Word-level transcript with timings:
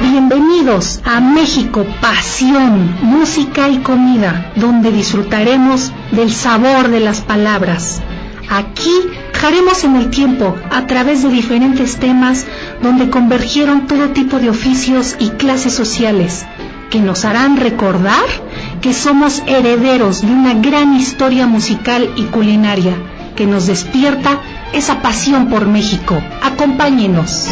Bienvenidos 0.00 1.00
a 1.04 1.20
México, 1.20 1.86
pasión, 2.00 2.96
música 3.02 3.68
y 3.68 3.78
comida, 3.78 4.52
donde 4.56 4.92
disfrutaremos 4.92 5.92
del 6.12 6.32
sabor 6.32 6.88
de 6.88 7.00
las 7.00 7.20
palabras. 7.20 8.00
Aquí 8.48 8.90
viajaremos 9.44 9.84
en 9.84 9.96
el 9.96 10.08
tiempo 10.08 10.56
a 10.70 10.86
través 10.86 11.22
de 11.22 11.28
diferentes 11.28 11.96
temas 11.98 12.46
donde 12.80 13.10
convergieron 13.10 13.86
todo 13.86 14.08
tipo 14.08 14.38
de 14.38 14.48
oficios 14.48 15.16
y 15.18 15.28
clases 15.32 15.74
sociales 15.74 16.46
que 16.88 16.98
nos 16.98 17.26
harán 17.26 17.58
recordar 17.58 18.24
que 18.80 18.94
somos 18.94 19.42
herederos 19.46 20.22
de 20.22 20.28
una 20.32 20.54
gran 20.54 20.96
historia 20.96 21.46
musical 21.46 22.08
y 22.16 22.22
culinaria 22.22 22.94
que 23.36 23.46
nos 23.46 23.66
despierta 23.66 24.40
esa 24.72 25.02
pasión 25.02 25.48
por 25.48 25.66
México. 25.66 26.22
Acompáñenos. 26.42 27.50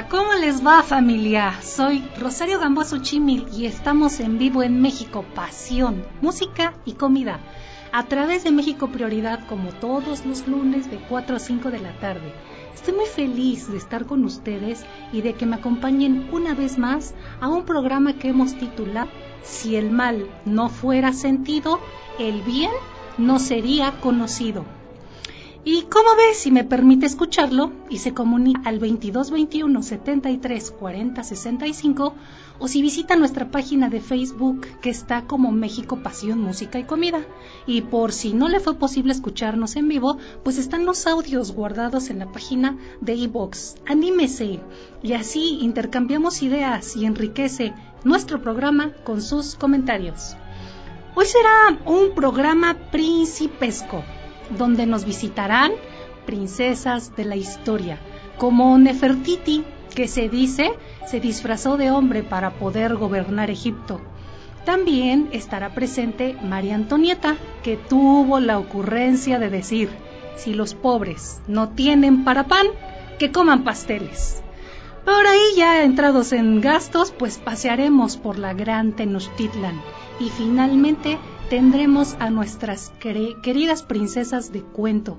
¿Cómo 0.00 0.32
les 0.32 0.66
va 0.66 0.82
familia? 0.82 1.60
Soy 1.60 2.02
Rosario 2.18 2.58
Gamboa 2.58 2.86
Chimil 3.02 3.46
y 3.52 3.66
estamos 3.66 4.20
en 4.20 4.38
vivo 4.38 4.62
en 4.62 4.80
México, 4.80 5.22
pasión, 5.34 6.06
música 6.22 6.72
y 6.86 6.94
comida, 6.94 7.40
a 7.92 8.04
través 8.04 8.42
de 8.42 8.52
México 8.52 8.88
Prioridad 8.88 9.46
como 9.48 9.68
todos 9.68 10.24
los 10.24 10.48
lunes 10.48 10.90
de 10.90 10.96
4 10.96 11.36
a 11.36 11.38
5 11.38 11.70
de 11.70 11.80
la 11.80 11.92
tarde. 12.00 12.32
Estoy 12.74 12.94
muy 12.94 13.04
feliz 13.04 13.70
de 13.70 13.76
estar 13.76 14.06
con 14.06 14.24
ustedes 14.24 14.82
y 15.12 15.20
de 15.20 15.34
que 15.34 15.44
me 15.44 15.56
acompañen 15.56 16.26
una 16.32 16.54
vez 16.54 16.78
más 16.78 17.14
a 17.40 17.48
un 17.48 17.66
programa 17.66 18.14
que 18.14 18.30
hemos 18.30 18.54
titulado 18.54 19.10
Si 19.42 19.76
el 19.76 19.90
mal 19.90 20.26
no 20.46 20.70
fuera 20.70 21.12
sentido, 21.12 21.80
el 22.18 22.40
bien 22.42 22.72
no 23.18 23.38
sería 23.38 24.00
conocido. 24.00 24.64
Y 25.64 25.82
como 25.82 26.16
ves, 26.16 26.38
si 26.38 26.50
me 26.50 26.64
permite 26.64 27.06
escucharlo 27.06 27.70
y 27.88 27.98
se 27.98 28.12
comunica 28.12 28.62
al 28.64 28.80
2221 28.80 29.80
73 29.80 30.70
40 30.72 31.22
65 31.22 32.14
o 32.58 32.66
si 32.66 32.82
visita 32.82 33.14
nuestra 33.14 33.48
página 33.48 33.88
de 33.88 34.00
Facebook 34.00 34.66
que 34.80 34.90
está 34.90 35.22
como 35.28 35.52
México 35.52 36.02
Pasión 36.02 36.40
Música 36.40 36.80
y 36.80 36.84
Comida. 36.84 37.24
Y 37.64 37.82
por 37.82 38.10
si 38.10 38.32
no 38.32 38.48
le 38.48 38.58
fue 38.58 38.74
posible 38.74 39.12
escucharnos 39.12 39.76
en 39.76 39.86
vivo, 39.86 40.18
pues 40.42 40.58
están 40.58 40.84
los 40.84 41.06
audios 41.06 41.52
guardados 41.52 42.10
en 42.10 42.18
la 42.18 42.32
página 42.32 42.76
de 43.00 43.14
iBox. 43.14 43.76
Anímese 43.86 44.58
y 45.00 45.12
así 45.12 45.60
intercambiamos 45.60 46.42
ideas 46.42 46.96
y 46.96 47.06
enriquece 47.06 47.72
nuestro 48.02 48.42
programa 48.42 48.90
con 49.04 49.22
sus 49.22 49.54
comentarios. 49.54 50.36
Hoy 51.14 51.26
será 51.26 51.78
un 51.86 52.16
programa 52.16 52.74
principesco 52.90 54.02
donde 54.56 54.86
nos 54.86 55.04
visitarán 55.04 55.72
princesas 56.26 57.14
de 57.16 57.24
la 57.24 57.36
historia, 57.36 57.98
como 58.38 58.76
Nefertiti, 58.78 59.64
que 59.94 60.08
se 60.08 60.28
dice 60.28 60.72
se 61.06 61.20
disfrazó 61.20 61.76
de 61.76 61.90
hombre 61.90 62.22
para 62.22 62.50
poder 62.52 62.96
gobernar 62.96 63.50
Egipto. 63.50 64.00
También 64.64 65.28
estará 65.32 65.74
presente 65.74 66.36
María 66.42 66.76
Antonieta, 66.76 67.36
que 67.62 67.76
tuvo 67.76 68.38
la 68.40 68.58
ocurrencia 68.58 69.38
de 69.38 69.50
decir, 69.50 69.90
si 70.36 70.54
los 70.54 70.74
pobres 70.74 71.42
no 71.48 71.70
tienen 71.70 72.24
para 72.24 72.44
pan, 72.44 72.66
que 73.18 73.32
coman 73.32 73.64
pasteles. 73.64 74.42
Por 75.04 75.26
ahí 75.26 75.56
ya 75.56 75.82
entrados 75.82 76.32
en 76.32 76.60
gastos, 76.60 77.12
pues 77.16 77.38
pasearemos 77.38 78.16
por 78.16 78.38
la 78.38 78.54
gran 78.54 78.92
Tenochtitlan 78.92 79.80
y 80.20 80.30
finalmente 80.30 81.18
tendremos 81.52 82.16
a 82.18 82.30
nuestras 82.30 82.94
queridas 82.98 83.82
princesas 83.82 84.52
de 84.52 84.62
cuento, 84.62 85.18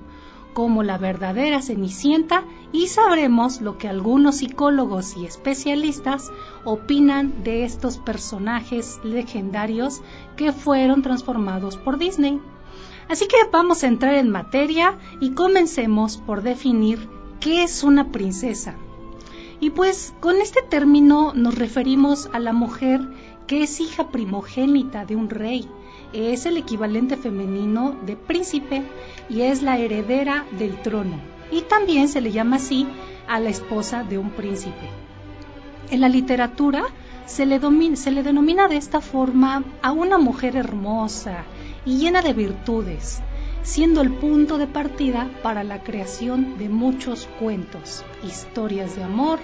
como 0.52 0.82
la 0.82 0.98
verdadera 0.98 1.62
Cenicienta, 1.62 2.42
y 2.72 2.88
sabremos 2.88 3.60
lo 3.60 3.78
que 3.78 3.86
algunos 3.86 4.38
psicólogos 4.38 5.16
y 5.16 5.26
especialistas 5.26 6.32
opinan 6.64 7.44
de 7.44 7.62
estos 7.62 7.98
personajes 7.98 8.98
legendarios 9.04 10.02
que 10.34 10.50
fueron 10.50 11.02
transformados 11.02 11.76
por 11.76 11.98
Disney. 11.98 12.40
Así 13.08 13.28
que 13.28 13.36
vamos 13.52 13.84
a 13.84 13.86
entrar 13.86 14.14
en 14.14 14.28
materia 14.28 14.98
y 15.20 15.34
comencemos 15.34 16.16
por 16.16 16.42
definir 16.42 17.08
qué 17.38 17.62
es 17.62 17.84
una 17.84 18.10
princesa. 18.10 18.74
Y 19.60 19.70
pues 19.70 20.12
con 20.18 20.40
este 20.40 20.62
término 20.62 21.32
nos 21.32 21.54
referimos 21.54 22.28
a 22.32 22.40
la 22.40 22.52
mujer 22.52 23.02
que 23.46 23.62
es 23.62 23.78
hija 23.78 24.08
primogénita 24.08 25.04
de 25.04 25.14
un 25.14 25.30
rey, 25.30 25.68
es 26.14 26.46
el 26.46 26.56
equivalente 26.56 27.16
femenino 27.16 27.96
de 28.06 28.16
príncipe 28.16 28.82
y 29.28 29.42
es 29.42 29.62
la 29.62 29.78
heredera 29.78 30.46
del 30.58 30.80
trono. 30.80 31.18
Y 31.50 31.62
también 31.62 32.08
se 32.08 32.20
le 32.20 32.32
llama 32.32 32.56
así 32.56 32.86
a 33.28 33.40
la 33.40 33.50
esposa 33.50 34.04
de 34.04 34.18
un 34.18 34.30
príncipe. 34.30 34.88
En 35.90 36.00
la 36.00 36.08
literatura 36.08 36.84
se 37.26 37.46
le, 37.46 37.60
se 37.96 38.10
le 38.10 38.22
denomina 38.22 38.68
de 38.68 38.76
esta 38.76 39.00
forma 39.00 39.64
a 39.82 39.92
una 39.92 40.18
mujer 40.18 40.56
hermosa 40.56 41.44
y 41.84 41.98
llena 41.98 42.22
de 42.22 42.32
virtudes. 42.32 43.20
siendo 43.64 44.02
el 44.02 44.12
punto 44.12 44.58
de 44.58 44.66
partida 44.66 45.30
para 45.42 45.64
la 45.64 45.82
creación 45.82 46.58
de 46.58 46.68
muchos 46.68 47.26
cuentos, 47.40 48.04
historias 48.22 48.94
de 48.94 49.02
amor 49.02 49.38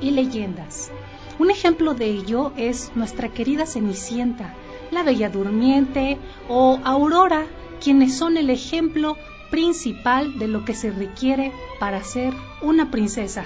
y 0.00 0.10
leyendas. 0.10 0.90
Un 1.38 1.50
ejemplo 1.50 1.94
de 1.94 2.06
ello 2.06 2.52
es 2.56 2.90
nuestra 2.96 3.28
querida 3.28 3.66
Cenicienta, 3.66 4.54
la 4.90 5.02
Bella 5.02 5.28
Durmiente 5.28 6.18
o 6.48 6.78
Aurora, 6.84 7.46
quienes 7.82 8.16
son 8.16 8.36
el 8.36 8.50
ejemplo 8.50 9.16
principal 9.50 10.38
de 10.38 10.48
lo 10.48 10.64
que 10.64 10.74
se 10.74 10.90
requiere 10.90 11.52
para 11.78 12.02
ser 12.04 12.32
una 12.62 12.90
princesa. 12.90 13.44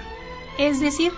Es 0.58 0.81
decir, 0.81 1.12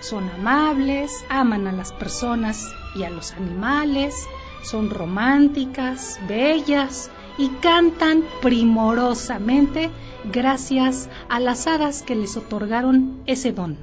son 0.00 0.28
amables, 0.28 1.24
aman 1.28 1.66
a 1.66 1.72
las 1.72 1.92
personas 1.92 2.72
y 2.94 3.04
a 3.04 3.10
los 3.10 3.32
animales, 3.32 4.26
son 4.62 4.90
románticas, 4.90 6.20
bellas 6.28 7.10
y 7.38 7.48
cantan 7.60 8.24
primorosamente 8.42 9.90
gracias 10.30 11.08
a 11.28 11.40
las 11.40 11.66
hadas 11.66 12.02
que 12.02 12.14
les 12.14 12.36
otorgaron 12.36 13.22
ese 13.26 13.52
don. 13.52 13.78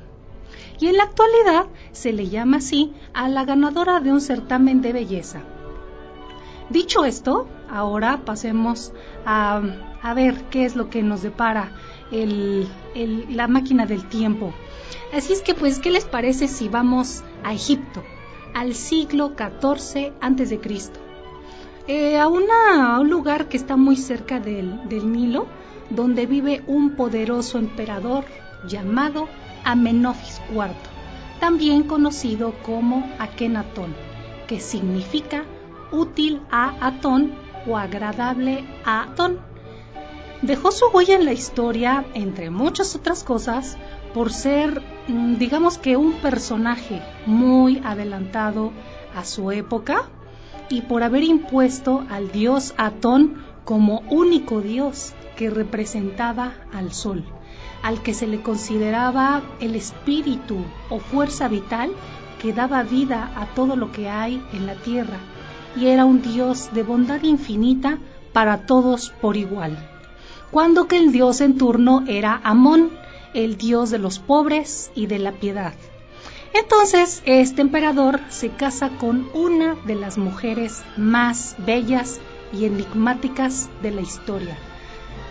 Y 0.79 0.87
en 0.87 0.97
la 0.97 1.03
actualidad 1.03 1.67
se 1.91 2.11
le 2.11 2.29
llama 2.29 2.57
así 2.57 2.93
a 3.13 3.29
la 3.29 3.45
ganadora 3.45 3.99
de 3.99 4.11
un 4.11 4.21
certamen 4.21 4.81
de 4.81 4.93
belleza. 4.93 5.41
Dicho 6.71 7.03
esto, 7.03 7.49
ahora 7.69 8.21
pasemos 8.23 8.93
a, 9.25 9.61
ver 10.15 10.41
qué 10.49 10.63
es 10.63 10.77
lo 10.77 10.89
que 10.89 11.03
nos 11.03 11.21
depara 11.21 11.73
la 12.11 13.47
máquina 13.49 13.85
del 13.85 14.07
tiempo. 14.07 14.53
Así 15.13 15.33
es 15.33 15.41
que, 15.41 15.53
pues, 15.53 15.79
¿qué 15.79 15.91
les 15.91 16.05
parece 16.05 16.47
si 16.47 16.69
vamos 16.69 17.25
a 17.43 17.53
Egipto, 17.53 18.03
al 18.53 18.73
siglo 18.73 19.33
XIV 19.35 20.13
antes 20.21 20.49
de 20.49 20.61
Cristo? 20.61 20.97
Eh, 21.87 22.17
a, 22.17 22.29
un 22.29 23.09
lugar 23.09 23.49
que 23.49 23.57
está 23.57 23.75
muy 23.75 23.97
cerca 23.97 24.39
del, 24.39 24.87
del 24.87 25.11
Nilo, 25.11 25.47
donde 25.89 26.25
vive 26.25 26.63
un 26.67 26.95
poderoso 26.95 27.57
emperador 27.57 28.23
llamado 28.65 29.27
Amenofis 29.65 30.41
IV, 30.49 30.71
también 31.41 31.83
conocido 31.83 32.53
como 32.63 33.11
Akenatón, 33.19 33.93
que 34.47 34.61
significa 34.61 35.43
útil 35.91 36.41
a 36.51 36.75
Atón 36.85 37.33
o 37.67 37.77
agradable 37.77 38.63
a 38.85 39.03
Atón. 39.03 39.39
Dejó 40.41 40.71
su 40.71 40.85
huella 40.87 41.15
en 41.15 41.25
la 41.25 41.33
historia, 41.33 42.05
entre 42.13 42.49
muchas 42.49 42.95
otras 42.95 43.23
cosas, 43.23 43.77
por 44.13 44.33
ser, 44.33 44.81
mm, 45.07 45.35
digamos 45.35 45.77
que 45.77 45.97
un 45.97 46.13
personaje 46.13 47.01
muy 47.25 47.81
adelantado 47.85 48.71
a 49.15 49.23
su 49.23 49.51
época 49.51 50.09
y 50.69 50.81
por 50.81 51.03
haber 51.03 51.23
impuesto 51.23 52.03
al 52.09 52.31
dios 52.31 52.73
Atón 52.77 53.43
como 53.65 53.99
único 54.09 54.61
dios 54.61 55.13
que 55.35 55.49
representaba 55.49 56.53
al 56.73 56.91
sol, 56.93 57.23
al 57.83 58.01
que 58.01 58.13
se 58.13 58.27
le 58.27 58.41
consideraba 58.41 59.41
el 59.59 59.75
espíritu 59.75 60.57
o 60.89 60.99
fuerza 60.99 61.47
vital 61.47 61.91
que 62.41 62.53
daba 62.53 62.83
vida 62.83 63.31
a 63.35 63.45
todo 63.53 63.75
lo 63.75 63.91
que 63.91 64.09
hay 64.09 64.43
en 64.53 64.65
la 64.65 64.75
tierra, 64.75 65.19
y 65.75 65.87
era 65.87 66.05
un 66.05 66.21
dios 66.21 66.69
de 66.73 66.83
bondad 66.83 67.23
infinita 67.23 67.97
para 68.33 68.65
todos 68.65 69.11
por 69.21 69.37
igual. 69.37 69.77
Cuando 70.51 70.87
que 70.87 70.97
el 70.97 71.11
dios 71.11 71.41
en 71.41 71.57
turno 71.57 72.03
era 72.07 72.39
Amón, 72.43 72.91
el 73.33 73.57
dios 73.57 73.89
de 73.89 73.99
los 73.99 74.19
pobres 74.19 74.91
y 74.95 75.07
de 75.07 75.19
la 75.19 75.31
piedad. 75.31 75.73
Entonces, 76.53 77.23
este 77.25 77.61
emperador 77.61 78.19
se 78.29 78.49
casa 78.49 78.89
con 78.99 79.29
una 79.33 79.75
de 79.85 79.95
las 79.95 80.17
mujeres 80.17 80.83
más 80.97 81.55
bellas 81.59 82.19
y 82.51 82.65
enigmáticas 82.65 83.69
de 83.81 83.91
la 83.91 84.01
historia. 84.01 84.57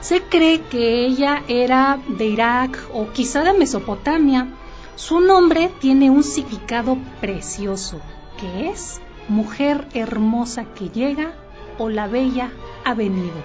Se 0.00 0.22
cree 0.22 0.62
que 0.62 1.04
ella 1.04 1.42
era 1.46 1.98
de 2.08 2.26
Irak 2.26 2.78
o 2.94 3.10
quizá 3.10 3.44
de 3.44 3.52
Mesopotamia. 3.52 4.48
Su 4.96 5.20
nombre 5.20 5.70
tiene 5.78 6.08
un 6.08 6.22
significado 6.22 6.96
precioso, 7.20 8.00
que 8.38 8.70
es 8.70 9.00
mujer 9.30 9.86
hermosa 9.94 10.64
que 10.74 10.88
llega 10.90 11.32
o 11.78 11.88
la 11.88 12.08
bella 12.08 12.50
ha 12.84 12.94
venido. 12.94 13.42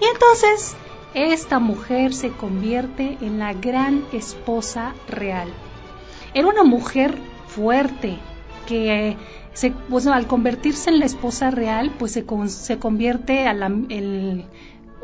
Y 0.00 0.04
entonces 0.06 0.76
esta 1.12 1.58
mujer 1.58 2.14
se 2.14 2.30
convierte 2.30 3.18
en 3.20 3.38
la 3.38 3.52
gran 3.52 4.04
esposa 4.12 4.94
real. 5.08 5.48
Era 6.34 6.46
una 6.46 6.62
mujer 6.62 7.18
fuerte 7.48 8.16
que 8.66 9.16
se, 9.54 9.72
pues, 9.72 10.06
al 10.06 10.26
convertirse 10.26 10.90
en 10.90 11.00
la 11.00 11.06
esposa 11.06 11.50
real, 11.50 11.92
pues 11.98 12.12
se, 12.12 12.24
se 12.46 12.78
convierte 12.78 13.48
a 13.48 13.54
la, 13.54 13.68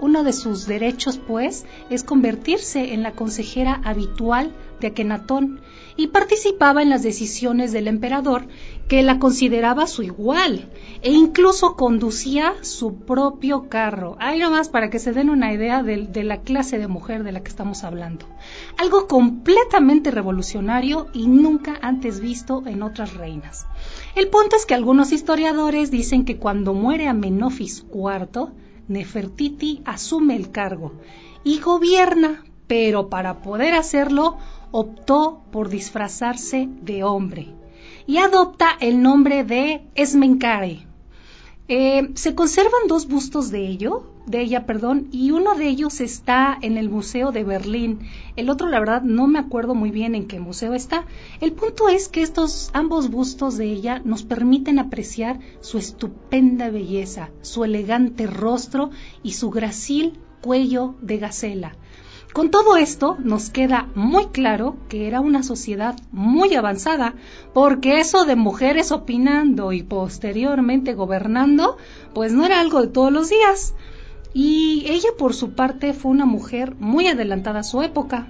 uno 0.05 0.23
de 0.23 0.35
sus 0.35 0.67
derechos, 0.67 1.19
pues, 1.19 1.65
es 1.89 2.05
convertirse 2.05 2.93
en 2.93 3.03
la 3.03 3.13
consejera 3.13 3.81
habitual 3.85 4.53
de 4.79 4.89
Akenatón 4.89 5.63
y 5.97 6.09
participaba 6.09 6.83
en 6.83 6.91
las 6.91 7.03
decisiones 7.03 7.73
del 7.73 7.89
emperador, 7.89 8.47
que 8.87 9.03
la 9.03 9.19
consideraba 9.19 9.87
su 9.87 10.03
igual, 10.03 10.69
e 11.01 11.11
incluso 11.11 11.75
conducía 11.75 12.53
su 12.61 12.97
propio 12.97 13.71
carro. 13.71 14.17
Ahí 14.21 14.41
nomás 14.41 14.69
para 14.69 14.91
que 14.91 14.99
se 14.99 15.13
den 15.13 15.31
una 15.31 15.55
idea 15.55 15.83
de, 15.83 16.07
de 16.07 16.23
la 16.23 16.43
clase 16.43 16.79
de 16.79 16.87
mujer 16.87 17.25
de 17.25 17.33
la 17.33 17.43
que 17.43 17.49
estamos 17.49 17.83
hablando. 17.83 18.27
Algo 18.77 19.07
completamente 19.07 20.11
revolucionario 20.11 21.07
y 21.15 21.29
nunca 21.29 21.79
antes 21.81 22.21
visto 22.21 22.63
en 22.67 22.83
otras 22.83 23.15
reinas. 23.15 23.67
El 24.15 24.29
punto 24.29 24.57
es 24.57 24.67
que 24.67 24.75
algunos 24.75 25.13
historiadores 25.13 25.91
dicen 25.91 26.27
que 26.27 26.37
cuando 26.37 26.75
muere 26.75 27.09
Amenofis 27.09 27.87
IV, 27.91 28.51
Nefertiti 28.89 29.83
asume 29.85 30.37
el 30.37 30.51
cargo 30.51 30.93
y 31.43 31.61
gobierna, 31.61 32.45
pero 32.67 33.09
para 33.09 33.43
poder 33.43 33.75
hacerlo 33.75 34.39
optó 34.71 35.43
por 35.53 35.69
disfrazarse 35.69 36.69
de 36.83 37.05
hombre 37.05 37.49
y 38.07 38.19
adopta 38.19 38.71
el 38.81 39.03
nombre 39.03 39.45
de 39.45 39.87
Esmenkare. 39.95 40.87
Eh, 41.69 42.11
se 42.15 42.35
conservan 42.35 42.89
dos 42.89 43.09
bustos 43.09 43.51
de 43.51 43.67
ello, 43.67 44.14
de 44.27 44.41
ella, 44.41 44.67
perdón, 44.67 45.09
y 45.13 45.31
uno 45.31 45.55
de 45.55 45.69
ellos 45.69 46.01
está 46.01 46.57
en 46.61 46.77
el 46.77 46.89
Museo 46.89 47.33
de 47.33 47.45
Berlín. 47.45 48.01
El 48.37 48.51
otro, 48.51 48.69
la 48.69 48.81
verdad, 48.81 49.03
no 49.03 49.27
me 49.27 49.39
acuerdo 49.39 49.75
muy 49.75 49.91
bien 49.91 50.15
en 50.15 50.27
qué 50.27 50.41
museo 50.41 50.75
está. 50.75 51.07
El 51.41 51.53
punto 51.53 51.89
es 51.89 52.09
que 52.09 52.23
estos 52.23 52.71
ambos 52.73 53.11
bustos 53.11 53.57
de 53.57 53.67
ella 53.67 54.01
nos 54.05 54.23
permiten 54.23 54.79
apreciar 54.79 55.41
su 55.61 55.79
estupenda 55.79 56.71
belleza, 56.71 57.31
su 57.43 57.65
elegante 57.65 58.27
rostro 58.27 58.91
y 59.23 59.33
su 59.33 59.51
gracil 59.51 60.19
cuello 60.41 60.95
de 61.01 61.19
gacela. 61.19 61.77
Con 62.35 62.51
todo 62.51 62.77
esto 62.77 63.17
nos 63.21 63.49
queda 63.49 63.89
muy 63.95 64.27
claro 64.27 64.77
que 64.89 65.07
era 65.07 65.21
una 65.21 65.45
sociedad 65.45 65.95
muy 66.11 66.57
avanzada, 66.57 67.15
porque 67.53 68.01
eso 68.01 68.25
de 68.25 68.35
mujeres 68.35 68.91
opinando 68.91 69.71
y 69.71 69.85
posteriormente 69.85 70.95
gobernando, 70.95 71.77
pues 72.13 72.33
no 72.33 72.45
era 72.45 72.59
algo 72.59 72.83
de 72.83 72.89
todos 72.89 73.13
los 73.13 73.31
días. 73.31 73.75
Y 74.35 74.85
ella 74.89 75.11
por 75.17 75.33
su 75.33 75.53
parte 75.53 75.95
fue 75.95 76.11
una 76.11 76.27
mujer 76.27 76.75
muy 76.81 77.07
adelantada 77.07 77.61
a 77.61 77.65
su 77.65 77.83
época, 77.83 78.27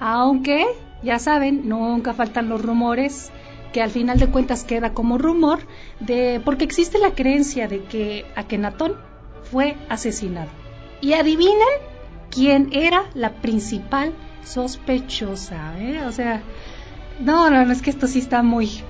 aunque, 0.00 0.66
ya 1.04 1.20
saben, 1.20 1.68
nunca 1.68 2.12
faltan 2.14 2.48
los 2.48 2.60
rumores 2.60 3.30
que 3.72 3.80
al 3.80 3.90
final 3.90 4.18
de 4.18 4.26
cuentas 4.26 4.64
queda 4.64 4.92
como 4.92 5.18
rumor 5.18 5.60
de 6.00 6.40
porque 6.44 6.64
existe 6.64 6.98
la 6.98 7.12
creencia 7.12 7.68
de 7.68 7.84
que 7.84 8.26
Akenatón 8.34 8.94
fue 9.50 9.76
asesinado. 9.88 10.48
Y 11.00 11.12
adivinen 11.12 11.56
quién 12.30 12.70
era 12.72 13.04
la 13.14 13.34
principal 13.34 14.12
sospechosa, 14.42 15.78
¿eh? 15.78 16.02
O 16.06 16.12
sea, 16.12 16.42
no, 17.20 17.50
no, 17.50 17.64
no, 17.64 17.72
es 17.72 17.82
que 17.82 17.90
esto 17.90 18.08
sí 18.08 18.18
está 18.18 18.42
muy, 18.42 18.80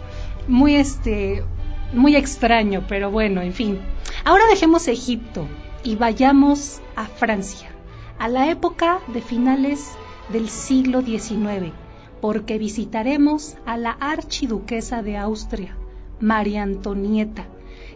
muy, 0.49 0.77
este, 0.77 1.45
muy 1.93 2.17
extraño, 2.17 2.85
pero 2.89 3.11
bueno, 3.11 3.43
en 3.43 3.53
fin. 3.53 3.79
Ahora 4.25 4.45
dejemos 4.49 4.89
Egipto 4.89 5.47
y 5.87 5.95
vayamos 5.95 6.81
a 6.97 7.07
Francia, 7.07 7.69
a 8.19 8.27
la 8.27 8.51
época 8.51 8.99
de 9.07 9.23
finales 9.23 9.93
del 10.31 10.49
siglo 10.49 11.01
XIX, 11.01 11.73
porque 12.21 12.59
visitaremos 12.59 13.57
a 13.67 13.77
la 13.77 13.93
archiduquesa 13.93 15.05
de 15.05 15.17
Austria, 15.17 15.77
María 16.19 16.65
Antonieta, 16.65 17.47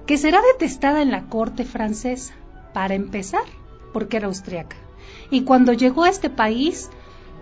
que 0.06 0.18
será 0.18 0.40
detestada 0.52 1.02
en 1.02 1.10
la 1.10 1.26
corte 1.26 1.64
francesa, 1.64 2.32
para 2.72 2.94
empezar, 2.94 3.42
porque 3.92 4.18
era 4.18 4.28
austriaca. 4.28 4.76
Y 5.32 5.42
cuando 5.42 5.72
llegó 5.72 6.04
a 6.04 6.10
este 6.10 6.30
país 6.30 6.90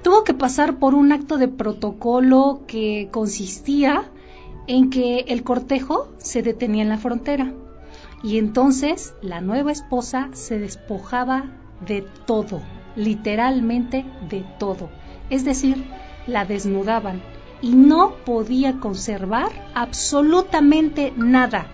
tuvo 0.03 0.25
que 0.25 0.33
pasar 0.33 0.79
por 0.79 0.95
un 0.95 1.13
acto 1.13 1.37
de 1.37 1.49
protocolo 1.49 2.63
que 2.67 3.11
consistía 3.13 4.11
en 4.67 4.89
que 4.89 5.27
el 5.29 5.43
cortejo 5.43 6.09
se 6.17 6.41
detenía 6.41 6.85
en 6.85 6.89
la 6.89 6.97
frontera 6.97 7.53
y 8.23 8.39
entonces 8.39 9.15
la 9.23 9.41
nueva 9.41 9.73
esposa 9.73 10.29
se 10.33 10.59
despojaba 10.59 11.45
de 11.87 12.07
todo, 12.27 12.61
literalmente 12.97 14.05
de 14.29 14.45
todo, 14.59 14.91
es 15.31 15.45
decir, 15.45 15.85
la 16.27 16.45
desnudaban 16.45 17.23
y 17.63 17.71
no 17.75 18.15
podía 18.25 18.81
conservar 18.81 19.51
absolutamente 19.75 21.13
nada. 21.17 21.67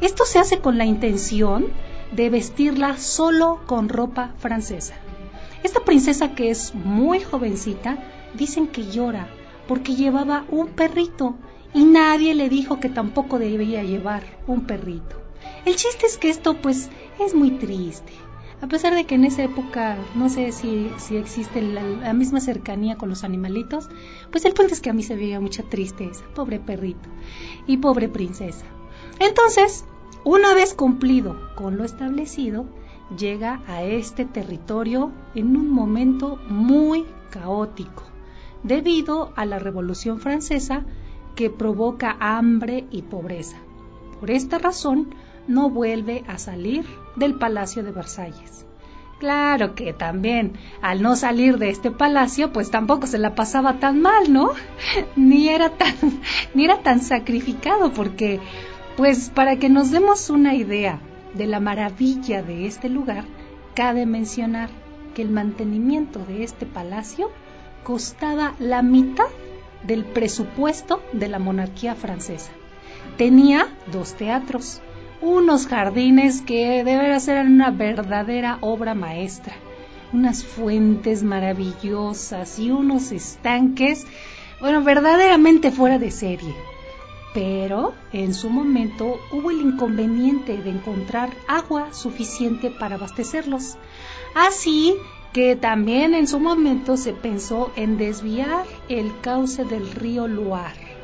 Esto 0.00 0.24
se 0.24 0.38
hace 0.38 0.58
con 0.58 0.78
la 0.78 0.84
intención 0.84 1.66
de 2.12 2.28
vestirla 2.28 2.98
solo 2.98 3.60
con 3.66 3.88
ropa 3.88 4.34
francesa. 4.38 4.94
Esta 5.62 5.80
princesa 5.84 6.34
que 6.34 6.50
es 6.50 6.74
muy 6.74 7.20
jovencita, 7.20 7.98
dicen 8.34 8.66
que 8.66 8.90
llora 8.90 9.28
porque 9.68 9.94
llevaba 9.94 10.44
un 10.50 10.68
perrito 10.68 11.36
y 11.72 11.84
nadie 11.84 12.34
le 12.34 12.48
dijo 12.48 12.80
que 12.80 12.88
tampoco 12.88 13.38
debía 13.38 13.82
llevar 13.82 14.22
un 14.46 14.66
perrito. 14.66 15.21
El 15.64 15.76
chiste 15.76 16.06
es 16.06 16.18
que 16.18 16.30
esto 16.30 16.60
pues 16.60 16.90
es 17.24 17.34
muy 17.34 17.52
triste. 17.52 18.12
A 18.60 18.68
pesar 18.68 18.94
de 18.94 19.04
que 19.04 19.16
en 19.16 19.24
esa 19.24 19.42
época 19.42 19.98
no 20.14 20.28
sé 20.28 20.52
si, 20.52 20.90
existe 21.10 21.60
la, 21.60 21.82
la, 21.82 22.12
misma 22.12 22.40
cercanía 22.40 22.96
con 22.96 23.08
los 23.08 23.24
animalitos, 23.24 23.88
pues 24.30 24.44
el 24.44 24.54
punto 24.54 24.72
es 24.72 24.80
que 24.80 24.90
a 24.90 24.92
mí 24.92 25.02
se 25.02 25.16
veía 25.16 25.40
mucha 25.40 25.64
tristeza, 25.64 26.24
pobre 26.34 26.60
perrito 26.60 27.08
y 27.66 27.78
pobre 27.78 28.08
princesa. 28.08 28.64
Entonces, 29.18 29.84
una 30.24 30.54
vez 30.54 30.74
cumplido 30.74 31.36
con 31.56 31.76
lo 31.76 31.84
establecido, 31.84 32.66
llega 33.18 33.62
a 33.66 33.82
este 33.82 34.24
territorio 34.24 35.10
en 35.34 35.56
un 35.56 35.68
momento 35.70 36.38
muy 36.48 37.04
caótico, 37.30 38.04
debido 38.62 39.32
a 39.34 39.44
la 39.44 39.58
Revolución 39.58 40.20
Francesa 40.20 40.84
que 41.34 41.50
provoca 41.50 42.16
hambre 42.20 42.86
y 42.90 43.02
pobreza. 43.02 43.56
Por 44.20 44.30
esta 44.30 44.58
razón, 44.58 45.14
no 45.46 45.70
vuelve 45.70 46.24
a 46.26 46.38
salir 46.38 46.84
del 47.16 47.34
Palacio 47.34 47.82
de 47.82 47.92
Versalles. 47.92 48.66
Claro 49.18 49.76
que 49.76 49.92
también, 49.92 50.54
al 50.80 51.00
no 51.00 51.14
salir 51.14 51.58
de 51.58 51.70
este 51.70 51.92
palacio, 51.92 52.52
pues 52.52 52.72
tampoco 52.72 53.06
se 53.06 53.18
la 53.18 53.36
pasaba 53.36 53.78
tan 53.78 54.00
mal, 54.02 54.32
¿no? 54.32 54.50
ni 55.16 55.48
era 55.48 55.70
tan, 55.70 55.94
ni 56.54 56.64
era 56.64 56.78
tan 56.82 57.00
sacrificado, 57.00 57.92
porque, 57.92 58.40
pues, 58.96 59.30
para 59.30 59.56
que 59.56 59.68
nos 59.68 59.92
demos 59.92 60.28
una 60.28 60.54
idea 60.54 60.98
de 61.34 61.46
la 61.46 61.60
maravilla 61.60 62.42
de 62.42 62.66
este 62.66 62.88
lugar, 62.88 63.24
cabe 63.74 64.06
mencionar 64.06 64.70
que 65.14 65.22
el 65.22 65.30
mantenimiento 65.30 66.18
de 66.24 66.42
este 66.42 66.66
palacio 66.66 67.30
costaba 67.84 68.54
la 68.58 68.82
mitad 68.82 69.28
del 69.86 70.04
presupuesto 70.04 71.02
de 71.12 71.28
la 71.28 71.38
monarquía 71.38 71.94
francesa. 71.94 72.50
Tenía 73.16 73.68
dos 73.90 74.14
teatros, 74.14 74.80
unos 75.22 75.68
jardines 75.68 76.42
que 76.42 76.82
deben 76.82 77.20
ser 77.20 77.46
una 77.46 77.70
verdadera 77.70 78.58
obra 78.60 78.94
maestra, 78.94 79.54
unas 80.12 80.44
fuentes 80.44 81.22
maravillosas 81.22 82.58
y 82.58 82.72
unos 82.72 83.12
estanques, 83.12 84.04
bueno, 84.60 84.82
verdaderamente 84.82 85.70
fuera 85.70 86.00
de 86.00 86.10
serie. 86.10 86.54
Pero 87.34 87.94
en 88.12 88.34
su 88.34 88.50
momento 88.50 89.16
hubo 89.30 89.52
el 89.52 89.60
inconveniente 89.60 90.58
de 90.58 90.70
encontrar 90.70 91.30
agua 91.46 91.92
suficiente 91.92 92.70
para 92.70 92.96
abastecerlos. 92.96 93.78
Así 94.34 94.94
que 95.32 95.54
también 95.54 96.14
en 96.14 96.26
su 96.26 96.40
momento 96.40 96.96
se 96.96 97.12
pensó 97.12 97.72
en 97.76 97.96
desviar 97.96 98.66
el 98.88 99.12
cauce 99.20 99.64
del 99.64 99.90
río 99.92 100.26
Loire 100.26 100.96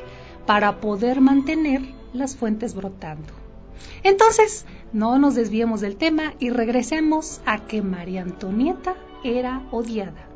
para 0.45 0.81
poder 0.81 1.21
mantener 1.21 1.81
las 2.13 2.35
fuentes 2.35 2.75
brotando. 2.75 3.38
Entonces, 4.03 4.65
no 4.91 5.19
nos 5.19 5.35
desviemos 5.35 5.81
del 5.81 5.97
tema 5.97 6.33
y 6.39 6.49
regresemos 6.49 7.41
a 7.45 7.59
que 7.67 7.81
María 7.81 8.21
Antonieta 8.21 8.95
era 9.23 9.61
odiada. 9.71 10.27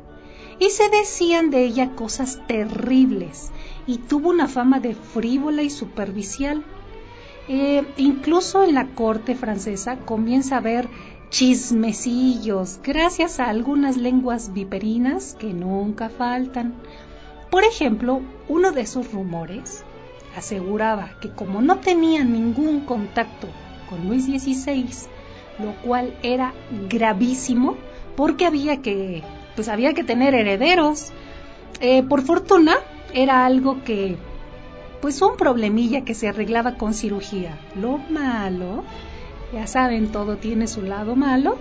Y 0.58 0.70
se 0.70 0.88
decían 0.88 1.50
de 1.50 1.64
ella 1.64 1.96
cosas 1.96 2.40
terribles 2.46 3.50
y 3.86 3.98
tuvo 3.98 4.30
una 4.30 4.46
fama 4.46 4.78
de 4.78 4.94
frívola 4.94 5.62
y 5.62 5.70
superficial. 5.70 6.64
Eh, 7.48 7.84
incluso 7.96 8.62
en 8.62 8.74
la 8.74 8.86
corte 8.88 9.34
francesa 9.34 9.96
comienza 9.96 10.54
a 10.54 10.58
haber 10.58 10.88
chismecillos 11.30 12.78
gracias 12.82 13.40
a 13.40 13.50
algunas 13.50 13.96
lenguas 13.96 14.54
viperinas 14.54 15.34
que 15.34 15.52
nunca 15.52 16.08
faltan. 16.08 16.74
Por 17.50 17.64
ejemplo, 17.64 18.20
uno 18.48 18.70
de 18.70 18.82
esos 18.82 19.12
rumores 19.12 19.84
aseguraba 20.36 21.10
que 21.20 21.30
como 21.30 21.62
no 21.62 21.78
tenía 21.78 22.24
ningún 22.24 22.80
contacto 22.80 23.48
con 23.88 24.08
Luis 24.08 24.24
XVI, 24.24 24.86
lo 25.58 25.72
cual 25.82 26.14
era 26.22 26.52
gravísimo 26.88 27.76
porque 28.16 28.46
había 28.46 28.82
que, 28.82 29.22
pues 29.54 29.68
había 29.68 29.94
que 29.94 30.04
tener 30.04 30.34
herederos. 30.34 31.12
Eh, 31.80 32.02
por 32.02 32.22
fortuna 32.22 32.76
era 33.12 33.46
algo 33.46 33.82
que, 33.84 34.16
pues 35.00 35.20
un 35.22 35.36
problemilla 35.36 36.04
que 36.04 36.14
se 36.14 36.28
arreglaba 36.28 36.76
con 36.76 36.94
cirugía. 36.94 37.58
Lo 37.74 37.98
malo, 37.98 38.84
ya 39.52 39.66
saben, 39.66 40.10
todo 40.10 40.36
tiene 40.36 40.66
su 40.66 40.82
lado 40.82 41.16
malo, 41.16 41.56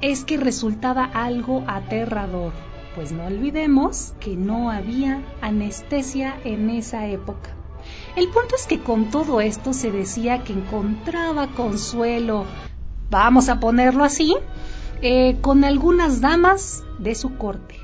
es 0.00 0.24
que 0.24 0.36
resultaba 0.36 1.04
algo 1.04 1.64
aterrador. 1.66 2.52
Pues 2.94 3.12
no 3.12 3.26
olvidemos 3.26 4.14
que 4.18 4.36
no 4.36 4.70
había 4.70 5.22
anestesia 5.40 6.36
en 6.44 6.70
esa 6.70 7.06
época. 7.06 7.57
El 8.18 8.30
punto 8.30 8.56
es 8.56 8.66
que 8.66 8.80
con 8.80 9.12
todo 9.12 9.40
esto 9.40 9.72
se 9.72 9.92
decía 9.92 10.42
que 10.42 10.52
encontraba 10.52 11.54
consuelo, 11.54 12.46
vamos 13.10 13.48
a 13.48 13.60
ponerlo 13.60 14.02
así, 14.02 14.34
eh, 15.02 15.36
con 15.40 15.62
algunas 15.62 16.20
damas 16.20 16.82
de 16.98 17.14
su 17.14 17.36
corte, 17.36 17.76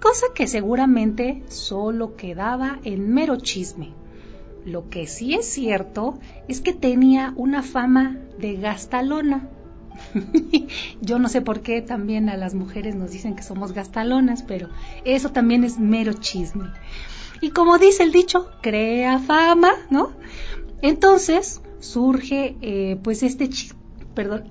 cosa 0.00 0.28
que 0.34 0.46
seguramente 0.46 1.42
solo 1.48 2.16
quedaba 2.16 2.78
en 2.84 3.12
mero 3.12 3.36
chisme. 3.36 3.90
Lo 4.64 4.88
que 4.88 5.06
sí 5.06 5.34
es 5.34 5.44
cierto 5.44 6.18
es 6.48 6.62
que 6.62 6.72
tenía 6.72 7.34
una 7.36 7.62
fama 7.62 8.16
de 8.38 8.56
gastalona. 8.56 9.50
Yo 11.02 11.18
no 11.18 11.28
sé 11.28 11.42
por 11.42 11.60
qué 11.60 11.82
también 11.82 12.30
a 12.30 12.38
las 12.38 12.54
mujeres 12.54 12.94
nos 12.94 13.10
dicen 13.10 13.36
que 13.36 13.42
somos 13.42 13.72
gastalonas, 13.72 14.42
pero 14.42 14.70
eso 15.04 15.32
también 15.32 15.64
es 15.64 15.78
mero 15.78 16.14
chisme. 16.14 16.70
Y 17.42 17.50
como 17.50 17.76
dice 17.78 18.04
el 18.04 18.12
dicho, 18.12 18.48
crea 18.62 19.18
fama, 19.18 19.72
¿no? 19.90 20.12
Entonces 20.80 21.60
surge 21.80 22.56
eh, 22.62 22.96
pues 23.02 23.24
este, 23.24 23.50
perdón, 24.14 24.44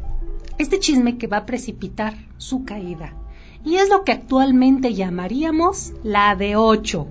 este 0.58 0.80
chisme 0.80 1.16
que 1.16 1.28
va 1.28 1.38
a 1.38 1.46
precipitar 1.46 2.14
su 2.36 2.64
caída. 2.64 3.14
Y 3.64 3.76
es 3.76 3.88
lo 3.88 4.02
que 4.04 4.12
actualmente 4.12 4.94
llamaríamos 4.94 5.94
la 6.02 6.34
de 6.34 6.56
ocho 6.56 7.06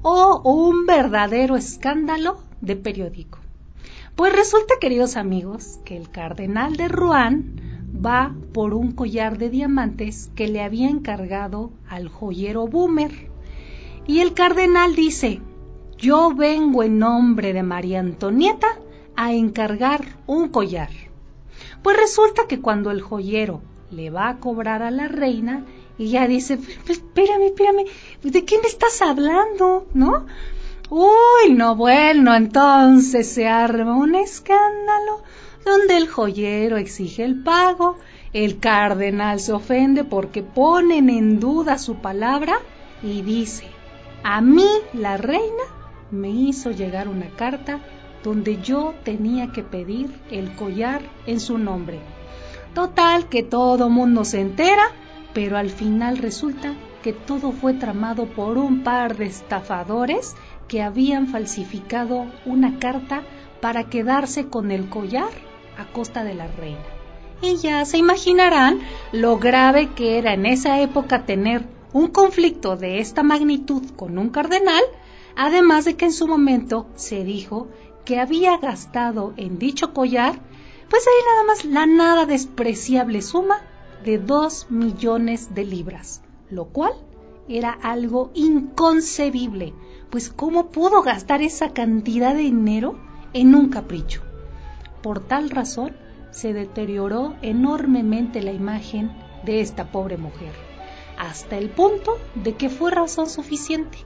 o 0.00 0.40
un 0.44 0.86
verdadero 0.86 1.56
escándalo 1.56 2.38
de 2.60 2.76
periódico. 2.76 3.40
Pues 4.14 4.32
resulta, 4.32 4.74
queridos 4.80 5.16
amigos, 5.16 5.80
que 5.84 5.96
el 5.96 6.08
cardenal 6.08 6.76
de 6.76 6.86
Rouen 6.86 7.88
va 7.94 8.32
por 8.52 8.74
un 8.74 8.92
collar 8.92 9.38
de 9.38 9.50
diamantes 9.50 10.30
que 10.36 10.46
le 10.46 10.62
había 10.62 10.88
encargado 10.88 11.72
al 11.88 12.08
joyero 12.08 12.68
Boomer. 12.68 13.31
Y 14.06 14.20
el 14.20 14.34
cardenal 14.34 14.94
dice, 14.94 15.40
yo 15.96 16.34
vengo 16.34 16.82
en 16.82 16.98
nombre 16.98 17.52
de 17.52 17.62
María 17.62 18.00
Antonieta 18.00 18.66
a 19.14 19.32
encargar 19.32 20.04
un 20.26 20.48
collar. 20.48 20.90
Pues 21.82 21.96
resulta 21.96 22.46
que 22.48 22.60
cuando 22.60 22.90
el 22.90 23.00
joyero 23.00 23.62
le 23.90 24.10
va 24.10 24.28
a 24.28 24.38
cobrar 24.38 24.82
a 24.82 24.90
la 24.90 25.08
reina, 25.08 25.64
ella 25.98 26.26
dice, 26.26 26.58
espérame, 26.88 27.44
espérame, 27.46 27.84
¿de 28.22 28.40
me 28.40 28.68
estás 28.68 29.02
hablando? 29.02 29.86
¿No? 29.94 30.26
Uy, 30.90 31.52
no, 31.52 31.76
bueno, 31.76 32.34
entonces 32.34 33.28
se 33.32 33.48
arma 33.48 33.96
un 33.96 34.14
escándalo 34.14 35.22
donde 35.64 35.96
el 35.96 36.08
joyero 36.08 36.76
exige 36.76 37.24
el 37.24 37.42
pago, 37.42 37.98
el 38.32 38.58
cardenal 38.58 39.40
se 39.40 39.52
ofende 39.52 40.04
porque 40.04 40.42
ponen 40.42 41.08
en 41.08 41.38
duda 41.38 41.78
su 41.78 41.96
palabra 41.96 42.58
y 43.02 43.22
dice, 43.22 43.71
a 44.24 44.40
mí, 44.40 44.68
la 44.92 45.16
reina, 45.16 45.64
me 46.10 46.30
hizo 46.30 46.70
llegar 46.70 47.08
una 47.08 47.28
carta 47.30 47.80
donde 48.22 48.60
yo 48.62 48.94
tenía 49.04 49.52
que 49.52 49.62
pedir 49.62 50.10
el 50.30 50.54
collar 50.54 51.02
en 51.26 51.40
su 51.40 51.58
nombre. 51.58 52.00
Total 52.74 53.28
que 53.28 53.42
todo 53.42 53.90
mundo 53.90 54.24
se 54.24 54.40
entera, 54.40 54.84
pero 55.34 55.56
al 55.56 55.70
final 55.70 56.18
resulta 56.18 56.74
que 57.02 57.12
todo 57.12 57.52
fue 57.52 57.74
tramado 57.74 58.26
por 58.26 58.58
un 58.58 58.84
par 58.84 59.16
de 59.16 59.26
estafadores 59.26 60.36
que 60.68 60.82
habían 60.82 61.26
falsificado 61.26 62.26
una 62.46 62.78
carta 62.78 63.22
para 63.60 63.84
quedarse 63.84 64.46
con 64.46 64.70
el 64.70 64.88
collar 64.88 65.30
a 65.76 65.86
costa 65.92 66.24
de 66.24 66.34
la 66.34 66.46
reina. 66.46 66.80
Y 67.42 67.56
ya 67.56 67.84
se 67.84 67.98
imaginarán 67.98 68.80
lo 69.10 69.38
grave 69.38 69.88
que 69.88 70.18
era 70.18 70.32
en 70.32 70.46
esa 70.46 70.80
época 70.80 71.26
tener 71.26 71.64
un 71.92 72.08
conflicto 72.08 72.76
de 72.76 73.00
esta 73.00 73.22
magnitud 73.22 73.82
con 73.96 74.18
un 74.18 74.30
cardenal, 74.30 74.82
además 75.36 75.84
de 75.84 75.96
que 75.96 76.06
en 76.06 76.12
su 76.12 76.26
momento 76.26 76.86
se 76.94 77.24
dijo 77.24 77.68
que 78.04 78.18
había 78.18 78.56
gastado 78.58 79.34
en 79.36 79.58
dicho 79.58 79.92
collar, 79.92 80.40
pues 80.88 81.06
ahí 81.06 81.24
nada 81.26 81.44
más 81.44 81.64
la 81.64 81.86
nada 81.86 82.26
despreciable 82.26 83.22
suma 83.22 83.62
de 84.04 84.18
dos 84.18 84.66
millones 84.70 85.54
de 85.54 85.64
libras, 85.64 86.22
lo 86.50 86.66
cual 86.66 86.92
era 87.48 87.70
algo 87.70 88.30
inconcebible, 88.34 89.74
pues 90.10 90.30
¿cómo 90.30 90.70
pudo 90.70 91.02
gastar 91.02 91.42
esa 91.42 91.70
cantidad 91.70 92.34
de 92.34 92.42
dinero 92.42 92.98
en 93.32 93.54
un 93.54 93.68
capricho? 93.68 94.22
Por 95.02 95.20
tal 95.26 95.50
razón, 95.50 95.96
se 96.30 96.52
deterioró 96.52 97.34
enormemente 97.42 98.42
la 98.42 98.52
imagen 98.52 99.12
de 99.44 99.60
esta 99.60 99.90
pobre 99.90 100.16
mujer, 100.16 100.52
hasta 101.22 101.56
el 101.56 101.70
punto 101.70 102.18
de 102.34 102.54
que 102.54 102.68
fue 102.68 102.90
razón 102.90 103.30
suficiente 103.30 103.98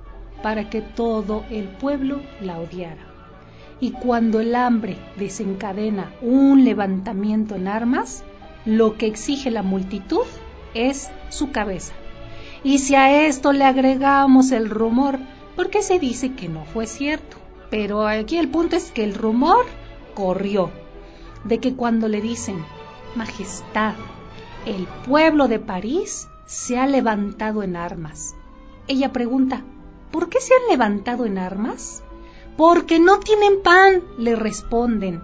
para 0.42 0.68
que 0.68 0.82
todo 0.82 1.46
el 1.50 1.64
pueblo 1.64 2.20
la 2.42 2.58
odiara. 2.58 3.06
Y 3.80 3.92
cuando 3.92 4.38
el 4.40 4.54
hambre 4.54 4.98
desencadena 5.16 6.12
un 6.20 6.64
levantamiento 6.64 7.54
en 7.54 7.68
armas, 7.68 8.22
lo 8.66 8.98
que 8.98 9.06
exige 9.06 9.50
la 9.50 9.62
multitud 9.62 10.26
es 10.74 11.10
su 11.30 11.52
cabeza. 11.52 11.94
Y 12.62 12.80
si 12.80 12.94
a 12.96 13.26
esto 13.26 13.54
le 13.54 13.64
agregamos 13.64 14.52
el 14.52 14.68
rumor, 14.68 15.18
porque 15.56 15.80
se 15.80 15.98
dice 15.98 16.34
que 16.34 16.50
no 16.50 16.66
fue 16.66 16.86
cierto, 16.86 17.38
pero 17.70 18.06
aquí 18.06 18.36
el 18.36 18.48
punto 18.48 18.76
es 18.76 18.90
que 18.90 19.04
el 19.04 19.14
rumor 19.14 19.64
corrió 20.14 20.70
de 21.44 21.60
que 21.60 21.74
cuando 21.74 22.08
le 22.08 22.20
dicen, 22.20 22.62
Majestad, 23.14 23.94
el 24.66 24.86
pueblo 25.06 25.48
de 25.48 25.60
París 25.60 26.28
se 26.46 26.78
ha 26.78 26.86
levantado 26.86 27.62
en 27.62 27.76
armas. 27.76 28.34
Ella 28.88 29.12
pregunta, 29.12 29.64
¿por 30.10 30.28
qué 30.28 30.40
se 30.40 30.54
han 30.54 30.68
levantado 30.70 31.26
en 31.26 31.38
armas? 31.38 32.02
Porque 32.56 32.98
no 32.98 33.18
tienen 33.18 33.62
pan, 33.62 34.02
le 34.18 34.36
responden. 34.36 35.22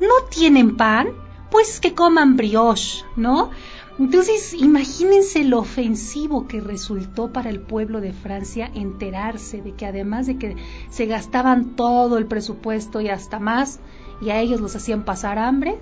¿No 0.00 0.26
tienen 0.30 0.76
pan? 0.76 1.08
Pues 1.50 1.80
que 1.80 1.94
coman 1.94 2.36
brioche, 2.36 3.04
¿no? 3.16 3.50
Entonces, 3.98 4.54
imagínense 4.54 5.44
lo 5.44 5.60
ofensivo 5.60 6.48
que 6.48 6.60
resultó 6.60 7.32
para 7.32 7.48
el 7.48 7.60
pueblo 7.60 8.00
de 8.00 8.12
Francia 8.12 8.70
enterarse 8.74 9.62
de 9.62 9.72
que 9.72 9.86
además 9.86 10.26
de 10.26 10.36
que 10.36 10.56
se 10.88 11.06
gastaban 11.06 11.76
todo 11.76 12.18
el 12.18 12.26
presupuesto 12.26 13.00
y 13.00 13.08
hasta 13.08 13.38
más, 13.38 13.78
y 14.20 14.30
a 14.30 14.40
ellos 14.40 14.60
los 14.60 14.74
hacían 14.74 15.04
pasar 15.04 15.38
hambre, 15.38 15.78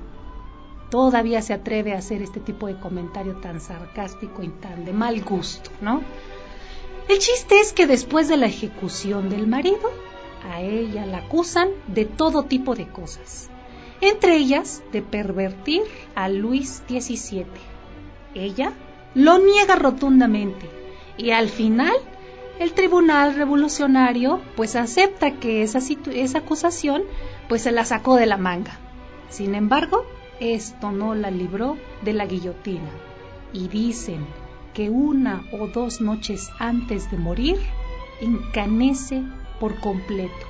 todavía 0.92 1.40
se 1.40 1.54
atreve 1.54 1.94
a 1.94 1.98
hacer 1.98 2.20
este 2.20 2.38
tipo 2.38 2.66
de 2.66 2.78
comentario 2.78 3.36
tan 3.36 3.62
sarcástico 3.62 4.42
y 4.42 4.48
tan 4.48 4.84
de 4.84 4.92
mal 4.92 5.22
gusto, 5.22 5.70
¿no? 5.80 6.02
El 7.08 7.18
chiste 7.18 7.58
es 7.60 7.72
que 7.72 7.86
después 7.86 8.28
de 8.28 8.36
la 8.36 8.44
ejecución 8.44 9.30
del 9.30 9.46
marido, 9.46 9.90
a 10.46 10.60
ella 10.60 11.06
la 11.06 11.18
acusan 11.18 11.70
de 11.86 12.04
todo 12.04 12.42
tipo 12.42 12.74
de 12.74 12.88
cosas, 12.88 13.48
entre 14.02 14.36
ellas 14.36 14.82
de 14.92 15.00
pervertir 15.00 15.80
a 16.14 16.28
Luis 16.28 16.82
XVII. 16.86 17.46
Ella 18.34 18.74
lo 19.14 19.38
niega 19.38 19.76
rotundamente 19.76 20.68
y 21.16 21.30
al 21.30 21.48
final 21.48 21.94
el 22.58 22.74
tribunal 22.74 23.34
revolucionario 23.34 24.42
pues 24.56 24.76
acepta 24.76 25.38
que 25.38 25.62
esa, 25.62 25.78
esa 25.78 26.38
acusación 26.38 27.04
pues 27.48 27.62
se 27.62 27.72
la 27.72 27.86
sacó 27.86 28.16
de 28.16 28.26
la 28.26 28.36
manga. 28.36 28.78
Sin 29.30 29.54
embargo, 29.54 30.04
esto 30.40 30.92
no 30.92 31.14
la 31.14 31.30
libró 31.30 31.76
de 32.02 32.12
la 32.12 32.26
guillotina 32.26 32.90
y 33.52 33.68
dicen 33.68 34.26
que 34.74 34.90
una 34.90 35.44
o 35.52 35.68
dos 35.68 36.00
noches 36.00 36.50
antes 36.58 37.10
de 37.10 37.18
morir 37.18 37.58
encanece 38.20 39.22
por 39.60 39.78
completo. 39.80 40.46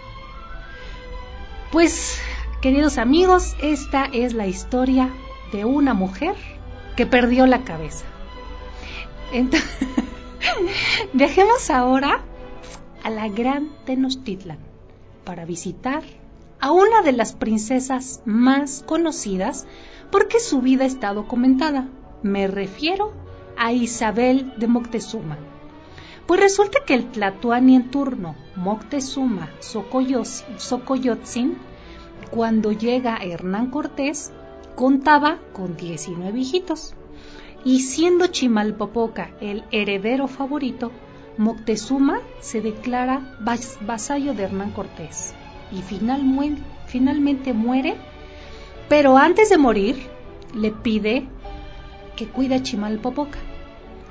Pues, 1.70 2.20
queridos 2.60 2.98
amigos, 2.98 3.56
esta 3.62 4.04
es 4.04 4.34
la 4.34 4.46
historia 4.46 5.10
de 5.52 5.64
una 5.64 5.94
mujer 5.94 6.34
que 6.96 7.06
perdió 7.06 7.46
la 7.46 7.64
cabeza. 7.64 8.04
Entonces, 9.32 9.78
Dejemos 11.12 11.70
ahora 11.70 12.20
a 13.02 13.10
la 13.10 13.28
gran 13.28 13.70
Tenochtitlan 13.84 14.58
para 15.24 15.44
visitar 15.44 16.02
a 16.62 16.70
una 16.70 17.02
de 17.02 17.10
las 17.10 17.32
princesas 17.32 18.22
más 18.24 18.84
conocidas 18.86 19.66
porque 20.12 20.38
su 20.38 20.62
vida 20.62 20.84
está 20.84 21.12
documentada. 21.12 21.88
Me 22.22 22.46
refiero 22.46 23.12
a 23.58 23.72
Isabel 23.72 24.54
de 24.58 24.68
Moctezuma. 24.68 25.38
Pues 26.24 26.38
resulta 26.38 26.84
que 26.86 26.94
el 26.94 27.10
Tlatoani 27.10 27.74
en 27.74 27.90
turno, 27.90 28.36
Moctezuma 28.54 29.50
Xocoyotzin, 29.58 31.58
cuando 32.30 32.70
llega 32.70 33.16
Hernán 33.16 33.70
Cortés, 33.70 34.32
contaba 34.76 35.40
con 35.52 35.76
19 35.76 36.38
hijitos 36.38 36.94
y 37.64 37.80
siendo 37.80 38.28
Chimalpopoca 38.28 39.32
el 39.40 39.64
heredero 39.72 40.28
favorito, 40.28 40.92
Moctezuma 41.38 42.20
se 42.38 42.60
declara 42.60 43.36
vasallo 43.80 44.32
de 44.34 44.44
Hernán 44.44 44.70
Cortés 44.70 45.34
y 45.72 45.82
finalmente 46.86 47.52
muere, 47.52 47.96
pero 48.88 49.16
antes 49.16 49.48
de 49.48 49.58
morir 49.58 49.96
le 50.54 50.70
pide 50.70 51.26
que 52.16 52.28
cuide 52.28 52.56
a 52.56 52.62
Chimalpopoca. 52.62 53.38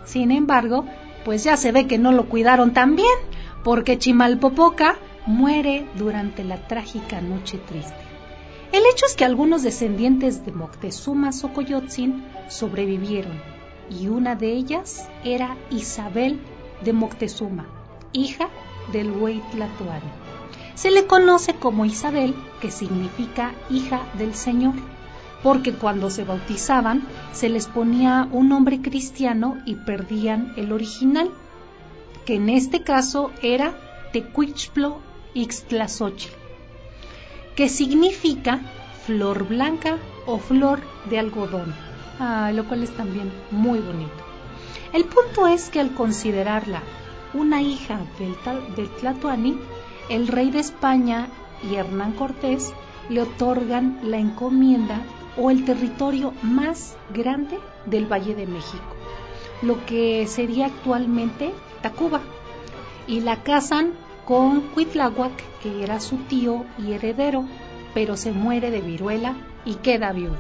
Sin 0.06 0.32
embargo, 0.32 0.86
pues 1.24 1.44
ya 1.44 1.56
se 1.56 1.72
ve 1.72 1.88
que 1.88 1.98
no 1.98 2.12
lo 2.12 2.28
cuidaron 2.28 2.74
tan 2.74 2.96
bien, 2.96 3.08
porque 3.64 4.00
Chimalpopoca 4.00 4.98
muere 5.28 5.86
durante 5.96 6.44
la 6.44 6.68
trágica 6.68 7.22
noche 7.22 7.60
triste. 7.60 7.94
El 8.72 8.84
hecho 8.92 9.06
es 9.06 9.16
que 9.16 9.26
algunos 9.26 9.64
descendientes 9.64 10.46
de 10.46 10.52
Moctezuma 10.52 11.32
Xocoyotzin 11.32 12.24
sobrevivieron 12.48 13.40
y 13.90 14.08
una 14.08 14.36
de 14.36 14.54
ellas 14.54 15.10
era 15.24 15.58
Isabel 15.70 16.40
de 16.84 16.94
Moctezuma, 16.94 17.68
hija 18.14 18.48
del 18.94 19.12
Huaytlatoani. 19.12 20.21
Se 20.76 20.92
le 20.92 21.06
conoce 21.06 21.56
como 21.56 21.86
Isabel, 21.86 22.36
que 22.62 22.72
significa 22.72 23.54
hija 23.70 24.02
del 24.18 24.34
Señor, 24.34 24.74
porque 25.44 25.74
cuando 25.74 26.10
se 26.10 26.24
bautizaban 26.24 27.04
se 27.32 27.50
les 27.50 27.68
ponía 27.68 28.28
un 28.32 28.50
nombre 28.50 28.82
cristiano 28.82 29.58
y 29.66 29.76
perdían 29.76 30.54
el 30.58 30.72
original, 30.72 31.32
que 32.26 32.36
en 32.36 32.50
este 32.50 32.84
caso 32.84 33.32
era 33.42 33.74
Tecuichplo 34.12 35.00
Ixtlazochitl 35.34 36.42
que 37.56 37.70
significa 37.70 38.60
flor 39.06 39.48
blanca 39.48 39.98
o 40.26 40.38
flor 40.40 40.80
de 41.10 41.20
algodón, 41.20 41.74
ah, 42.20 42.52
lo 42.54 42.66
cual 42.66 42.84
es 42.84 42.92
también 42.92 43.32
muy 43.52 43.80
bonito. 43.80 44.24
El 44.94 45.06
punto 45.06 45.48
es 45.48 45.70
que 45.70 45.80
al 45.80 45.94
considerarla 45.94 46.82
una 47.34 47.62
hija 47.62 48.00
del, 48.20 48.36
del 48.76 48.90
Tlatoani, 48.90 49.58
el 50.10 50.28
rey 50.28 50.52
de 50.52 50.60
España 50.60 51.28
y 51.70 51.76
Hernán 51.76 52.14
Cortés 52.14 52.74
le 53.10 53.22
otorgan 53.22 54.00
la 54.04 54.18
encomienda 54.18 55.02
o 55.38 55.52
el 55.52 55.66
territorio 55.66 56.34
más 56.42 56.98
grande 57.14 57.60
del 57.86 58.12
Valle 58.12 58.36
de 58.36 58.48
México, 58.48 58.96
lo 59.62 59.86
que 59.86 60.28
sería 60.28 60.68
actualmente 60.68 61.54
Tacuba, 61.82 62.22
y 63.08 63.22
la 63.22 63.44
casan 63.44 63.94
con 64.26 64.62
Cuitláhuac, 64.62 65.32
que 65.62 65.84
era 65.84 66.00
su 66.00 66.18
tío 66.18 66.66
y 66.78 66.94
heredero, 66.94 67.46
pero 67.94 68.16
se 68.18 68.32
muere 68.32 68.72
de 68.72 68.82
viruela 68.82 69.36
y 69.66 69.76
queda 69.76 70.12
viuda. 70.12 70.38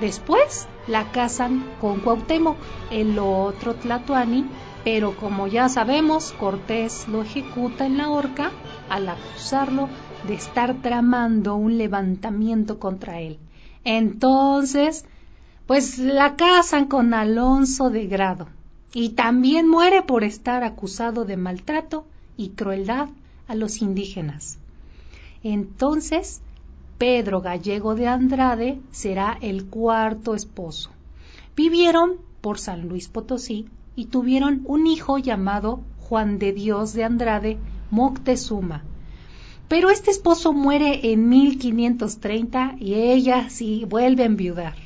Después 0.00 0.68
la 0.86 1.10
casan 1.10 1.64
con 1.80 2.00
Cuauhtémoc, 2.00 2.56
el 2.90 3.18
otro 3.18 3.74
Tlatoani, 3.74 4.46
pero 4.90 5.14
como 5.14 5.46
ya 5.48 5.68
sabemos, 5.68 6.32
Cortés 6.32 7.08
lo 7.08 7.20
ejecuta 7.20 7.84
en 7.84 7.98
la 7.98 8.08
horca 8.08 8.52
al 8.88 9.06
acusarlo 9.06 9.90
de 10.26 10.32
estar 10.32 10.80
tramando 10.80 11.56
un 11.56 11.76
levantamiento 11.76 12.78
contra 12.78 13.20
él. 13.20 13.38
Entonces, 13.84 15.04
pues 15.66 15.98
la 15.98 16.36
casan 16.36 16.86
con 16.86 17.12
Alonso 17.12 17.90
de 17.90 18.06
Grado 18.06 18.48
y 18.94 19.10
también 19.10 19.68
muere 19.68 20.00
por 20.00 20.24
estar 20.24 20.64
acusado 20.64 21.26
de 21.26 21.36
maltrato 21.36 22.06
y 22.38 22.52
crueldad 22.52 23.10
a 23.46 23.54
los 23.54 23.82
indígenas. 23.82 24.58
Entonces, 25.42 26.40
Pedro 26.96 27.42
Gallego 27.42 27.94
de 27.94 28.06
Andrade 28.06 28.80
será 28.90 29.36
el 29.42 29.66
cuarto 29.66 30.34
esposo. 30.34 30.88
Vivieron 31.54 32.12
por 32.40 32.58
San 32.58 32.88
Luis 32.88 33.08
Potosí 33.08 33.68
y 33.98 34.04
tuvieron 34.04 34.62
un 34.64 34.86
hijo 34.86 35.18
llamado 35.18 35.80
Juan 35.98 36.38
de 36.38 36.52
Dios 36.52 36.92
de 36.92 37.02
Andrade 37.02 37.58
Moctezuma. 37.90 38.84
Pero 39.66 39.90
este 39.90 40.12
esposo 40.12 40.52
muere 40.52 41.10
en 41.10 41.28
1530 41.28 42.76
y 42.78 42.94
ella 42.94 43.50
sí 43.50 43.84
vuelve 43.88 44.22
a 44.22 44.26
enviudar. 44.26 44.76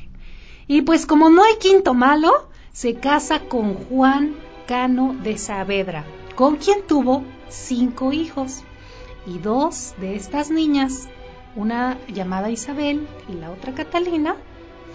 Y 0.67 0.81
pues 0.81 1.05
como 1.05 1.29
no 1.29 1.45
hay 1.45 1.57
quinto 1.61 1.93
malo, 1.93 2.49
se 2.73 2.95
casa 2.95 3.41
con 3.41 3.75
Juan 3.75 4.35
Cano 4.67 5.15
de 5.23 5.37
Saavedra, 5.37 6.07
con 6.35 6.57
quien 6.57 6.79
tuvo 6.87 7.23
cinco 7.51 8.15
hijos. 8.15 8.63
Y 9.27 9.41
dos 9.41 9.93
de 10.01 10.17
estas 10.17 10.51
niñas, 10.51 11.07
una 11.55 11.99
llamada 12.09 12.49
Isabel 12.49 13.07
y 13.29 13.35
la 13.35 13.51
otra 13.51 13.75
Catalina, 13.75 14.37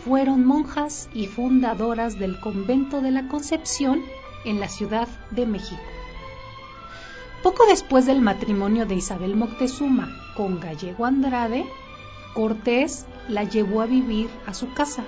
fueron 0.07 0.45
monjas 0.45 1.09
y 1.13 1.27
fundadoras 1.27 2.17
del 2.17 2.39
convento 2.39 3.01
de 3.01 3.11
la 3.11 3.27
Concepción 3.27 4.01
en 4.45 4.61
la 4.61 4.69
Ciudad 4.69 5.09
de 5.31 5.45
México. 5.45 5.81
Poco 7.43 7.65
después 7.67 8.05
del 8.05 8.21
matrimonio 8.21 8.85
de 8.85 8.95
Isabel 8.95 9.35
Moctezuma 9.35 10.07
con 10.37 10.61
Gallego 10.61 11.05
Andrade, 11.05 11.65
Cortés 12.33 13.05
la 13.27 13.43
llevó 13.43 13.81
a 13.81 13.85
vivir 13.85 14.29
a 14.45 14.53
su 14.53 14.73
casa 14.73 15.03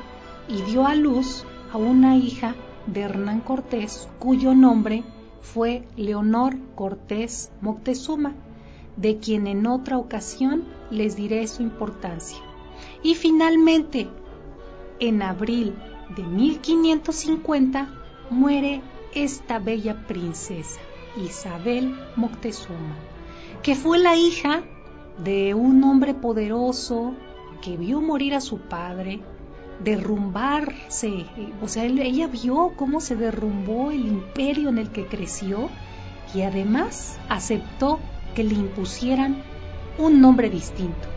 y 0.50 0.64
dio 0.64 0.86
a 0.86 0.96
luz 0.96 1.46
a 1.72 1.78
una 1.78 2.18
hija 2.18 2.56
de 2.86 3.02
Hernán 3.02 3.40
Cortés, 3.40 4.10
cuyo 4.20 4.54
nombre 4.54 5.06
fue 5.42 5.88
Leonor 5.96 6.58
Cortés 6.76 7.52
Moctezuma, 7.62 8.34
de 8.98 9.18
quien 9.20 9.48
en 9.48 9.66
otra 9.66 9.98
ocasión 9.98 10.66
les 10.92 11.16
diré 11.16 11.48
su 11.48 11.64
importancia. 11.64 12.40
Y 13.02 13.16
finalmente, 13.16 14.10
en 15.00 15.22
abril 15.22 15.76
de 16.16 16.24
1550, 16.24 17.88
muere 18.30 18.82
esta 19.14 19.60
bella 19.60 20.06
princesa, 20.08 20.80
Isabel 21.18 21.96
Moctezuma, 22.16 22.96
que 23.64 23.76
fue 23.76 24.00
la 24.00 24.16
hija 24.16 24.64
de 25.24 25.54
un 25.54 25.84
hombre 25.84 26.14
poderoso 26.14 27.14
que 27.62 27.78
vio 27.78 28.02
morir 28.02 28.36
a 28.36 28.42
su 28.42 28.60
padre, 28.60 29.20
derrumbarse, 29.84 31.26
o 31.62 31.68
sea, 31.68 31.86
ella 31.86 32.28
vio 32.28 32.74
cómo 32.76 33.00
se 33.00 33.16
derrumbó 33.16 33.92
el 33.92 34.06
imperio 34.06 34.70
en 34.70 34.78
el 34.78 34.92
que 34.92 35.06
creció 35.06 35.70
y 36.34 36.42
además 36.42 37.18
aceptó 37.30 38.00
que 38.36 38.44
le 38.44 38.56
impusieran 38.56 39.42
un 39.98 40.22
nombre 40.22 40.50
distinto, 40.50 41.08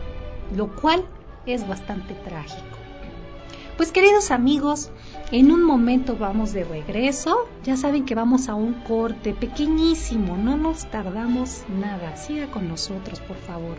lo 0.55 0.75
cual 0.75 1.05
es 1.45 1.67
bastante 1.67 2.13
trágico. 2.13 2.72
Pues 3.77 3.91
queridos 3.91 4.29
amigos, 4.29 4.91
en 5.31 5.51
un 5.51 5.63
momento 5.63 6.15
vamos 6.15 6.53
de 6.53 6.63
regreso. 6.63 7.47
Ya 7.63 7.75
saben 7.75 8.05
que 8.05 8.13
vamos 8.13 8.47
a 8.47 8.53
un 8.53 8.73
corte 8.73 9.33
pequeñísimo, 9.33 10.37
no 10.37 10.57
nos 10.57 10.85
tardamos 10.91 11.63
nada. 11.67 12.15
Siga 12.15 12.47
con 12.51 12.67
nosotros, 12.69 13.19
por 13.21 13.37
favor. 13.37 13.77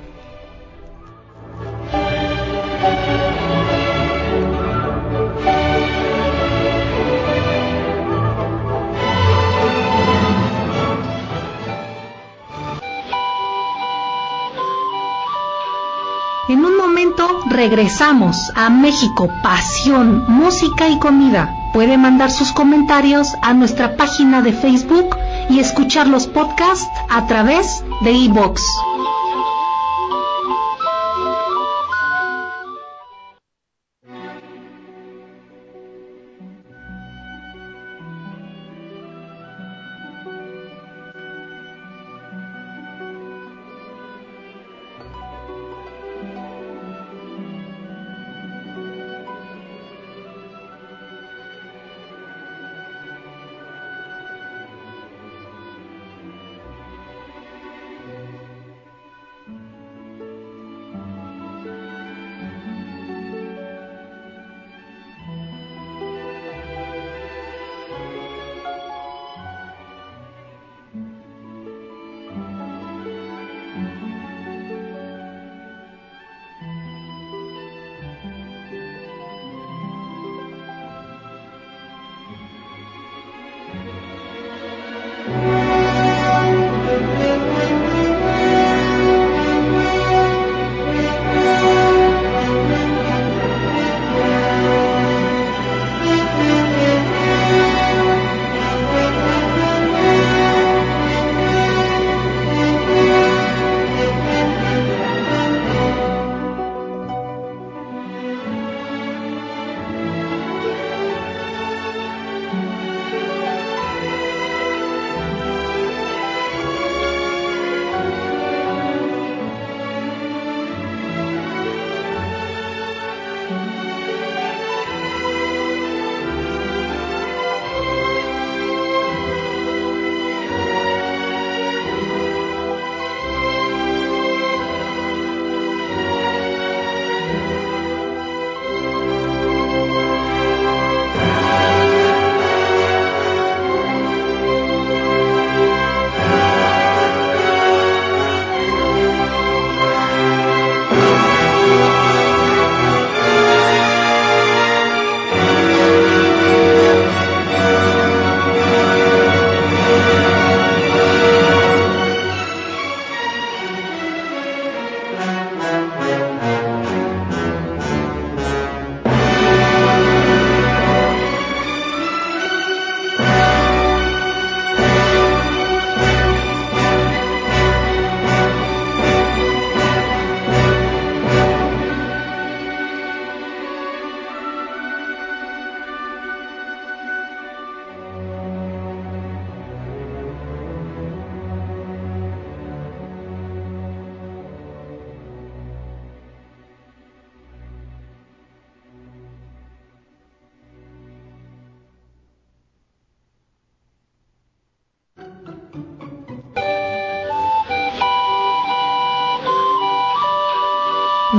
Regresamos 17.51 18.37
a 18.55 18.71
México, 18.71 19.29
pasión, 19.43 20.25
música 20.29 20.89
y 20.89 20.99
comida. 20.99 21.55
Puede 21.73 21.97
mandar 21.97 22.31
sus 22.31 22.53
comentarios 22.53 23.29
a 23.43 23.55
nuestra 23.55 23.97
página 23.97 24.43
de 24.43 24.53
Facebook 24.53 25.17
y 25.49 25.61
escuchar 25.61 26.07
los 26.07 26.27
podcasts 26.27 26.89
a 27.11 27.27
través 27.27 27.85
de 28.03 28.13
iBox. 28.13 28.63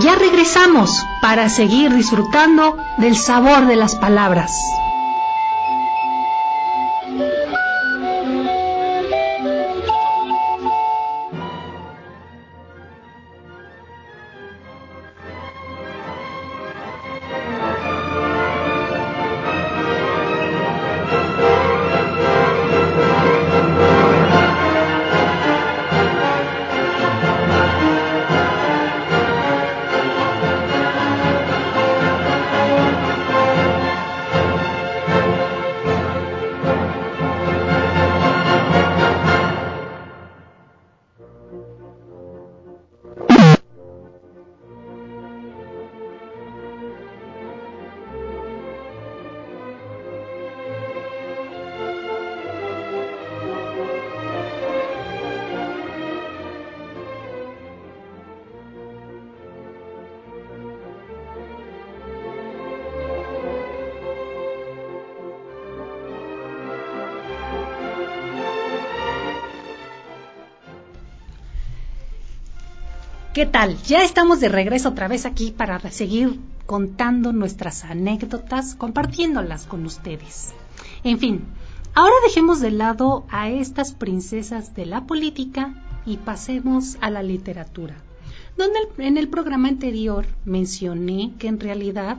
Ya 0.05 0.13
regresamos 0.13 1.03
para 1.19 1.49
seguir 1.49 1.91
disfrutando 1.91 2.77
del 2.97 3.17
sabor 3.17 3.65
de 3.65 3.75
las 3.75 3.95
palabras. 3.95 4.51
¿Qué 73.45 73.51
tal? 73.51 73.77
Ya 73.83 74.01
estamos 74.01 74.39
de 74.39 74.49
regreso 74.49 74.89
otra 74.89 75.07
vez 75.07 75.27
aquí 75.27 75.51
para 75.51 75.79
seguir 75.91 76.39
contando 76.65 77.31
nuestras 77.31 77.83
anécdotas, 77.85 78.73
compartiéndolas 78.73 79.67
con 79.67 79.85
ustedes. 79.85 80.55
En 81.03 81.19
fin, 81.19 81.43
ahora 81.93 82.15
dejemos 82.25 82.59
de 82.59 82.71
lado 82.71 83.23
a 83.29 83.51
estas 83.51 83.93
princesas 83.93 84.73
de 84.73 84.87
la 84.87 85.05
política 85.05 85.75
y 86.07 86.17
pasemos 86.17 86.97
a 87.01 87.11
la 87.11 87.21
literatura, 87.21 87.97
donde 88.57 88.79
en 88.97 89.15
el 89.15 89.29
programa 89.29 89.67
anterior 89.67 90.25
mencioné 90.43 91.33
que 91.37 91.47
en 91.47 91.59
realidad 91.59 92.17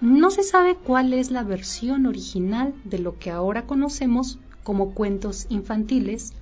no 0.00 0.30
se 0.30 0.44
sabe 0.44 0.76
cuál 0.76 1.12
es 1.12 1.32
la 1.32 1.42
versión 1.42 2.06
original 2.06 2.72
de 2.84 3.00
lo 3.00 3.18
que 3.18 3.32
ahora 3.32 3.66
conocemos 3.66 4.38
como 4.62 4.94
cuentos 4.94 5.46
infantiles, 5.48 6.34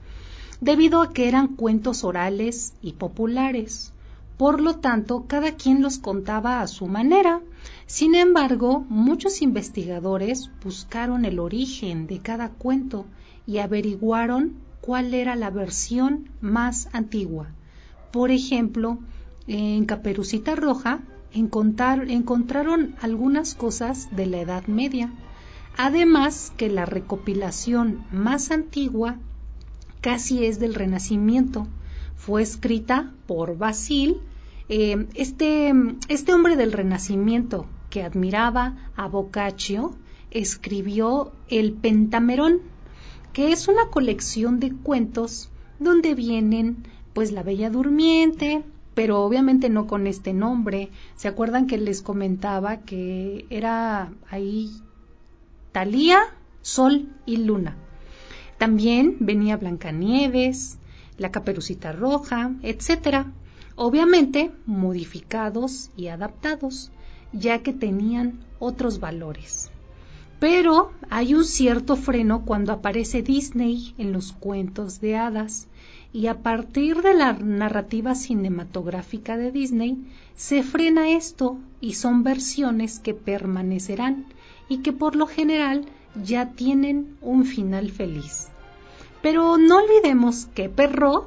debido 0.61 1.01
a 1.01 1.15
que 1.15 1.27
eran 1.27 1.57
cuentos 1.57 2.05
orales 2.05 2.75
y 2.83 2.93
populares. 2.93 3.95
Por 4.37 4.61
lo 4.61 4.77
tanto, 4.77 5.25
cada 5.27 5.53
quien 5.53 5.81
los 5.81 5.99
contaba 5.99 6.61
a 6.61 6.67
su 6.67 6.87
manera. 6.87 7.41
Sin 7.87 8.15
embargo, 8.15 8.85
muchos 8.89 9.41
investigadores 9.41 10.51
buscaron 10.63 11.25
el 11.25 11.39
origen 11.39 12.07
de 12.07 12.21
cada 12.21 12.51
cuento 12.51 13.07
y 13.47 13.59
averiguaron 13.59 14.57
cuál 14.81 15.15
era 15.15 15.37
la 15.37 15.51
versión 15.51 16.29
más 16.41 16.89
antigua. 16.93 17.49
Por 18.13 18.31
ejemplo, 18.31 18.99
en 19.47 19.85
Caperucita 19.87 20.55
Roja 20.55 21.01
encontraron 21.33 22.95
algunas 23.01 23.55
cosas 23.55 24.15
de 24.15 24.27
la 24.27 24.39
Edad 24.39 24.67
Media. 24.67 25.13
Además 25.77 26.53
que 26.57 26.69
la 26.69 26.87
recopilación 26.87 28.05
más 28.11 28.51
antigua 28.51 29.17
casi 30.01 30.45
es 30.45 30.59
del 30.59 30.75
Renacimiento, 30.75 31.67
fue 32.17 32.43
escrita 32.43 33.13
por 33.27 33.57
Basil, 33.57 34.21
eh, 34.69 35.07
este, 35.15 35.73
este 36.09 36.35
hombre 36.35 36.57
del 36.57 36.73
Renacimiento 36.73 37.67
que 37.91 38.03
admiraba 38.03 38.91
a 38.97 39.07
Boccaccio, 39.07 39.95
escribió 40.31 41.33
el 41.49 41.73
Pentamerón, 41.73 42.61
que 43.33 43.53
es 43.53 43.69
una 43.69 43.89
colección 43.91 44.59
de 44.61 44.73
cuentos 44.73 45.51
donde 45.79 46.15
vienen 46.15 46.85
pues 47.13 47.33
la 47.33 47.43
Bella 47.43 47.71
Durmiente, 47.71 48.65
pero 48.95 49.23
obviamente 49.23 49.69
no 49.69 49.87
con 49.87 50.07
este 50.07 50.33
nombre. 50.33 50.91
¿Se 51.17 51.29
acuerdan 51.29 51.67
que 51.67 51.79
les 51.79 52.03
comentaba 52.03 52.79
que 52.79 53.47
era 53.51 54.13
ahí 54.31 54.71
Talía, 55.73 56.21
Sol 56.63 57.09
y 57.25 57.37
Luna? 57.39 57.77
También 58.59 59.17
venía 59.21 59.59
Blancanieves, 59.59 60.79
la 61.19 61.31
caperucita 61.31 61.93
roja, 61.93 62.53
etcétera, 62.63 63.33
obviamente 63.75 64.51
modificados 64.67 65.91
y 65.97 66.09
adaptados, 66.09 66.91
ya 67.33 67.63
que 67.63 67.73
tenían 67.73 68.41
otros 68.59 69.01
valores. 69.01 69.71
Pero 70.39 70.93
hay 71.09 71.35
un 71.35 71.45
cierto 71.45 71.97
freno 71.97 72.45
cuando 72.45 72.73
aparece 72.73 73.23
Disney 73.23 73.95
en 73.97 74.13
los 74.13 74.33
cuentos 74.33 75.01
de 75.01 75.17
hadas, 75.17 75.67
y 76.13 76.29
a 76.29 76.43
partir 76.43 77.03
de 77.03 77.15
la 77.15 77.35
narrativa 77.35 78.15
cinematográfica 78.15 79.37
de 79.37 79.53
Disney 79.53 79.99
se 80.35 80.63
frena 80.63 81.11
esto 81.11 81.59
y 81.81 81.95
son 81.95 82.23
versiones 82.23 83.01
que 83.01 83.13
permanecerán 83.13 84.25
y 84.69 84.79
que 84.79 84.93
por 84.93 85.15
lo 85.15 85.27
general 85.27 85.85
ya 86.25 86.53
tienen 86.53 87.17
un 87.21 87.45
final 87.45 87.91
feliz. 87.91 88.49
Pero 89.27 89.59
no 89.59 89.79
olvidemos 89.79 90.47
que 90.55 90.69
Perrault, 90.69 91.27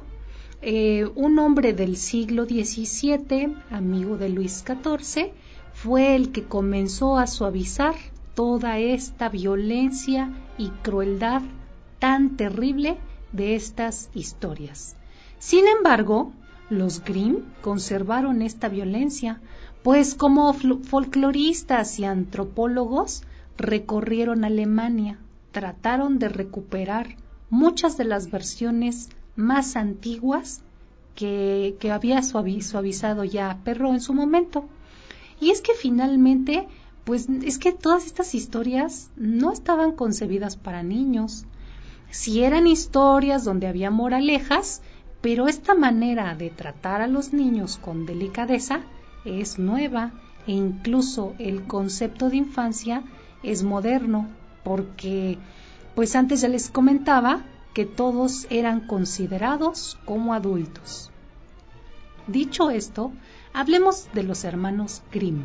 eh, 0.62 1.04
un 1.16 1.38
hombre 1.38 1.74
del 1.74 1.98
siglo 1.98 2.46
XVII, 2.46 3.56
amigo 3.70 4.16
de 4.16 4.30
Luis 4.30 4.64
XIV, 4.66 5.32
fue 5.74 6.16
el 6.16 6.32
que 6.32 6.44
comenzó 6.44 7.18
a 7.18 7.26
suavizar 7.26 7.94
toda 8.34 8.78
esta 8.78 9.28
violencia 9.28 10.32
y 10.56 10.70
crueldad 10.82 11.42
tan 11.98 12.38
terrible 12.38 12.96
de 13.32 13.54
estas 13.54 14.08
historias. 14.14 14.96
Sin 15.38 15.68
embargo, 15.68 16.32
los 16.70 17.04
Grimm 17.04 17.52
conservaron 17.60 18.40
esta 18.40 18.70
violencia, 18.70 19.42
pues 19.82 20.14
como 20.14 20.54
folcloristas 20.54 21.98
y 21.98 22.06
antropólogos 22.06 23.24
recorrieron 23.58 24.46
Alemania, 24.46 25.18
trataron 25.52 26.18
de 26.18 26.30
recuperar 26.30 27.16
muchas 27.50 27.96
de 27.96 28.04
las 28.04 28.30
versiones 28.30 29.10
más 29.36 29.76
antiguas 29.76 30.62
que, 31.14 31.76
había 31.92 32.22
suavizado 32.22 33.24
ya 33.24 33.58
Perro 33.64 33.92
en 33.92 34.00
su 34.00 34.14
momento. 34.14 34.64
Y 35.40 35.50
es 35.50 35.60
que 35.60 35.74
finalmente, 35.74 36.68
pues 37.04 37.28
es 37.28 37.58
que 37.58 37.72
todas 37.72 38.06
estas 38.06 38.34
historias 38.34 39.10
no 39.16 39.52
estaban 39.52 39.92
concebidas 39.92 40.56
para 40.56 40.82
niños. 40.82 41.44
Si 42.10 42.42
eran 42.42 42.66
historias 42.66 43.44
donde 43.44 43.66
había 43.66 43.90
moralejas, 43.90 44.82
pero 45.20 45.48
esta 45.48 45.74
manera 45.74 46.34
de 46.34 46.50
tratar 46.50 47.02
a 47.02 47.06
los 47.06 47.32
niños 47.32 47.76
con 47.76 48.06
delicadeza 48.06 48.80
es 49.24 49.58
nueva 49.58 50.12
e 50.46 50.52
incluso 50.52 51.34
el 51.38 51.66
concepto 51.66 52.30
de 52.30 52.38
infancia 52.38 53.02
es 53.42 53.62
moderno 53.62 54.28
porque 54.64 55.38
pues 55.94 56.16
antes 56.16 56.40
ya 56.40 56.48
les 56.48 56.70
comentaba 56.70 57.42
que 57.74 57.86
todos 57.86 58.46
eran 58.50 58.86
considerados 58.86 59.98
como 60.04 60.34
adultos. 60.34 61.10
Dicho 62.26 62.70
esto, 62.70 63.12
hablemos 63.52 64.08
de 64.12 64.22
los 64.22 64.44
hermanos 64.44 65.02
Grimm, 65.12 65.42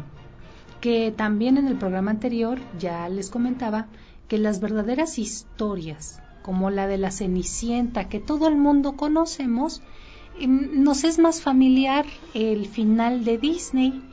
que 0.81 1.11
también 1.11 1.57
en 1.57 1.67
el 1.67 1.77
programa 1.77 2.11
anterior 2.11 2.59
ya 2.79 3.07
les 3.09 3.29
comentaba 3.29 3.87
que 4.27 4.37
las 4.37 4.59
verdaderas 4.59 5.19
historias, 5.19 6.21
como 6.41 6.69
la 6.69 6.87
de 6.87 6.97
la 6.97 7.11
Cenicienta 7.11 8.09
que 8.09 8.19
todo 8.19 8.47
el 8.47 8.55
mundo 8.55 8.93
conocemos, 8.93 9.81
em, 10.39 10.83
nos 10.83 11.03
es 11.03 11.17
más 11.19 11.41
familiar 11.41 12.05
el 12.33 12.67
final 12.67 13.23
de 13.23 13.37
Disney, 13.37 14.03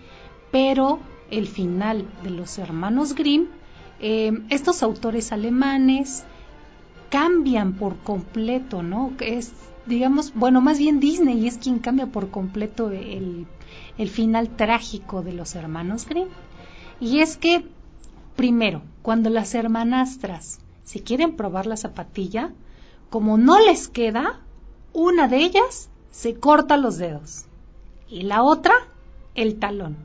pero 0.51 0.99
el 1.31 1.47
final 1.47 2.07
de 2.23 2.31
los 2.31 2.59
hermanos 2.59 3.15
Grimm 3.15 3.49
eh, 4.03 4.33
estos 4.51 4.83
autores 4.83 5.33
alemanes 5.33 6.25
cambian 7.09 7.75
por 7.75 7.97
completo, 7.99 8.83
¿no? 8.83 9.13
Es, 9.21 9.53
digamos, 9.87 10.35
bueno, 10.35 10.61
más 10.61 10.79
bien 10.79 11.01
Disney 11.01 11.47
es 11.47 11.59
quien 11.59 11.79
cambia 11.79 12.07
por 12.07 12.31
completo 12.31 12.91
el, 12.91 13.47
el 13.97 14.09
final 14.11 14.51
trágico 14.51 15.23
de 15.23 15.33
los 15.33 15.55
hermanos 15.55 16.07
Grimm. 16.07 16.29
Y 17.01 17.21
es 17.21 17.37
que, 17.37 17.65
primero, 18.37 18.83
cuando 19.03 19.31
las 19.31 19.55
hermanastras 19.55 20.61
si 20.85 21.01
quieren 21.01 21.37
probar 21.37 21.67
la 21.67 21.77
zapatilla, 21.77 22.51
como 23.09 23.39
no 23.39 23.59
les 23.61 23.89
queda, 23.89 24.41
una 24.93 25.29
de 25.29 25.39
ellas 25.39 25.89
se 26.11 26.35
corta 26.35 26.77
los 26.77 26.99
dedos 26.99 27.47
y 28.09 28.23
la 28.25 28.43
otra 28.43 28.75
el 29.35 29.59
talón. 29.59 29.97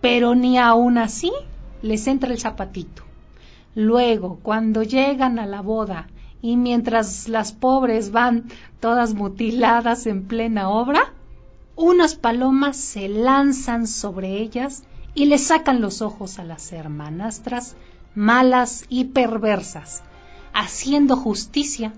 Pero 0.00 0.34
ni 0.34 0.58
aún 0.58 0.96
así 0.96 1.32
les 1.82 2.06
entra 2.06 2.32
el 2.32 2.38
zapatito. 2.38 3.02
Luego, 3.78 4.40
cuando 4.42 4.82
llegan 4.82 5.38
a 5.38 5.46
la 5.46 5.62
boda 5.62 6.08
y 6.42 6.56
mientras 6.56 7.28
las 7.28 7.52
pobres 7.52 8.10
van 8.10 8.46
todas 8.80 9.14
mutiladas 9.14 10.08
en 10.08 10.26
plena 10.26 10.68
obra, 10.68 11.12
unas 11.76 12.16
palomas 12.16 12.76
se 12.76 13.08
lanzan 13.08 13.86
sobre 13.86 14.40
ellas 14.40 14.82
y 15.14 15.26
le 15.26 15.38
sacan 15.38 15.80
los 15.80 16.02
ojos 16.02 16.40
a 16.40 16.44
las 16.44 16.72
hermanastras 16.72 17.76
malas 18.16 18.84
y 18.88 19.04
perversas, 19.04 20.02
haciendo 20.52 21.14
justicia, 21.14 21.92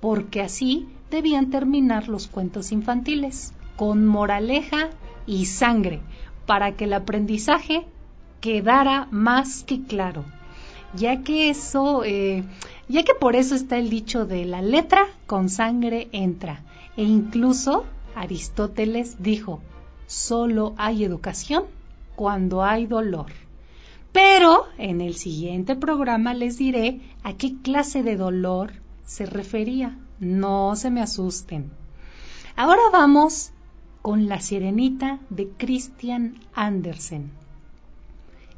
porque 0.00 0.40
así 0.40 0.86
debían 1.10 1.50
terminar 1.50 2.06
los 2.06 2.28
cuentos 2.28 2.70
infantiles, 2.70 3.54
con 3.74 4.06
moraleja 4.06 4.90
y 5.26 5.46
sangre, 5.46 6.00
para 6.46 6.76
que 6.76 6.84
el 6.84 6.92
aprendizaje 6.92 7.88
quedara 8.40 9.08
más 9.10 9.64
que 9.64 9.82
claro 9.82 10.24
ya 10.96 11.22
que 11.22 11.50
eso, 11.50 12.04
eh, 12.04 12.44
ya 12.88 13.02
que 13.02 13.14
por 13.14 13.36
eso 13.36 13.54
está 13.54 13.78
el 13.78 13.90
dicho 13.90 14.26
de 14.26 14.44
la 14.44 14.62
letra 14.62 15.06
con 15.26 15.48
sangre 15.48 16.08
entra. 16.12 16.64
E 16.96 17.02
incluso 17.02 17.84
Aristóteles 18.14 19.22
dijo, 19.22 19.60
solo 20.06 20.74
hay 20.76 21.04
educación 21.04 21.64
cuando 22.14 22.62
hay 22.62 22.86
dolor. 22.86 23.26
Pero 24.12 24.66
en 24.78 25.00
el 25.00 25.16
siguiente 25.16 25.74
programa 25.74 26.34
les 26.34 26.56
diré 26.56 27.00
a 27.24 27.34
qué 27.34 27.56
clase 27.62 28.04
de 28.04 28.16
dolor 28.16 28.72
se 29.04 29.26
refería. 29.26 29.98
No 30.20 30.76
se 30.76 30.90
me 30.90 31.00
asusten. 31.00 31.72
Ahora 32.54 32.82
vamos 32.92 33.50
con 34.02 34.28
La 34.28 34.40
Sirenita 34.40 35.18
de 35.30 35.48
Christian 35.48 36.38
Andersen. 36.54 37.43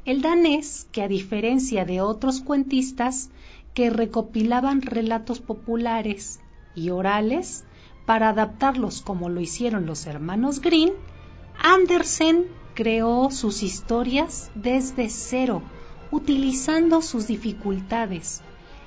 El 0.07 0.21
danés, 0.21 0.87
que 0.93 1.01
a 1.01 1.09
diferencia 1.09 1.83
de 1.83 1.99
otros 1.99 2.39
cuentistas 2.39 3.29
que 3.73 3.89
recopilaban 3.89 4.81
relatos 4.81 5.41
populares 5.41 6.39
y 6.75 6.91
orales 6.91 7.65
para 8.05 8.29
adaptarlos 8.29 9.01
como 9.01 9.27
lo 9.27 9.41
hicieron 9.41 9.85
los 9.85 10.05
hermanos 10.05 10.61
Green, 10.61 10.93
Andersen 11.61 12.45
creó 12.73 13.31
sus 13.31 13.63
historias 13.63 14.49
desde 14.55 15.09
cero, 15.09 15.61
utilizando 16.09 17.01
sus 17.01 17.27
dificultades. 17.27 18.41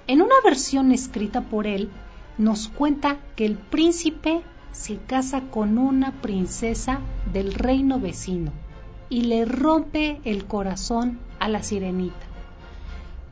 En 0.07 0.23
una 0.23 0.37
versión 0.43 0.91
escrita 0.91 1.43
por 1.43 1.67
él, 1.67 1.91
nos 2.39 2.69
cuenta 2.69 3.21
que 3.37 3.45
el 3.45 3.59
príncipe 3.59 4.41
se 4.73 4.97
casa 4.97 5.43
con 5.51 5.77
una 5.77 6.23
princesa 6.23 7.01
del 7.31 7.53
reino 7.53 8.01
vecino 8.01 8.53
y 9.11 9.23
le 9.23 9.45
rompe 9.45 10.21
el 10.25 10.47
corazón 10.47 11.19
a 11.41 11.49
la 11.49 11.63
sirenita. 11.63 12.27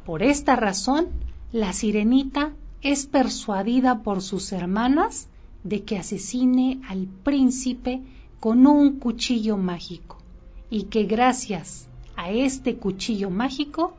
Por 0.05 0.23
esta 0.23 0.57
razón, 0.57 1.09
la 1.53 1.73
sirenita 1.73 2.53
es 2.83 3.07
persuadida 3.07 4.03
por 4.03 4.21
sus 4.21 4.53
hermanas 4.53 5.29
de 5.63 5.85
que 5.85 5.97
asesine 5.97 6.81
al 6.89 7.07
príncipe 7.07 8.03
con 8.41 8.67
un 8.67 8.99
cuchillo 8.99 9.57
mágico 9.57 10.19
y 10.71 10.85
que 10.85 11.05
gracias 11.05 11.89
a 12.17 12.31
este 12.31 12.77
cuchillo 12.77 13.31
mágico 13.31 13.95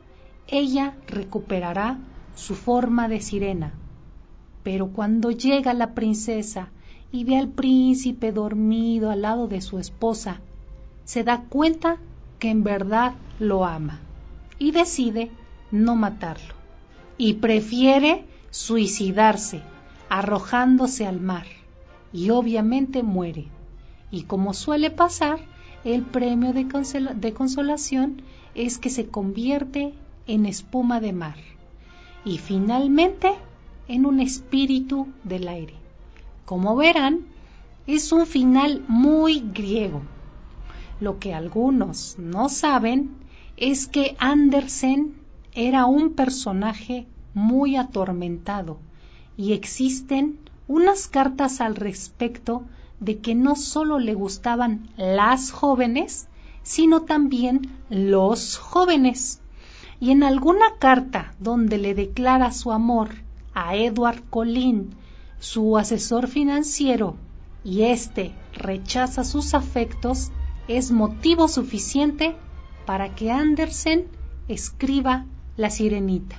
ella 0.46 0.96
recuperará 1.06 1.98
su 2.34 2.54
forma 2.54 3.08
de 3.08 3.20
sirena. 3.20 3.74
Pero 4.62 4.88
cuando 4.88 5.30
llega 5.30 5.74
la 5.74 5.94
princesa 5.94 6.70
y 7.12 7.24
ve 7.24 7.38
al 7.38 7.48
príncipe 7.48 8.32
dormido 8.32 9.10
al 9.10 9.22
lado 9.22 9.48
de 9.48 9.60
su 9.60 9.78
esposa, 9.78 10.40
se 11.10 11.24
da 11.24 11.42
cuenta 11.48 11.96
que 12.38 12.50
en 12.50 12.62
verdad 12.62 13.14
lo 13.40 13.64
ama 13.64 13.98
y 14.60 14.70
decide 14.70 15.32
no 15.72 15.96
matarlo 15.96 16.54
y 17.18 17.34
prefiere 17.34 18.24
suicidarse 18.52 19.60
arrojándose 20.08 21.08
al 21.08 21.20
mar 21.20 21.46
y 22.12 22.30
obviamente 22.30 23.02
muere. 23.02 23.46
Y 24.12 24.22
como 24.22 24.54
suele 24.54 24.92
pasar, 24.92 25.40
el 25.82 26.02
premio 26.02 26.52
de, 26.52 26.68
de, 27.16 27.32
consolación 27.32 28.22
es 28.54 28.78
que 28.78 28.88
se 28.88 29.08
convierte 29.08 29.94
en 30.28 30.46
espuma 30.46 31.00
de 31.00 31.12
mar 31.12 31.38
y 32.24 32.38
finalmente 32.38 33.32
en 33.88 34.06
un 34.06 34.20
espíritu 34.20 35.08
del 35.24 35.48
aire. 35.48 35.74
Como 36.44 36.76
verán, 36.76 37.22
es 37.88 38.12
un 38.12 38.28
final 38.28 38.84
muy 38.86 39.40
griego. 39.40 40.02
Lo 41.00 41.18
que 41.18 41.34
algunos 41.34 42.16
no 42.18 42.48
saben 42.48 43.16
es 43.56 43.86
que 43.86 44.16
Andersen 44.18 45.14
era 45.52 45.86
un 45.86 46.12
personaje 46.12 47.06
muy 47.34 47.76
atormentado 47.76 48.78
y 49.36 49.52
existen 49.52 50.38
unas 50.68 51.08
cartas 51.08 51.60
al 51.60 51.74
respecto 51.74 52.64
de 53.00 53.18
que 53.18 53.34
no 53.34 53.56
solo 53.56 53.98
le 53.98 54.14
gustaban 54.14 54.88
las 54.96 55.50
jóvenes, 55.50 56.28
sino 56.62 57.02
también 57.02 57.62
los 57.88 58.58
jóvenes. 58.58 59.40
Y 60.00 60.10
en 60.10 60.22
alguna 60.22 60.76
carta 60.78 61.34
donde 61.40 61.78
le 61.78 61.94
declara 61.94 62.52
su 62.52 62.72
amor 62.72 63.10
a 63.54 63.74
Edward 63.74 64.22
Collin, 64.30 64.90
su 65.38 65.78
asesor 65.78 66.28
financiero, 66.28 67.16
y 67.64 67.82
éste 67.82 68.32
rechaza 68.52 69.24
sus 69.24 69.54
afectos, 69.54 70.30
es 70.76 70.92
motivo 70.92 71.48
suficiente 71.48 72.36
para 72.86 73.12
que 73.16 73.32
Andersen 73.32 74.06
escriba 74.46 75.26
La 75.56 75.68
Sirenita. 75.68 76.36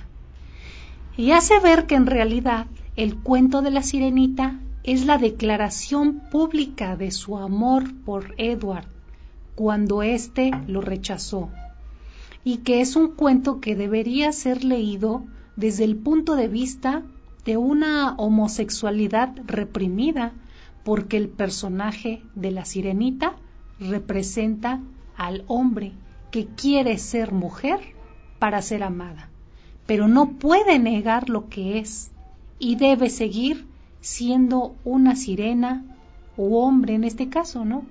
Y 1.18 1.32
hace 1.32 1.60
ver 1.60 1.86
que 1.86 1.96
en 1.96 2.06
realidad 2.06 2.66
el 2.96 3.18
cuento 3.18 3.60
de 3.60 3.70
la 3.70 3.82
sirenita 3.82 4.58
es 4.84 5.04
la 5.04 5.18
declaración 5.18 6.22
pública 6.30 6.96
de 6.96 7.10
su 7.10 7.36
amor 7.36 7.92
por 8.06 8.34
Edward 8.38 8.86
cuando 9.54 10.02
éste 10.02 10.50
lo 10.66 10.80
rechazó, 10.80 11.50
y 12.42 12.58
que 12.58 12.80
es 12.80 12.96
un 12.96 13.08
cuento 13.08 13.60
que 13.60 13.76
debería 13.76 14.32
ser 14.32 14.64
leído 14.64 15.24
desde 15.56 15.84
el 15.84 15.96
punto 15.96 16.36
de 16.36 16.48
vista 16.48 17.02
de 17.44 17.58
una 17.58 18.14
homosexualidad 18.14 19.34
reprimida, 19.46 20.32
porque 20.84 21.18
el 21.18 21.28
personaje 21.28 22.22
de 22.34 22.50
la 22.50 22.64
sirenita 22.64 23.36
representa 23.88 24.80
al 25.16 25.44
hombre 25.46 25.92
que 26.30 26.46
quiere 26.46 26.98
ser 26.98 27.32
mujer 27.32 27.80
para 28.38 28.62
ser 28.62 28.82
amada, 28.82 29.28
pero 29.86 30.08
no 30.08 30.30
puede 30.30 30.78
negar 30.78 31.28
lo 31.28 31.48
que 31.48 31.78
es 31.78 32.10
y 32.58 32.76
debe 32.76 33.10
seguir 33.10 33.66
siendo 34.00 34.74
una 34.84 35.16
sirena 35.16 35.84
o 36.36 36.64
hombre 36.64 36.94
en 36.94 37.04
este 37.04 37.28
caso, 37.28 37.64
¿no? 37.64 37.84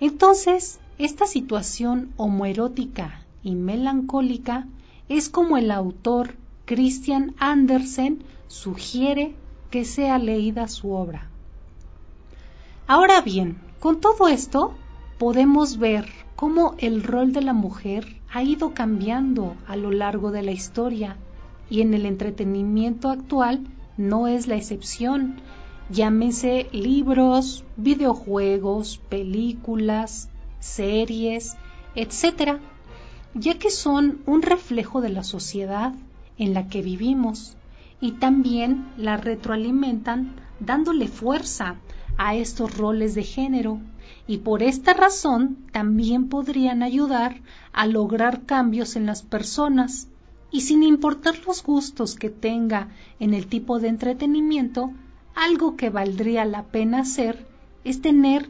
Entonces, 0.00 0.80
esta 0.98 1.26
situación 1.26 2.12
homoerótica 2.16 3.22
y 3.42 3.54
melancólica 3.54 4.66
es 5.08 5.28
como 5.28 5.56
el 5.56 5.70
autor 5.70 6.34
Christian 6.64 7.34
Andersen 7.38 8.22
sugiere 8.48 9.34
que 9.70 9.84
sea 9.84 10.18
leída 10.18 10.68
su 10.68 10.92
obra. 10.92 11.28
Ahora 12.86 13.20
bien, 13.20 13.58
con 13.80 14.00
todo 14.00 14.28
esto 14.28 14.74
podemos 15.22 15.78
ver 15.78 16.08
cómo 16.34 16.74
el 16.78 17.04
rol 17.04 17.32
de 17.32 17.42
la 17.42 17.52
mujer 17.52 18.20
ha 18.32 18.42
ido 18.42 18.74
cambiando 18.74 19.54
a 19.68 19.76
lo 19.76 19.92
largo 19.92 20.32
de 20.32 20.42
la 20.42 20.50
historia 20.50 21.16
y 21.70 21.80
en 21.80 21.94
el 21.94 22.06
entretenimiento 22.06 23.08
actual 23.08 23.60
no 23.96 24.26
es 24.26 24.48
la 24.48 24.56
excepción. 24.56 25.40
Llámense 25.90 26.66
libros, 26.72 27.62
videojuegos, 27.76 29.00
películas, 29.08 30.28
series, 30.58 31.56
etcétera, 31.94 32.58
ya 33.32 33.60
que 33.60 33.70
son 33.70 34.22
un 34.26 34.42
reflejo 34.42 35.00
de 35.00 35.10
la 35.10 35.22
sociedad 35.22 35.94
en 36.36 36.52
la 36.52 36.66
que 36.66 36.82
vivimos 36.82 37.56
y 38.00 38.10
también 38.18 38.88
la 38.96 39.18
retroalimentan 39.18 40.34
dándole 40.58 41.06
fuerza 41.06 41.76
a 42.18 42.34
estos 42.34 42.76
roles 42.76 43.14
de 43.14 43.22
género 43.22 43.78
y 44.26 44.38
por 44.38 44.62
esta 44.62 44.94
razón 44.94 45.56
también 45.72 46.28
podrían 46.28 46.82
ayudar 46.82 47.40
a 47.72 47.86
lograr 47.86 48.46
cambios 48.46 48.96
en 48.96 49.06
las 49.06 49.22
personas 49.22 50.08
y 50.50 50.60
sin 50.60 50.82
importar 50.82 51.34
los 51.46 51.62
gustos 51.62 52.14
que 52.14 52.30
tenga 52.30 52.88
en 53.18 53.34
el 53.34 53.46
tipo 53.46 53.80
de 53.80 53.88
entretenimiento, 53.88 54.92
algo 55.34 55.76
que 55.76 55.90
valdría 55.90 56.44
la 56.44 56.64
pena 56.64 57.00
hacer 57.00 57.46
es 57.84 58.02
tener 58.02 58.48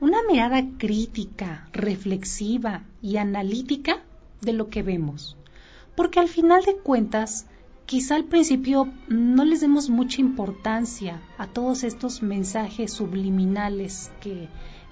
una 0.00 0.18
mirada 0.30 0.62
crítica, 0.76 1.68
reflexiva 1.72 2.84
y 3.02 3.16
analítica 3.16 4.02
de 4.40 4.52
lo 4.52 4.68
que 4.68 4.82
vemos. 4.82 5.36
Porque 5.96 6.20
al 6.20 6.28
final 6.28 6.62
de 6.64 6.76
cuentas, 6.76 7.46
quizá 7.86 8.14
al 8.14 8.24
principio 8.24 8.92
no 9.08 9.44
les 9.44 9.60
demos 9.60 9.88
mucha 9.88 10.20
importancia 10.20 11.20
a 11.38 11.48
todos 11.48 11.82
estos 11.82 12.22
mensajes 12.22 12.92
subliminales 12.92 14.12
que, 14.20 14.48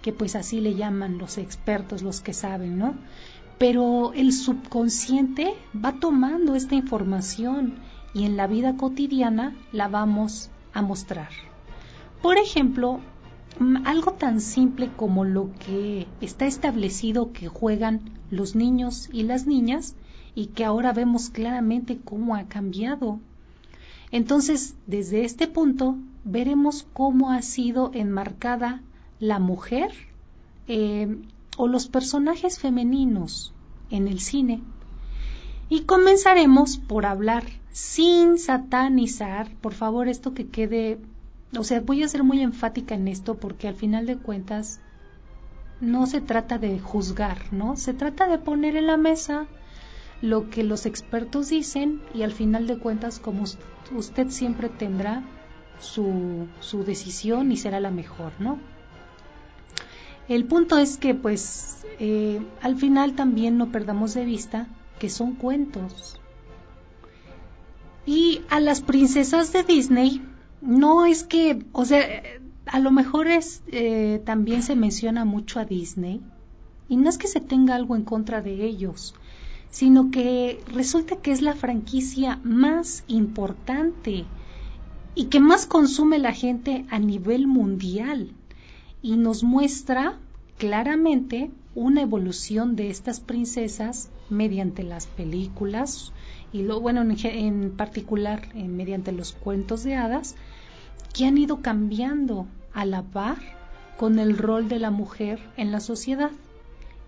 que 0.06 0.12
pues 0.12 0.36
así 0.36 0.60
le 0.60 0.76
llaman 0.76 1.18
los 1.18 1.36
expertos, 1.36 2.02
los 2.02 2.20
que 2.20 2.32
saben, 2.32 2.78
¿no? 2.78 2.94
pero 3.58 4.12
el 4.12 4.32
subconsciente 4.32 5.54
va 5.74 5.98
tomando 5.98 6.54
esta 6.54 6.76
información 6.76 7.74
y 8.14 8.24
en 8.24 8.36
la 8.36 8.46
vida 8.46 8.76
cotidiana 8.76 9.56
la 9.72 9.88
vamos 9.88 10.48
a 10.72 10.80
mostrar. 10.80 11.30
Por 12.22 12.38
ejemplo, 12.38 13.00
mm, 13.58 13.78
algo 13.84 14.12
tan 14.12 14.40
simple 14.40 14.90
como 14.96 15.24
lo 15.24 15.50
que 15.58 16.06
está 16.20 16.46
establecido 16.46 17.32
que 17.32 17.48
juegan 17.48 18.12
los 18.30 18.54
niños 18.54 19.08
y 19.12 19.24
las 19.24 19.48
niñas 19.48 19.96
y 20.36 20.46
que 20.46 20.64
ahora 20.64 20.92
vemos 20.92 21.30
claramente 21.30 21.98
cómo 21.98 22.36
ha 22.36 22.44
cambiado. 22.44 23.18
Entonces, 24.12 24.76
desde 24.86 25.24
este 25.24 25.48
punto, 25.48 25.96
veremos 26.22 26.86
cómo 26.92 27.32
ha 27.32 27.42
sido 27.42 27.90
enmarcada 27.92 28.82
la 29.20 29.38
mujer 29.38 29.92
eh, 30.68 31.16
o 31.56 31.68
los 31.68 31.88
personajes 31.88 32.58
femeninos 32.58 33.52
en 33.90 34.08
el 34.08 34.20
cine. 34.20 34.62
Y 35.68 35.80
comenzaremos 35.80 36.76
por 36.76 37.06
hablar 37.06 37.44
sin 37.72 38.38
satanizar, 38.38 39.50
por 39.60 39.74
favor, 39.74 40.08
esto 40.08 40.32
que 40.32 40.48
quede, 40.48 40.98
o 41.56 41.64
sea, 41.64 41.80
voy 41.80 42.02
a 42.02 42.08
ser 42.08 42.22
muy 42.22 42.40
enfática 42.40 42.94
en 42.94 43.08
esto 43.08 43.34
porque 43.34 43.68
al 43.68 43.74
final 43.74 44.06
de 44.06 44.16
cuentas 44.16 44.80
no 45.80 46.06
se 46.06 46.20
trata 46.20 46.58
de 46.58 46.78
juzgar, 46.78 47.52
¿no? 47.52 47.76
Se 47.76 47.92
trata 47.94 48.28
de 48.28 48.38
poner 48.38 48.76
en 48.76 48.86
la 48.86 48.96
mesa 48.96 49.46
lo 50.22 50.48
que 50.48 50.64
los 50.64 50.86
expertos 50.86 51.50
dicen 51.50 52.00
y 52.14 52.22
al 52.22 52.32
final 52.32 52.66
de 52.66 52.78
cuentas 52.78 53.18
como 53.18 53.44
usted 53.94 54.30
siempre 54.30 54.68
tendrá 54.68 55.22
su, 55.78 56.46
su 56.60 56.84
decisión 56.84 57.52
y 57.52 57.56
será 57.56 57.80
la 57.80 57.90
mejor, 57.90 58.32
¿no? 58.38 58.58
El 60.28 60.44
punto 60.44 60.78
es 60.78 60.96
que 60.98 61.14
pues 61.14 61.84
eh, 62.00 62.40
al 62.60 62.76
final 62.76 63.14
también 63.14 63.58
no 63.58 63.70
perdamos 63.70 64.14
de 64.14 64.24
vista 64.24 64.66
que 64.98 65.08
son 65.08 65.34
cuentos. 65.34 66.20
Y 68.06 68.42
a 68.50 68.60
las 68.60 68.80
princesas 68.80 69.52
de 69.52 69.62
Disney 69.62 70.22
no 70.60 71.06
es 71.06 71.24
que, 71.24 71.64
o 71.72 71.84
sea, 71.84 72.00
a 72.66 72.78
lo 72.78 72.90
mejor 72.90 73.28
es, 73.28 73.62
eh, 73.68 74.20
también 74.24 74.62
se 74.62 74.76
menciona 74.76 75.24
mucho 75.24 75.60
a 75.60 75.64
Disney, 75.64 76.20
y 76.88 76.96
no 76.96 77.08
es 77.08 77.18
que 77.18 77.28
se 77.28 77.40
tenga 77.40 77.74
algo 77.74 77.96
en 77.96 78.04
contra 78.04 78.42
de 78.42 78.64
ellos, 78.64 79.14
sino 79.70 80.10
que 80.10 80.60
resulta 80.72 81.16
que 81.16 81.32
es 81.32 81.42
la 81.42 81.54
franquicia 81.54 82.40
más 82.44 83.04
importante 83.08 84.24
y 85.14 85.24
que 85.24 85.40
más 85.40 85.66
consume 85.66 86.18
la 86.18 86.32
gente 86.32 86.84
a 86.90 86.98
nivel 86.98 87.46
mundial 87.46 88.32
y 89.06 89.16
nos 89.16 89.44
muestra 89.44 90.18
claramente 90.58 91.52
una 91.76 92.02
evolución 92.02 92.74
de 92.74 92.90
estas 92.90 93.20
princesas 93.20 94.10
mediante 94.30 94.82
las 94.82 95.06
películas 95.06 96.12
y 96.52 96.62
lo 96.62 96.80
bueno 96.80 97.06
en, 97.22 97.70
particular 97.76 98.48
eh, 98.56 98.66
mediante 98.66 99.12
los 99.12 99.30
cuentos 99.30 99.84
de 99.84 99.94
hadas 99.94 100.34
que 101.14 101.24
han 101.24 101.38
ido 101.38 101.62
cambiando 101.62 102.48
a 102.74 102.84
la 102.84 103.02
par 103.04 103.38
con 103.96 104.18
el 104.18 104.36
rol 104.36 104.68
de 104.68 104.80
la 104.80 104.90
mujer 104.90 105.38
en 105.56 105.70
la 105.70 105.78
sociedad. 105.78 106.32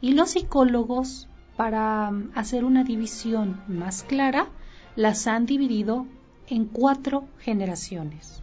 Y 0.00 0.12
los 0.12 0.30
psicólogos, 0.30 1.26
para 1.56 2.10
um, 2.10 2.30
hacer 2.36 2.64
una 2.64 2.84
división 2.84 3.60
más 3.66 4.04
clara, 4.04 4.46
las 4.94 5.26
han 5.26 5.46
dividido 5.46 6.06
en 6.46 6.66
cuatro 6.66 7.24
generaciones. 7.40 8.40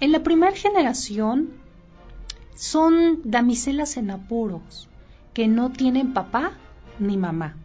En 0.00 0.12
la 0.12 0.22
primera 0.22 0.52
generación 0.52 1.59
son 2.54 3.20
damiselas 3.24 3.96
en 3.96 4.10
apuros, 4.10 4.88
que 5.34 5.48
no 5.48 5.70
tienen 5.70 6.12
papá 6.12 6.52
ni 6.98 7.16
mamá, 7.16 7.56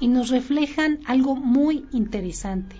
y 0.00 0.08
nos 0.08 0.30
reflejan 0.30 1.00
algo 1.06 1.36
muy 1.36 1.86
interesante. 1.92 2.76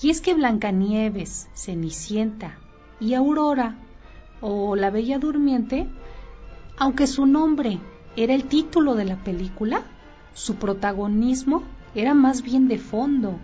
Y 0.00 0.10
es 0.10 0.20
que 0.20 0.34
Blancanieves, 0.34 1.48
Cenicienta 1.54 2.58
y 3.00 3.14
Aurora, 3.14 3.76
o 4.40 4.76
la 4.76 4.90
Bella 4.90 5.18
Durmiente, 5.18 5.88
aunque 6.78 7.06
su 7.06 7.26
nombre 7.26 7.80
era 8.14 8.34
el 8.34 8.44
título 8.44 8.94
de 8.94 9.04
la 9.04 9.16
película, 9.16 9.82
su 10.34 10.54
protagonismo 10.54 11.64
era 11.94 12.14
más 12.14 12.42
bien 12.42 12.68
de 12.68 12.78
fondo, 12.78 13.38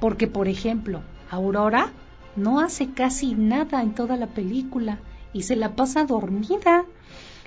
porque 0.00 0.26
por 0.26 0.48
ejemplo, 0.48 1.02
Aurora 1.30 1.92
no 2.34 2.60
hace 2.60 2.90
casi 2.90 3.34
nada 3.34 3.82
en 3.82 3.94
toda 3.94 4.16
la 4.16 4.26
película 4.26 4.98
y 5.36 5.42
se 5.42 5.54
la 5.54 5.76
pasa 5.76 6.06
dormida 6.06 6.86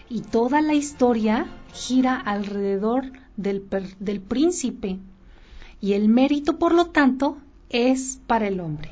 y 0.09 0.21
toda 0.21 0.61
la 0.61 0.75
historia 0.75 1.47
gira 1.73 2.19
alrededor 2.19 3.11
del, 3.35 3.67
del 3.99 4.21
príncipe 4.21 4.99
y 5.81 5.93
el 5.93 6.07
mérito 6.07 6.59
por 6.59 6.75
lo 6.75 6.91
tanto 6.91 7.39
es 7.69 8.19
para 8.27 8.47
el 8.47 8.59
hombre. 8.59 8.91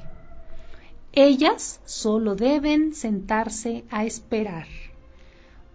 Ellas 1.13 1.79
solo 1.85 2.35
deben 2.35 2.95
sentarse 2.95 3.85
a 3.91 4.03
esperar. 4.03 4.65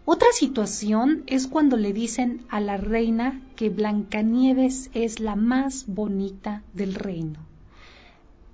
Otra 0.05 0.29
situación 0.33 1.23
es 1.29 1.47
cuando 1.47 1.77
le 1.77 1.93
dicen 1.93 2.45
a 2.49 2.59
la 2.59 2.77
reina 2.77 3.41
que 3.55 3.71
Blancanieves 3.71 4.91
es 4.95 5.21
la 5.21 5.37
más 5.37 5.85
bonita 5.87 6.65
del 6.75 6.97
reino. 6.97 7.52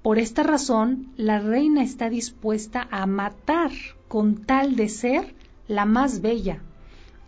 Por 0.03 0.19
esta 0.19 0.43
razón, 0.43 1.13
la 1.17 1.41
reina 1.41 1.83
está 1.83 2.09
dispuesta 2.09 2.87
a 2.91 3.07
matar 3.07 3.73
con 4.07 4.45
tal 4.45 4.77
de 4.77 4.89
ser 4.89 5.35
la 5.67 5.85
más 5.85 6.21
bella. 6.21 6.63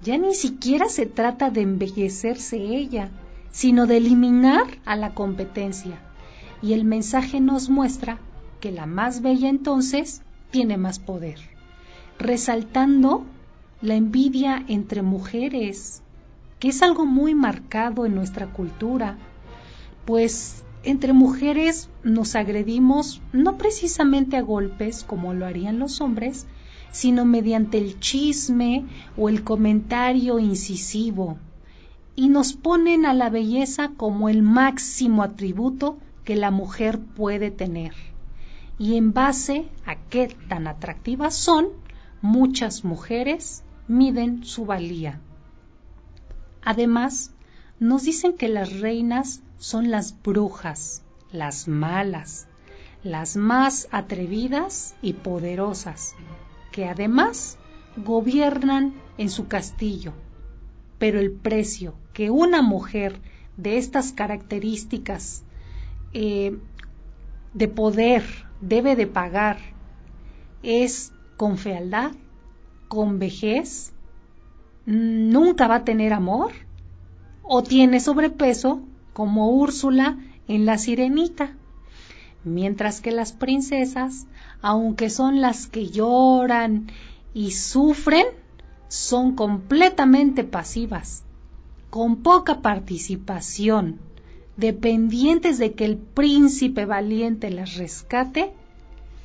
Ya 0.02 0.16
ni 0.16 0.34
siquiera 0.34 0.88
se 0.88 1.06
trata 1.06 1.50
de 1.50 1.62
embellecerse 1.62 2.56
ella, 2.56 3.10
sino 3.50 3.86
de 3.86 3.98
eliminar 3.98 4.66
a 4.84 4.96
la 4.96 5.14
competencia. 5.14 6.00
Y 6.62 6.72
el 6.72 6.84
mensaje 6.84 7.40
nos 7.40 7.68
muestra 7.68 8.18
que 8.60 8.70
la 8.70 8.86
más 8.86 9.20
bella 9.20 9.48
entonces 9.48 10.22
tiene 10.50 10.76
más 10.76 10.98
poder, 10.98 11.38
resaltando 12.18 13.24
la 13.82 13.94
envidia 13.94 14.62
entre 14.68 15.02
mujeres, 15.02 16.02
que 16.58 16.68
es 16.68 16.82
algo 16.82 17.06
muy 17.06 17.34
marcado 17.34 18.04
en 18.04 18.14
nuestra 18.14 18.46
cultura, 18.46 19.16
pues 20.04 20.62
entre 20.82 21.12
mujeres 21.12 21.90
nos 22.02 22.34
agredimos 22.34 23.20
no 23.32 23.58
precisamente 23.58 24.36
a 24.36 24.42
golpes 24.42 25.04
como 25.04 25.34
lo 25.34 25.46
harían 25.46 25.78
los 25.78 26.00
hombres, 26.00 26.46
sino 26.90 27.24
mediante 27.24 27.78
el 27.78 28.00
chisme 28.00 28.86
o 29.16 29.28
el 29.28 29.44
comentario 29.44 30.38
incisivo, 30.38 31.38
y 32.16 32.28
nos 32.28 32.54
ponen 32.54 33.06
a 33.06 33.14
la 33.14 33.30
belleza 33.30 33.92
como 33.96 34.28
el 34.28 34.42
máximo 34.42 35.22
atributo 35.22 35.98
que 36.24 36.36
la 36.36 36.50
mujer 36.50 36.98
puede 36.98 37.50
tener. 37.50 37.94
Y 38.78 38.96
en 38.96 39.12
base 39.12 39.68
a 39.84 39.96
qué 39.96 40.34
tan 40.48 40.66
atractivas 40.66 41.34
son, 41.34 41.68
muchas 42.22 42.84
mujeres 42.84 43.62
miden 43.88 44.44
su 44.44 44.64
valía. 44.64 45.20
Además, 46.62 47.32
nos 47.80 48.04
dicen 48.04 48.34
que 48.36 48.48
las 48.48 48.78
reinas 48.78 49.42
son 49.58 49.90
las 49.90 50.22
brujas, 50.22 51.02
las 51.32 51.66
malas, 51.66 52.46
las 53.02 53.36
más 53.36 53.88
atrevidas 53.90 54.94
y 55.00 55.14
poderosas, 55.14 56.14
que 56.72 56.86
además 56.86 57.58
gobiernan 57.96 58.94
en 59.16 59.30
su 59.30 59.48
castillo. 59.48 60.12
Pero 60.98 61.18
el 61.18 61.32
precio 61.32 61.94
que 62.12 62.30
una 62.30 62.60
mujer 62.60 63.18
de 63.56 63.78
estas 63.78 64.12
características 64.12 65.42
eh, 66.12 66.58
de 67.54 67.68
poder 67.68 68.22
debe 68.60 68.94
de 68.94 69.06
pagar 69.06 69.58
es 70.62 71.12
con 71.38 71.56
fealdad 71.56 72.12
con 72.88 73.18
vejez, 73.18 73.92
nunca 74.84 75.68
va 75.68 75.76
a 75.76 75.84
tener 75.84 76.12
amor 76.12 76.50
o 77.42 77.62
tiene 77.62 78.00
sobrepeso 78.00 78.82
como 79.12 79.50
Úrsula 79.50 80.18
en 80.48 80.66
la 80.66 80.78
sirenita. 80.78 81.56
Mientras 82.44 83.00
que 83.00 83.10
las 83.10 83.32
princesas, 83.32 84.26
aunque 84.62 85.10
son 85.10 85.40
las 85.40 85.66
que 85.66 85.88
lloran 85.88 86.86
y 87.34 87.50
sufren, 87.50 88.26
son 88.88 89.34
completamente 89.34 90.42
pasivas, 90.42 91.22
con 91.90 92.16
poca 92.22 92.62
participación, 92.62 94.00
dependientes 94.56 95.58
de 95.58 95.74
que 95.74 95.84
el 95.84 95.96
príncipe 95.96 96.86
valiente 96.86 97.50
las 97.50 97.76
rescate, 97.76 98.52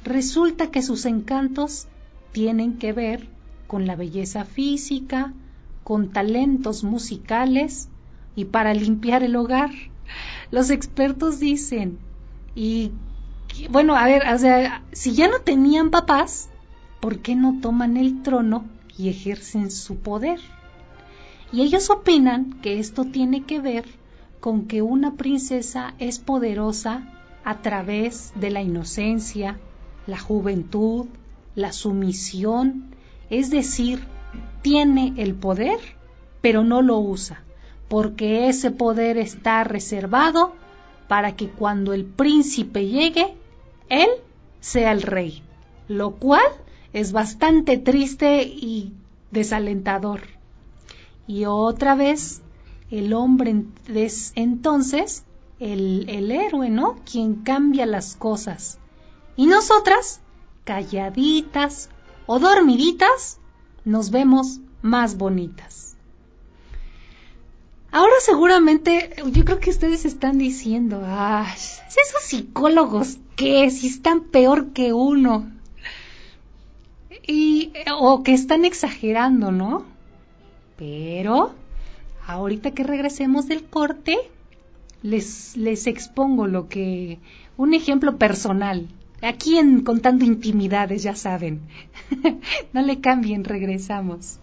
resulta 0.03 0.72
que 0.72 0.82
sus 0.82 1.05
encantos 1.05 1.88
tienen 2.32 2.78
que 2.78 2.93
ver 2.93 3.28
con 3.68 3.88
la 3.88 3.95
belleza 3.95 4.45
física, 4.45 5.34
con 5.84 6.11
talentos 6.11 6.84
musicales 6.84 7.89
y 8.36 8.46
para 8.46 8.74
limpiar 8.74 9.24
el 9.24 9.36
hogar. 9.36 9.72
Los 10.52 10.70
expertos 10.70 11.40
dicen, 11.40 11.98
y 12.56 12.92
bueno, 13.70 13.96
a 13.96 14.06
ver, 14.06 14.28
o 14.34 14.38
sea, 14.38 14.84
si 14.92 15.14
ya 15.14 15.28
no 15.28 15.40
tenían 15.40 15.92
papás, 15.92 16.50
¿por 17.00 17.20
qué 17.20 17.36
no 17.36 17.60
toman 17.62 17.98
el 17.98 18.22
trono 18.22 18.66
y 18.98 19.10
ejercen 19.10 19.72
su 19.72 19.98
poder? 19.98 20.40
Y 21.52 21.62
ellos 21.62 21.90
opinan 21.90 22.60
que 22.62 22.80
esto 22.80 23.06
tiene 23.06 23.44
que 23.44 23.60
ver 23.60 23.86
con 24.40 24.66
que 24.68 24.82
una 24.82 25.16
princesa 25.16 25.94
es 26.00 26.20
poderosa 26.20 27.04
a 27.44 27.62
través 27.62 28.34
de 28.36 28.52
la 28.52 28.62
inocencia, 28.62 29.58
la 30.08 30.20
juventud, 30.20 31.06
la 31.56 31.72
sumisión 31.72 32.96
es 33.30 33.50
decir, 33.50 34.04
tiene 34.62 35.14
el 35.18 35.36
poder, 35.36 35.80
pero 36.42 36.64
no 36.64 36.82
lo 36.82 37.00
usa, 37.00 37.44
porque 37.88 38.50
ese 38.50 38.72
poder 38.72 39.18
está 39.18 39.64
reservado 39.64 40.54
para 41.08 41.36
que 41.36 41.50
cuando 41.50 41.94
el 41.94 42.06
príncipe 42.06 42.88
llegue, 42.88 43.36
él 43.90 44.10
sea 44.60 44.92
el 44.92 45.02
rey, 45.02 45.44
lo 45.88 46.12
cual 46.12 46.46
es 46.94 47.12
bastante 47.12 47.78
triste 47.78 48.44
y 48.44 48.94
desalentador. 49.32 50.22
Y 51.28 51.46
otra 51.46 51.96
vez, 51.96 52.42
el 52.90 53.14
hombre 53.14 53.66
es 53.94 54.32
entonces 54.36 55.24
el, 55.60 56.10
el 56.10 56.32
héroe, 56.32 56.70
¿no? 56.70 56.98
Quien 57.10 57.36
cambia 57.36 57.86
las 57.86 58.16
cosas. 58.16 58.80
Y 59.36 59.48
nosotras, 59.48 60.22
calladitas, 60.64 61.90
o 62.26 62.40
dormiditas, 62.40 63.40
nos 63.84 64.10
vemos 64.10 64.60
más 64.82 65.18
bonitas. 65.18 65.85
Ahora 67.96 68.16
seguramente 68.20 69.10
yo 69.32 69.46
creo 69.46 69.62
que 69.62 69.70
ustedes 69.70 70.04
están 70.04 70.38
diciendo, 70.38 71.02
ah, 71.06 71.48
esos 71.56 72.24
psicólogos 72.24 73.20
que 73.38 73.72
si 73.72 73.88
están 73.88 74.26
peor 74.26 74.74
que 74.74 74.91
uno. 74.91 75.50
Y, 77.26 77.72
o 77.98 78.22
que 78.22 78.34
están 78.34 78.66
exagerando, 78.66 79.54
¿no? 79.54 79.86
Pero, 80.76 81.54
ahorita 82.28 82.72
que 82.72 82.84
regresemos 82.84 83.48
del 83.48 83.64
corte, 83.64 84.18
les, 85.02 85.56
les 85.56 85.88
expongo 85.88 86.48
lo 86.48 86.68
que, 86.68 87.20
un 87.56 87.74
ejemplo 87.74 88.18
personal 88.18 88.89
Aquí 89.22 89.58
en 89.58 89.84
Contando 89.84 90.26
Intimidades, 90.26 91.02
ya 91.02 91.16
saben. 91.16 91.62
no 92.74 92.82
le 92.82 93.00
cambien, 93.00 93.46
regresamos. 93.46 94.39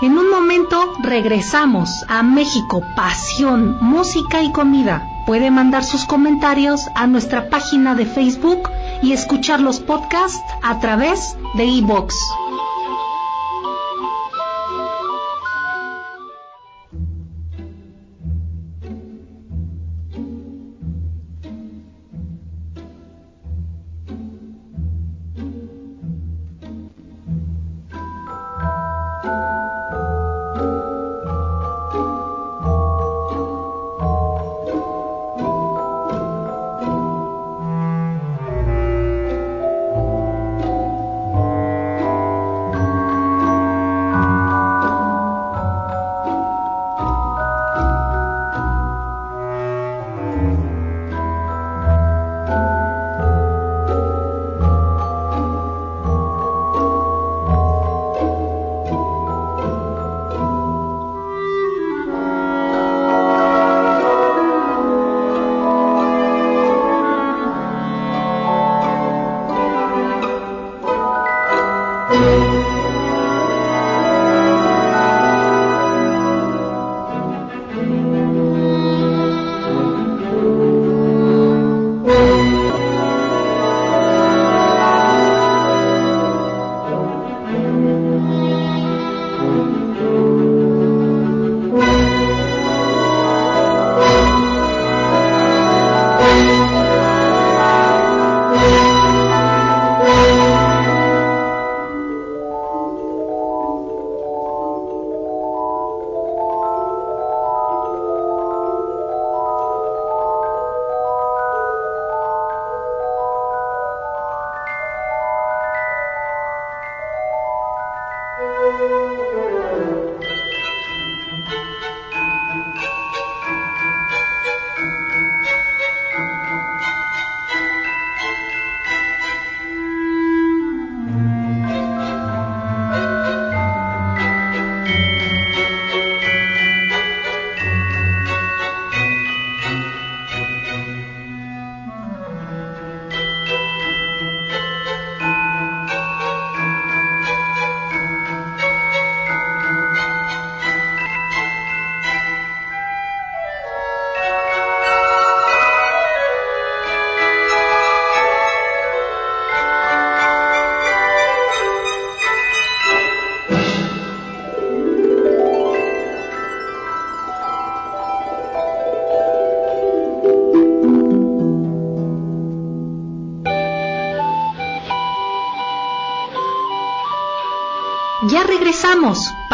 En 0.00 0.16
un 0.16 0.30
momento 0.30 0.92
regresamos 1.02 2.04
a 2.08 2.22
México, 2.22 2.84
pasión, 2.94 3.78
música 3.80 4.42
y 4.42 4.52
comida. 4.52 5.02
Puede 5.26 5.50
mandar 5.50 5.82
sus 5.82 6.04
comentarios 6.04 6.88
a 6.94 7.08
nuestra 7.08 7.50
página 7.50 7.96
de 7.96 8.06
Facebook 8.06 8.70
y 9.02 9.12
escuchar 9.12 9.60
los 9.60 9.80
podcasts 9.80 10.40
a 10.62 10.78
través 10.78 11.36
de 11.54 11.64
iBox. 11.64 12.14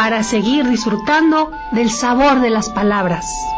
Para 0.04 0.22
seguir 0.22 0.68
disfrutando 0.68 1.50
del 1.72 1.90
sabor 1.90 2.40
de 2.42 2.50
las 2.50 2.68
palabras. 2.68 3.53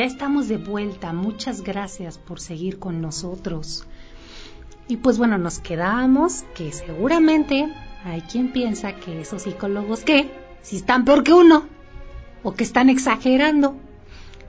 Ya 0.00 0.06
estamos 0.06 0.48
de 0.48 0.56
vuelta. 0.56 1.12
Muchas 1.12 1.60
gracias 1.60 2.16
por 2.16 2.40
seguir 2.40 2.78
con 2.78 3.02
nosotros. 3.02 3.84
Y 4.88 4.96
pues 4.96 5.18
bueno, 5.18 5.36
nos 5.36 5.58
quedamos 5.58 6.46
que 6.54 6.72
seguramente 6.72 7.70
hay 8.02 8.22
quien 8.22 8.50
piensa 8.50 8.94
que 8.94 9.20
esos 9.20 9.42
psicólogos 9.42 10.00
que 10.00 10.30
si 10.62 10.76
están 10.76 11.04
peor 11.04 11.22
que 11.22 11.34
uno 11.34 11.64
o 12.42 12.54
que 12.54 12.64
están 12.64 12.88
exagerando. 12.88 13.76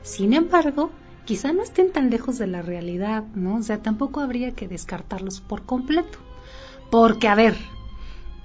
Sin 0.03 0.31
embargo, 0.31 0.89
quizá 1.25 1.51
no 1.51 1.63
estén 1.63 1.91
tan 1.91 2.09
lejos 2.09 2.37
de 2.37 2.47
la 2.47 2.61
realidad, 2.61 3.25
¿no? 3.35 3.57
O 3.57 3.61
sea, 3.61 3.81
tampoco 3.81 4.21
habría 4.21 4.53
que 4.53 4.69
descartarlos 4.69 5.41
por 5.41 5.63
completo. 5.63 6.17
Porque, 6.89 7.27
a 7.27 7.35
ver, 7.35 7.57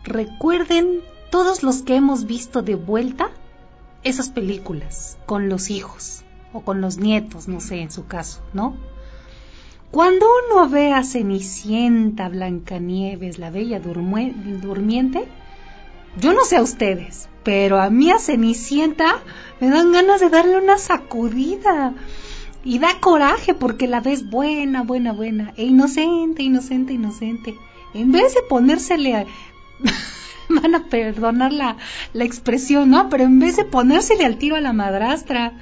recuerden 0.03 1.03
todos 1.31 1.63
los 1.63 1.83
que 1.83 1.95
hemos 1.95 2.27
visto 2.27 2.63
de 2.63 2.75
vuelta 2.75 3.31
esas 4.03 4.29
películas 4.29 5.19
con 5.25 5.49
los 5.49 5.71
hijos 5.71 6.25
o 6.57 6.61
con 6.63 6.81
los 6.81 6.99
nietos, 6.99 7.49
no 7.49 7.61
sé, 7.61 7.81
en 7.81 7.91
su 7.91 8.07
caso, 8.07 8.41
¿no? 8.53 8.77
Cuando 9.91 10.27
uno 10.51 10.69
ve 10.69 10.93
a 10.93 11.05
Cenicienta, 11.05 12.29
Blancanieves, 12.29 13.39
la 13.39 13.51
Bella 13.51 13.81
Durmiente, 13.81 15.29
Yo 16.21 16.33
no 16.33 16.45
sé 16.45 16.57
a 16.57 16.63
ustedes, 16.63 17.29
pero 17.45 17.81
a 17.81 17.91
mí 17.91 18.11
a 18.11 18.19
Cenicienta 18.19 19.21
me 19.61 19.69
dan 19.69 19.93
ganas 19.93 20.21
de 20.21 20.31
darle 20.31 20.59
una 20.59 20.79
sacudida. 20.79 21.95
Y 22.65 22.81
da 22.81 22.99
coraje 23.01 23.55
porque 23.55 23.87
la 23.87 24.01
ves 24.01 24.29
buena, 24.29 24.83
buena, 24.83 25.13
buena, 25.13 25.53
e 25.57 25.65
inocente, 25.65 26.43
inocente, 26.43 26.93
inocente. 26.93 27.55
En 27.95 28.11
vez 28.11 28.35
de 28.35 28.43
ponérsele 28.43 29.15
a... 29.15 29.27
van 30.49 30.75
a 30.75 30.85
perdonar 30.85 31.53
la, 31.53 31.77
la 32.13 32.25
expresión, 32.25 32.91
¿no? 32.91 33.09
Pero 33.09 33.25
en 33.25 33.39
vez 33.39 33.57
de 33.57 33.65
ponérsele 33.65 34.25
al 34.25 34.39
tiro 34.39 34.57
a 34.57 34.61
la 34.61 34.73
madrastra, 34.73 35.53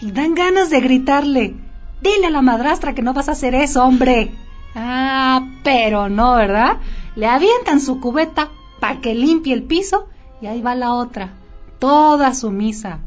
y 0.00 0.12
dan 0.12 0.34
ganas 0.34 0.70
de 0.70 0.80
gritarle, 0.80 1.54
dile 2.00 2.26
a 2.26 2.30
la 2.30 2.42
madrastra 2.42 2.94
que 2.94 3.02
no 3.02 3.14
vas 3.14 3.28
a 3.28 3.32
hacer 3.32 3.54
eso, 3.54 3.84
hombre. 3.84 4.34
Ah, 4.74 5.48
pero 5.62 6.08
no, 6.08 6.34
¿verdad? 6.34 6.78
Le 7.14 7.26
avientan 7.26 7.80
su 7.80 8.00
cubeta 8.00 8.50
para 8.80 9.00
que 9.00 9.14
limpie 9.14 9.54
el 9.54 9.62
piso 9.62 10.08
y 10.40 10.46
ahí 10.46 10.60
va 10.60 10.74
la 10.74 10.92
otra, 10.92 11.34
toda 11.78 12.34
sumisa. 12.34 13.00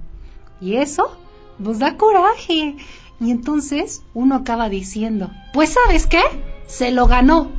Y 0.59 0.75
eso 0.75 1.15
nos 1.59 1.79
da 1.79 1.95
coraje. 1.95 2.75
Y 3.19 3.31
entonces 3.31 4.01
uno 4.13 4.35
acaba 4.35 4.69
diciendo, 4.69 5.29
pues 5.53 5.73
sabes 5.73 6.07
qué, 6.07 6.21
se 6.67 6.91
lo 6.91 7.07
ganó 7.07 7.51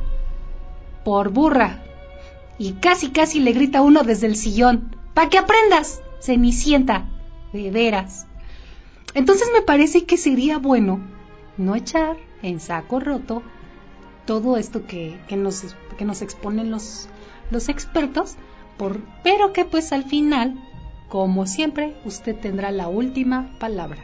por 1.05 1.29
burra. 1.29 1.83
Y 2.57 2.73
casi 2.73 3.09
casi 3.11 3.39
le 3.39 3.53
grita 3.53 3.81
uno 3.81 4.03
desde 4.03 4.27
el 4.27 4.35
sillón, 4.35 4.95
para 5.13 5.29
que 5.29 5.37
aprendas, 5.37 6.01
cenicienta, 6.19 7.05
de 7.53 7.71
veras. 7.71 8.27
Entonces 9.13 9.49
me 9.53 9.61
parece 9.61 10.05
que 10.05 10.17
sería 10.17 10.57
bueno 10.57 10.99
no 11.57 11.75
echar 11.75 12.17
en 12.41 12.59
saco 12.59 12.99
roto 12.99 13.43
todo 14.25 14.57
esto 14.57 14.85
que, 14.85 15.19
nos, 15.35 15.75
que 15.97 16.05
nos 16.05 16.21
exponen 16.21 16.71
los, 16.71 17.09
los 17.49 17.69
expertos, 17.69 18.35
por, 18.77 19.01
pero 19.23 19.51
que 19.51 19.65
pues 19.65 19.91
al 19.91 20.05
final, 20.05 20.55
como 21.09 21.45
siempre, 21.45 21.95
usted 22.05 22.35
tendrá 22.37 22.71
la 22.71 22.87
última 22.87 23.51
palabra. 23.59 24.03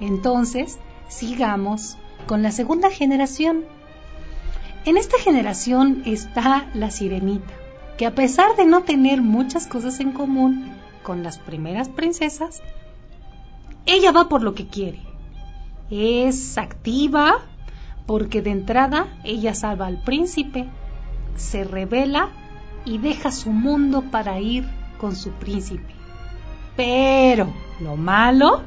Entonces, 0.00 0.78
sigamos 1.08 1.96
con 2.26 2.42
la 2.42 2.52
segunda 2.52 2.90
generación. 2.90 3.64
En 4.84 4.96
esta 4.96 5.18
generación 5.18 6.02
está 6.04 6.68
la 6.74 6.90
sirenita, 6.90 7.54
que 7.96 8.06
a 8.06 8.14
pesar 8.14 8.56
de 8.56 8.66
no 8.66 8.82
tener 8.82 9.22
muchas 9.22 9.66
cosas 9.66 10.00
en 10.00 10.12
común 10.12 10.74
con 11.02 11.22
las 11.22 11.38
primeras 11.38 11.88
princesas, 11.88 12.62
ella 13.88 14.12
va 14.12 14.28
por 14.28 14.42
lo 14.42 14.54
que 14.54 14.68
quiere. 14.68 15.00
Es 15.90 16.58
activa 16.58 17.38
porque 18.06 18.42
de 18.42 18.50
entrada 18.50 19.08
ella 19.24 19.54
salva 19.54 19.86
al 19.86 20.02
príncipe, 20.02 20.68
se 21.36 21.64
revela 21.64 22.28
y 22.84 22.98
deja 22.98 23.32
su 23.32 23.50
mundo 23.50 24.04
para 24.10 24.40
ir 24.40 24.68
con 24.98 25.16
su 25.16 25.30
príncipe. 25.32 25.94
Pero 26.76 27.48
lo 27.80 27.96
malo 27.96 28.62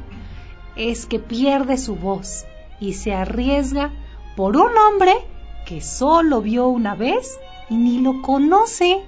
es 0.76 1.06
que 1.06 1.20
pierde 1.20 1.78
su 1.78 1.96
voz 1.96 2.46
y 2.80 2.94
se 2.94 3.14
arriesga 3.14 3.92
por 4.36 4.58
un 4.58 4.76
hombre 4.76 5.14
que 5.66 5.82
solo 5.82 6.42
vio 6.42 6.68
una 6.68 6.96
vez 6.96 7.40
y 7.70 7.76
ni 7.76 8.00
lo 8.00 8.22
conoce. 8.24 9.04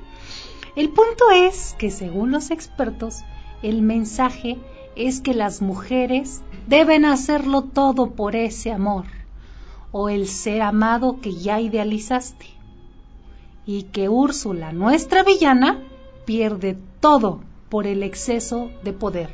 El 0.75 0.89
punto 0.89 1.31
es 1.31 1.75
que 1.79 1.89
según 1.89 2.31
los 2.31 2.51
expertos, 2.51 3.23
el 3.63 3.81
mensaje 3.81 4.59
es 4.95 5.21
que 5.21 5.33
las 5.33 5.61
mujeres 5.61 6.41
deben 6.67 7.05
hacerlo 7.05 7.63
todo 7.63 8.11
por 8.11 8.35
ese 8.35 8.71
amor 8.71 9.05
o 9.91 10.09
el 10.09 10.27
ser 10.27 10.61
amado 10.61 11.19
que 11.21 11.33
ya 11.33 11.59
idealizaste 11.59 12.47
y 13.65 13.83
que 13.83 14.09
Úrsula, 14.09 14.73
nuestra 14.73 15.23
villana, 15.23 15.79
pierde 16.25 16.77
todo 16.99 17.41
por 17.69 17.87
el 17.87 18.03
exceso 18.03 18.69
de 18.83 18.93
poder, 18.93 19.29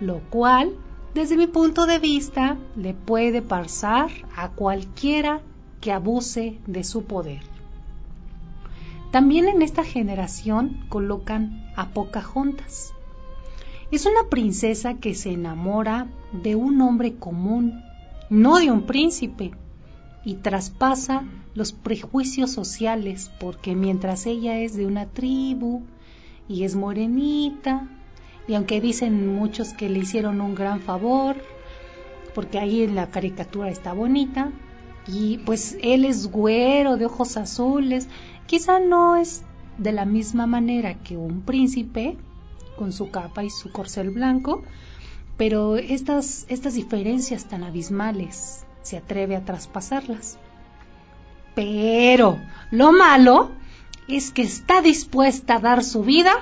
lo 0.00 0.20
cual, 0.30 0.74
desde 1.14 1.36
mi 1.36 1.46
punto 1.46 1.86
de 1.86 1.98
vista, 1.98 2.56
le 2.76 2.94
puede 2.94 3.42
pasar 3.42 4.10
a 4.36 4.50
cualquiera 4.50 5.40
que 5.80 5.92
abuse 5.92 6.58
de 6.66 6.84
su 6.84 7.04
poder. 7.04 7.40
También 9.10 9.46
en 9.46 9.62
esta 9.62 9.84
generación 9.84 10.86
colocan 10.88 11.70
a 11.76 11.90
Pocahontas. 11.90 12.94
Es 13.92 14.06
una 14.06 14.30
princesa 14.30 14.94
que 14.94 15.14
se 15.14 15.32
enamora 15.32 16.06
de 16.32 16.56
un 16.56 16.80
hombre 16.80 17.12
común, 17.16 17.84
no 18.30 18.56
de 18.56 18.70
un 18.70 18.86
príncipe, 18.86 19.50
y 20.24 20.36
traspasa 20.36 21.24
los 21.54 21.72
prejuicios 21.72 22.50
sociales, 22.50 23.30
porque 23.38 23.76
mientras 23.76 24.24
ella 24.24 24.58
es 24.60 24.74
de 24.74 24.86
una 24.86 25.10
tribu 25.10 25.82
y 26.48 26.64
es 26.64 26.74
morenita, 26.74 27.86
y 28.48 28.54
aunque 28.54 28.80
dicen 28.80 29.36
muchos 29.36 29.74
que 29.74 29.90
le 29.90 29.98
hicieron 29.98 30.40
un 30.40 30.54
gran 30.54 30.80
favor, 30.80 31.36
porque 32.34 32.58
ahí 32.58 32.84
en 32.84 32.94
la 32.94 33.10
caricatura 33.10 33.68
está 33.68 33.92
bonita, 33.92 34.52
y 35.06 35.36
pues 35.44 35.76
él 35.82 36.06
es 36.06 36.28
güero 36.28 36.96
de 36.96 37.04
ojos 37.04 37.36
azules, 37.36 38.08
quizá 38.46 38.80
no 38.80 39.16
es 39.16 39.42
de 39.76 39.92
la 39.92 40.06
misma 40.06 40.46
manera 40.46 40.94
que 40.94 41.18
un 41.18 41.42
príncipe 41.42 42.16
con 42.76 42.92
su 42.92 43.10
capa 43.10 43.44
y 43.44 43.50
su 43.50 43.70
corcel 43.72 44.10
blanco, 44.10 44.62
pero 45.36 45.76
estas, 45.76 46.46
estas 46.48 46.74
diferencias 46.74 47.46
tan 47.46 47.64
abismales 47.64 48.64
se 48.82 48.96
atreve 48.96 49.36
a 49.36 49.44
traspasarlas. 49.44 50.38
Pero 51.54 52.38
lo 52.70 52.92
malo 52.92 53.50
es 54.08 54.30
que 54.30 54.42
está 54.42 54.82
dispuesta 54.82 55.56
a 55.56 55.60
dar 55.60 55.84
su 55.84 56.02
vida 56.02 56.32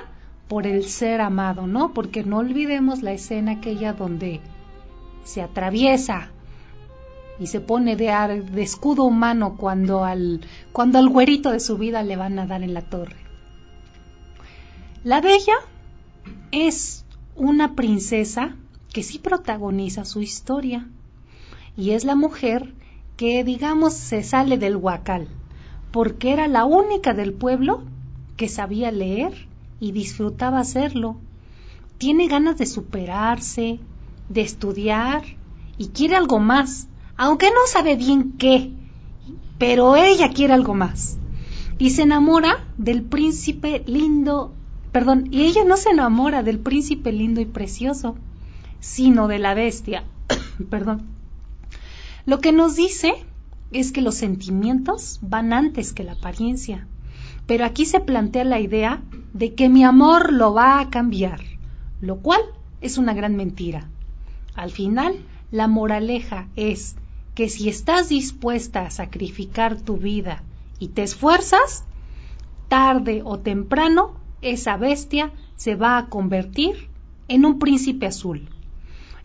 por 0.47 0.67
el 0.67 0.85
ser 0.85 1.21
amado, 1.21 1.67
¿no? 1.67 1.93
Porque 1.93 2.23
no 2.23 2.37
olvidemos 2.37 3.01
la 3.01 3.13
escena 3.13 3.53
aquella 3.53 3.93
donde 3.93 4.41
se 5.23 5.41
atraviesa 5.41 6.29
y 7.39 7.47
se 7.47 7.59
pone 7.59 7.95
de, 7.95 8.07
de 8.51 8.61
escudo 8.61 9.03
humano 9.03 9.55
cuando 9.57 10.03
al, 10.03 10.41
cuando 10.71 10.99
al 10.99 11.09
güerito 11.09 11.51
de 11.51 11.59
su 11.59 11.77
vida 11.77 12.03
le 12.03 12.15
van 12.15 12.37
a 12.37 12.45
dar 12.45 12.63
en 12.63 12.73
la 12.73 12.81
torre. 12.81 13.15
La 15.03 15.21
bella 15.21 15.55
es 16.51 17.05
una 17.35 17.75
princesa 17.75 18.55
que 18.93 19.03
sí 19.03 19.19
protagoniza 19.19 20.05
su 20.05 20.21
historia 20.21 20.87
y 21.77 21.91
es 21.91 22.03
la 22.03 22.15
mujer 22.15 22.73
que, 23.17 23.43
digamos, 23.43 23.93
se 23.93 24.23
sale 24.23 24.57
del 24.57 24.75
huacal, 24.75 25.27
porque 25.91 26.33
era 26.33 26.47
la 26.47 26.65
única 26.65 27.13
del 27.13 27.33
pueblo 27.33 27.83
que 28.35 28.49
sabía 28.49 28.91
leer 28.91 29.47
y 29.79 29.91
disfrutaba 29.91 30.59
hacerlo. 30.59 31.17
Tiene 31.97 32.27
ganas 32.27 32.57
de 32.57 32.65
superarse, 32.65 33.79
de 34.29 34.41
estudiar 34.41 35.23
y 35.77 35.87
quiere 35.87 36.15
algo 36.15 36.39
más, 36.39 36.87
aunque 37.17 37.47
no 37.47 37.67
sabe 37.67 37.95
bien 37.95 38.33
qué, 38.37 38.71
pero 39.57 39.95
ella 39.95 40.29
quiere 40.29 40.53
algo 40.53 40.73
más. 40.73 41.17
Y 41.77 41.91
se 41.91 42.03
enamora 42.03 42.65
del 42.77 43.03
príncipe 43.03 43.83
lindo, 43.85 44.53
perdón, 44.91 45.27
y 45.31 45.43
ella 45.43 45.63
no 45.63 45.77
se 45.77 45.89
enamora 45.89 46.43
del 46.43 46.59
príncipe 46.59 47.11
lindo 47.11 47.41
y 47.41 47.45
precioso, 47.45 48.15
sino 48.79 49.27
de 49.27 49.39
la 49.39 49.53
bestia, 49.53 50.03
perdón, 50.69 51.07
lo 52.25 52.39
que 52.39 52.51
nos 52.51 52.75
dice 52.75 53.13
es 53.71 53.91
que 53.91 54.01
los 54.01 54.15
sentimientos 54.15 55.19
van 55.21 55.53
antes 55.53 55.93
que 55.93 56.03
la 56.03 56.13
apariencia. 56.13 56.87
Pero 57.47 57.65
aquí 57.65 57.85
se 57.85 57.99
plantea 57.99 58.43
la 58.43 58.59
idea 58.59 59.01
de 59.33 59.55
que 59.55 59.69
mi 59.69 59.83
amor 59.83 60.31
lo 60.31 60.53
va 60.53 60.79
a 60.79 60.89
cambiar, 60.89 61.41
lo 61.99 62.17
cual 62.17 62.41
es 62.81 62.97
una 62.97 63.13
gran 63.13 63.35
mentira. 63.35 63.89
Al 64.55 64.71
final, 64.71 65.15
la 65.51 65.67
moraleja 65.67 66.47
es 66.55 66.95
que 67.33 67.49
si 67.49 67.69
estás 67.69 68.09
dispuesta 68.09 68.81
a 68.85 68.91
sacrificar 68.91 69.79
tu 69.79 69.97
vida 69.97 70.43
y 70.79 70.89
te 70.89 71.03
esfuerzas, 71.03 71.83
tarde 72.67 73.21
o 73.23 73.39
temprano 73.39 74.20
esa 74.41 74.77
bestia 74.77 75.31
se 75.55 75.75
va 75.75 75.97
a 75.97 76.07
convertir 76.07 76.89
en 77.27 77.45
un 77.45 77.59
príncipe 77.59 78.07
azul. 78.07 78.49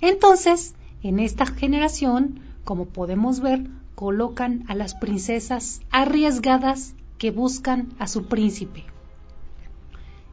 Entonces, 0.00 0.74
en 1.02 1.18
esta 1.18 1.46
generación, 1.46 2.40
como 2.64 2.86
podemos 2.86 3.40
ver, 3.40 3.66
colocan 3.94 4.64
a 4.68 4.74
las 4.74 4.94
princesas 4.94 5.80
arriesgadas 5.90 6.94
que 7.18 7.30
buscan 7.30 7.88
a 7.98 8.06
su 8.06 8.26
príncipe. 8.26 8.84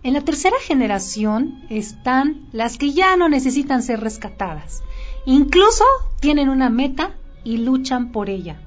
En 0.04 0.14
la 0.14 0.22
tercera 0.22 0.58
generación 0.60 1.64
están 1.70 2.50
las 2.52 2.78
que 2.78 2.92
ya 2.92 3.16
no 3.16 3.30
necesitan 3.30 3.82
ser 3.82 4.02
rescatadas. 4.02 4.84
Incluso 5.26 5.86
tienen 6.20 6.50
una 6.50 6.70
meta 6.70 7.16
y 7.46 7.58
luchan 7.58 8.12
por 8.12 8.30
ella. 8.30 8.60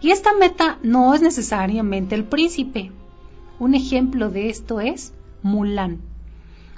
Y 0.00 0.10
esta 0.10 0.32
meta 0.32 0.78
no 0.82 1.14
es 1.14 1.20
necesariamente 1.20 2.14
el 2.14 2.24
príncipe. 2.24 2.90
Un 3.58 3.74
ejemplo 3.74 4.30
de 4.30 4.48
esto 4.48 4.80
es 4.80 5.12
Mulan. 5.42 6.00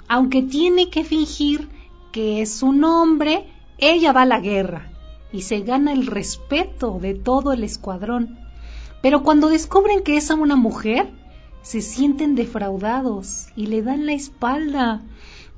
Aunque 0.07 0.41
tiene 0.41 0.89
que 0.89 1.03
fingir 1.03 1.69
que 2.11 2.41
es 2.41 2.61
un 2.61 2.83
hombre, 2.83 3.47
ella 3.77 4.11
va 4.13 4.21
a 4.21 4.27
la 4.27 4.39
guerra 4.39 4.91
y 5.31 5.41
se 5.41 5.61
gana 5.61 5.91
el 5.91 6.05
respeto 6.07 6.99
de 7.01 7.15
todo 7.15 7.53
el 7.53 7.63
escuadrón. 7.63 8.37
Pero 9.01 9.23
cuando 9.23 9.49
descubren 9.49 10.03
que 10.03 10.15
es 10.15 10.29
una 10.29 10.55
mujer, 10.55 11.09
se 11.63 11.81
sienten 11.81 12.35
defraudados 12.35 13.47
y 13.55 13.65
le 13.65 13.81
dan 13.81 14.05
la 14.05 14.13
espalda, 14.13 15.01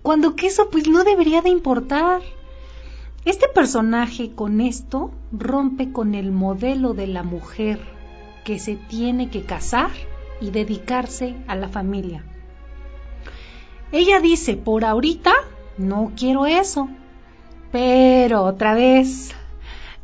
cuando 0.02 0.36
que 0.36 0.48
eso 0.48 0.70
pues 0.70 0.88
no 0.88 1.04
debería 1.04 1.42
de 1.42 1.50
importar. 1.50 2.22
Este 3.26 3.48
personaje 3.48 4.32
con 4.32 4.62
esto 4.62 5.12
rompe 5.32 5.92
con 5.92 6.16
el 6.16 6.32
modelo 6.32 6.94
de 6.94 7.08
la 7.08 7.24
mujer 7.24 7.80
que 8.46 8.60
se 8.60 8.76
tiene 8.76 9.30
que 9.30 9.44
casar 9.44 9.90
y 10.40 10.52
dedicarse 10.52 11.36
a 11.48 11.56
la 11.56 11.68
familia. 11.68 12.24
Ella 13.92 14.20
dice, 14.20 14.56
por 14.56 14.84
ahorita 14.84 15.34
no 15.78 16.12
quiero 16.16 16.46
eso, 16.46 16.90
pero 17.72 18.44
otra 18.44 18.74
vez, 18.74 19.34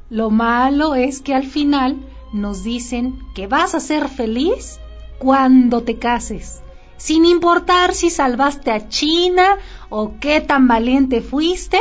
lo 0.10 0.30
malo 0.30 0.94
es 0.96 1.22
que 1.22 1.34
al 1.34 1.46
final 1.46 1.98
nos 2.32 2.64
dicen 2.64 3.20
que 3.34 3.48
vas 3.48 3.74
a 3.74 3.80
ser 3.80 4.08
feliz 4.08 4.80
cuando 5.20 5.82
te 5.82 5.98
cases, 5.98 6.62
sin 6.98 7.26
importar 7.26 7.94
si 7.94 8.10
salvaste 8.10 8.72
a 8.72 8.88
China 8.88 9.58
o 9.90 10.14
qué 10.20 10.42
tan 10.42 10.68
valiente 10.68 11.22
fuiste, 11.22 11.80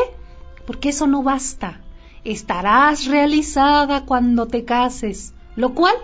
porque 0.66 0.90
eso 0.90 1.06
no 1.06 1.22
basta. 1.22 1.80
Estarás 2.24 3.06
realizada 3.06 4.04
cuando 4.04 4.46
te 4.46 4.64
cases, 4.64 5.32
lo 5.56 5.74
cual 5.74 5.94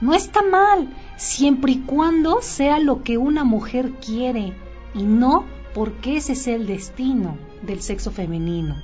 no 0.00 0.14
está 0.14 0.42
mal, 0.42 0.88
siempre 1.16 1.72
y 1.72 1.78
cuando 1.80 2.42
sea 2.42 2.78
lo 2.78 3.02
que 3.02 3.18
una 3.18 3.44
mujer 3.44 3.92
quiere 4.04 4.54
y 4.94 5.02
no 5.02 5.44
porque 5.74 6.16
ese 6.16 6.32
es 6.32 6.46
el 6.46 6.66
destino 6.66 7.36
del 7.62 7.80
sexo 7.80 8.10
femenino. 8.10 8.76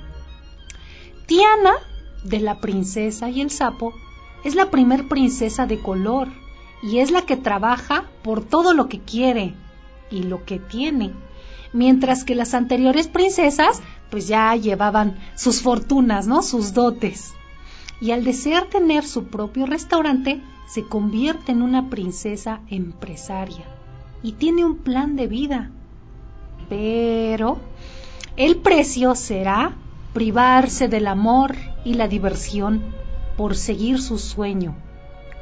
Tiana, 1.25 1.73
de 2.23 2.39
la 2.39 2.59
princesa 2.59 3.29
y 3.29 3.41
el 3.41 3.51
sapo, 3.51 3.93
es 4.43 4.55
la 4.55 4.71
primer 4.71 5.07
princesa 5.07 5.65
de 5.67 5.79
color 5.79 6.29
y 6.81 6.99
es 6.99 7.11
la 7.11 7.21
que 7.23 7.37
trabaja 7.37 8.05
por 8.23 8.43
todo 8.43 8.73
lo 8.73 8.87
que 8.89 8.99
quiere 8.99 9.53
y 10.09 10.23
lo 10.23 10.45
que 10.45 10.59
tiene, 10.59 11.11
mientras 11.73 12.23
que 12.23 12.35
las 12.35 12.53
anteriores 12.53 13.07
princesas 13.07 13.81
pues 14.09 14.27
ya 14.27 14.55
llevaban 14.55 15.19
sus 15.35 15.61
fortunas, 15.61 16.25
¿no? 16.25 16.41
Sus 16.41 16.73
dotes. 16.73 17.33
Y 18.01 18.11
al 18.11 18.23
desear 18.23 18.65
tener 18.65 19.05
su 19.05 19.25
propio 19.25 19.65
restaurante, 19.65 20.41
se 20.67 20.83
convierte 20.83 21.51
en 21.51 21.61
una 21.61 21.89
princesa 21.89 22.61
empresaria 22.69 23.65
y 24.23 24.33
tiene 24.33 24.65
un 24.65 24.77
plan 24.77 25.15
de 25.15 25.27
vida. 25.27 25.71
Pero 26.69 27.57
el 28.37 28.57
precio 28.57 29.15
será 29.15 29.75
privarse 30.13 30.87
del 30.87 31.07
amor 31.07 31.55
y 31.83 31.95
la 31.95 32.07
diversión 32.07 32.83
por 33.35 33.55
seguir 33.55 34.01
su 34.01 34.17
sueño. 34.17 34.75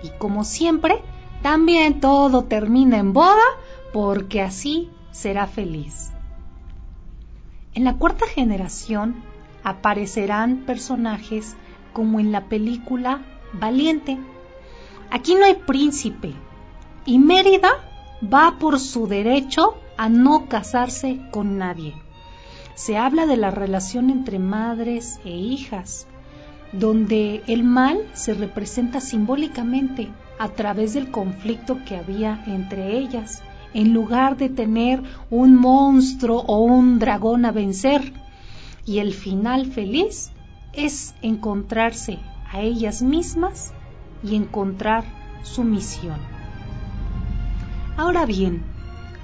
Y 0.03 0.09
como 0.17 0.43
siempre, 0.43 1.01
también 1.41 1.99
todo 1.99 2.43
termina 2.43 2.97
en 2.97 3.13
boda 3.13 3.43
porque 3.93 4.41
así 4.41 4.89
será 5.11 5.47
feliz. 5.47 6.11
En 7.73 7.83
la 7.83 7.97
cuarta 7.97 8.25
generación 8.27 9.15
aparecerán 9.63 10.63
personajes 10.65 11.55
como 11.93 12.19
en 12.19 12.31
la 12.31 12.45
película 12.45 13.21
Valiente. 13.53 14.17
Aquí 15.09 15.35
no 15.35 15.45
hay 15.45 15.55
príncipe 15.55 16.33
y 17.05 17.19
Mérida 17.19 17.69
va 18.21 18.57
por 18.59 18.79
su 18.79 19.07
derecho 19.07 19.75
a 19.97 20.09
no 20.09 20.47
casarse 20.47 21.19
con 21.31 21.57
nadie. 21.57 21.93
Se 22.75 22.97
habla 22.97 23.25
de 23.25 23.37
la 23.37 23.51
relación 23.51 24.09
entre 24.09 24.39
madres 24.39 25.19
e 25.25 25.31
hijas, 25.31 26.07
donde 26.71 27.43
el 27.47 27.63
mal 27.63 27.97
se 28.13 28.33
representa 28.33 29.01
simbólicamente 29.01 30.09
a 30.37 30.49
través 30.49 30.93
del 30.93 31.09
conflicto 31.09 31.79
que 31.85 31.97
había 31.97 32.43
entre 32.45 32.97
ellas, 32.97 33.41
en 33.73 33.93
lugar 33.93 34.37
de 34.37 34.49
tener 34.49 35.01
un 35.29 35.55
monstruo 35.55 36.41
o 36.47 36.59
un 36.59 36.99
dragón 36.99 37.45
a 37.45 37.51
vencer. 37.51 38.13
Y 38.85 38.99
el 38.99 39.13
final 39.13 39.65
feliz 39.65 40.31
es 40.73 41.15
encontrarse 41.21 42.19
a 42.51 42.61
ellas 42.61 43.01
mismas 43.01 43.73
y 44.23 44.35
encontrar 44.35 45.03
su 45.43 45.63
misión. 45.63 46.19
Ahora 47.97 48.25
bien, 48.25 48.63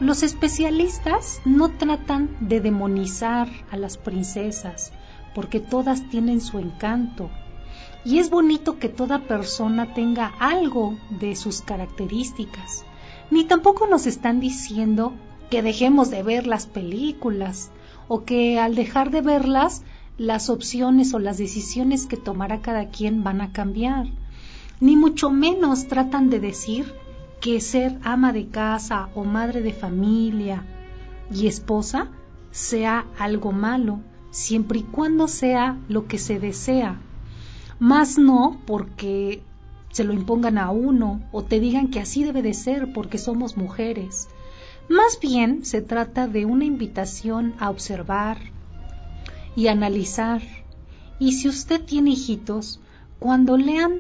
los 0.04 0.22
especialistas 0.22 1.42
no 1.46 1.70
tratan 1.70 2.36
de 2.42 2.60
demonizar 2.60 3.48
a 3.72 3.78
las 3.78 3.98
princesas, 3.98 4.92
porque 5.34 5.62
todas 5.62 6.10
tienen 6.10 6.42
su 6.42 6.60
encanto. 6.60 7.30
Y 8.04 8.20
es 8.20 8.30
bonito 8.30 8.80
que 8.80 8.90
toda 8.90 9.28
persona 9.28 9.94
tenga 9.94 10.34
algo 10.40 10.98
de 11.10 11.38
sus 11.38 11.62
características. 11.62 12.84
Ni 13.32 13.46
tampoco 13.46 13.88
nos 13.88 14.06
están 14.06 14.42
diciendo 14.42 15.14
que 15.50 15.62
dejemos 15.62 16.12
de 16.12 16.22
ver 16.22 16.48
las 16.48 16.68
películas 16.68 17.72
o 18.10 18.26
que 18.26 18.60
al 18.60 18.76
dejar 18.76 19.10
de 19.10 19.22
verlas 19.22 19.84
las 20.18 20.50
opciones 20.50 21.14
o 21.14 21.20
las 21.20 21.38
decisiones 21.38 22.08
que 22.08 22.18
tomará 22.18 22.62
cada 22.62 22.90
quien 22.90 23.24
van 23.24 23.40
a 23.40 23.54
cambiar. 23.54 24.08
Ni 24.82 24.98
mucho 24.98 25.30
menos 25.30 25.88
tratan 25.88 26.30
de 26.30 26.42
decir 26.42 26.94
que 27.44 27.60
ser 27.60 28.00
ama 28.04 28.32
de 28.32 28.48
casa 28.48 29.10
o 29.16 29.26
madre 29.26 29.62
de 29.62 29.74
familia 29.74 30.64
y 31.30 31.48
esposa 31.48 32.08
sea 32.52 33.06
algo 33.20 33.52
malo 33.52 34.00
siempre 34.32 34.80
y 34.80 34.84
cuando 34.84 35.28
sea 35.28 35.78
lo 35.90 36.08
que 36.08 36.20
se 36.20 36.40
desea, 36.40 37.02
más 37.80 38.18
no 38.18 38.62
porque 38.66 39.44
se 39.92 40.06
lo 40.06 40.14
impongan 40.14 40.58
a 40.58 40.72
uno 40.72 41.22
o 41.34 41.44
te 41.44 41.60
digan 41.60 41.90
que 41.90 42.00
así 42.00 42.24
debe 42.24 42.44
de 42.44 42.54
ser 42.54 42.94
porque 42.94 43.18
somos 43.18 43.58
mujeres. 43.58 44.30
Más 44.88 45.20
bien 45.20 45.66
se 45.66 45.82
trata 45.82 46.30
de 46.30 46.46
una 46.46 46.64
invitación 46.64 47.56
a 47.60 47.70
observar 47.70 48.38
y 49.54 49.68
analizar. 49.68 50.42
Y 51.20 51.34
si 51.34 51.50
usted 51.50 51.84
tiene 51.84 52.12
hijitos, 52.12 52.80
cuando 53.20 53.58
lean, 53.58 54.00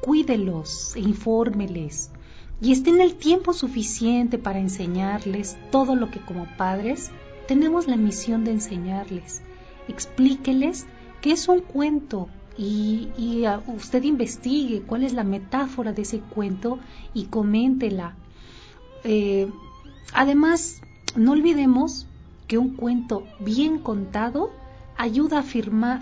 cuídelos 0.00 0.94
e 0.94 1.00
infórmeles 1.00 2.12
y 2.60 2.72
estén 2.72 3.00
el 3.00 3.14
tiempo 3.14 3.52
suficiente 3.52 4.38
para 4.38 4.58
enseñarles 4.58 5.56
todo 5.70 5.94
lo 5.94 6.10
que 6.10 6.20
como 6.20 6.46
padres 6.56 7.10
tenemos 7.46 7.86
la 7.86 7.96
misión 7.96 8.44
de 8.44 8.52
enseñarles. 8.52 9.42
Explíqueles 9.88 10.86
que 11.20 11.32
es 11.32 11.48
un 11.48 11.60
cuento 11.60 12.28
y, 12.58 13.44
usted 13.66 14.02
investigue 14.04 14.82
cuál 14.82 15.04
es 15.04 15.12
la 15.12 15.24
metáfora 15.24 15.92
de 15.92 16.02
ese 16.02 16.20
cuento 16.20 16.78
y 17.12 17.24
coméntela. 17.26 18.16
Eh, 19.04 19.50
además, 20.14 20.80
no 21.14 21.32
olvidemos 21.32 22.06
que 22.48 22.58
un 22.58 22.76
cuento 22.76 23.26
bien 23.40 23.78
contado 23.78 24.50
ayuda 24.96 25.44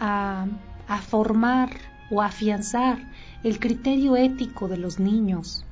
a, 0.00 0.46
a 0.86 0.98
formar 0.98 1.70
o 2.10 2.22
afianzar 2.22 3.10
el 3.42 3.58
criterio 3.58 4.14
ético 4.16 4.68
de 4.68 4.76
los 4.76 5.00
niños. 5.00 5.64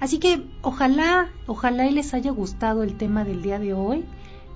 Así 0.00 0.18
que 0.18 0.44
ojalá, 0.62 1.28
ojalá 1.46 1.86
y 1.86 1.92
les 1.92 2.14
haya 2.14 2.30
gustado 2.30 2.82
el 2.82 2.96
tema 2.96 3.24
del 3.24 3.42
día 3.42 3.58
de 3.58 3.74
hoy. 3.74 4.04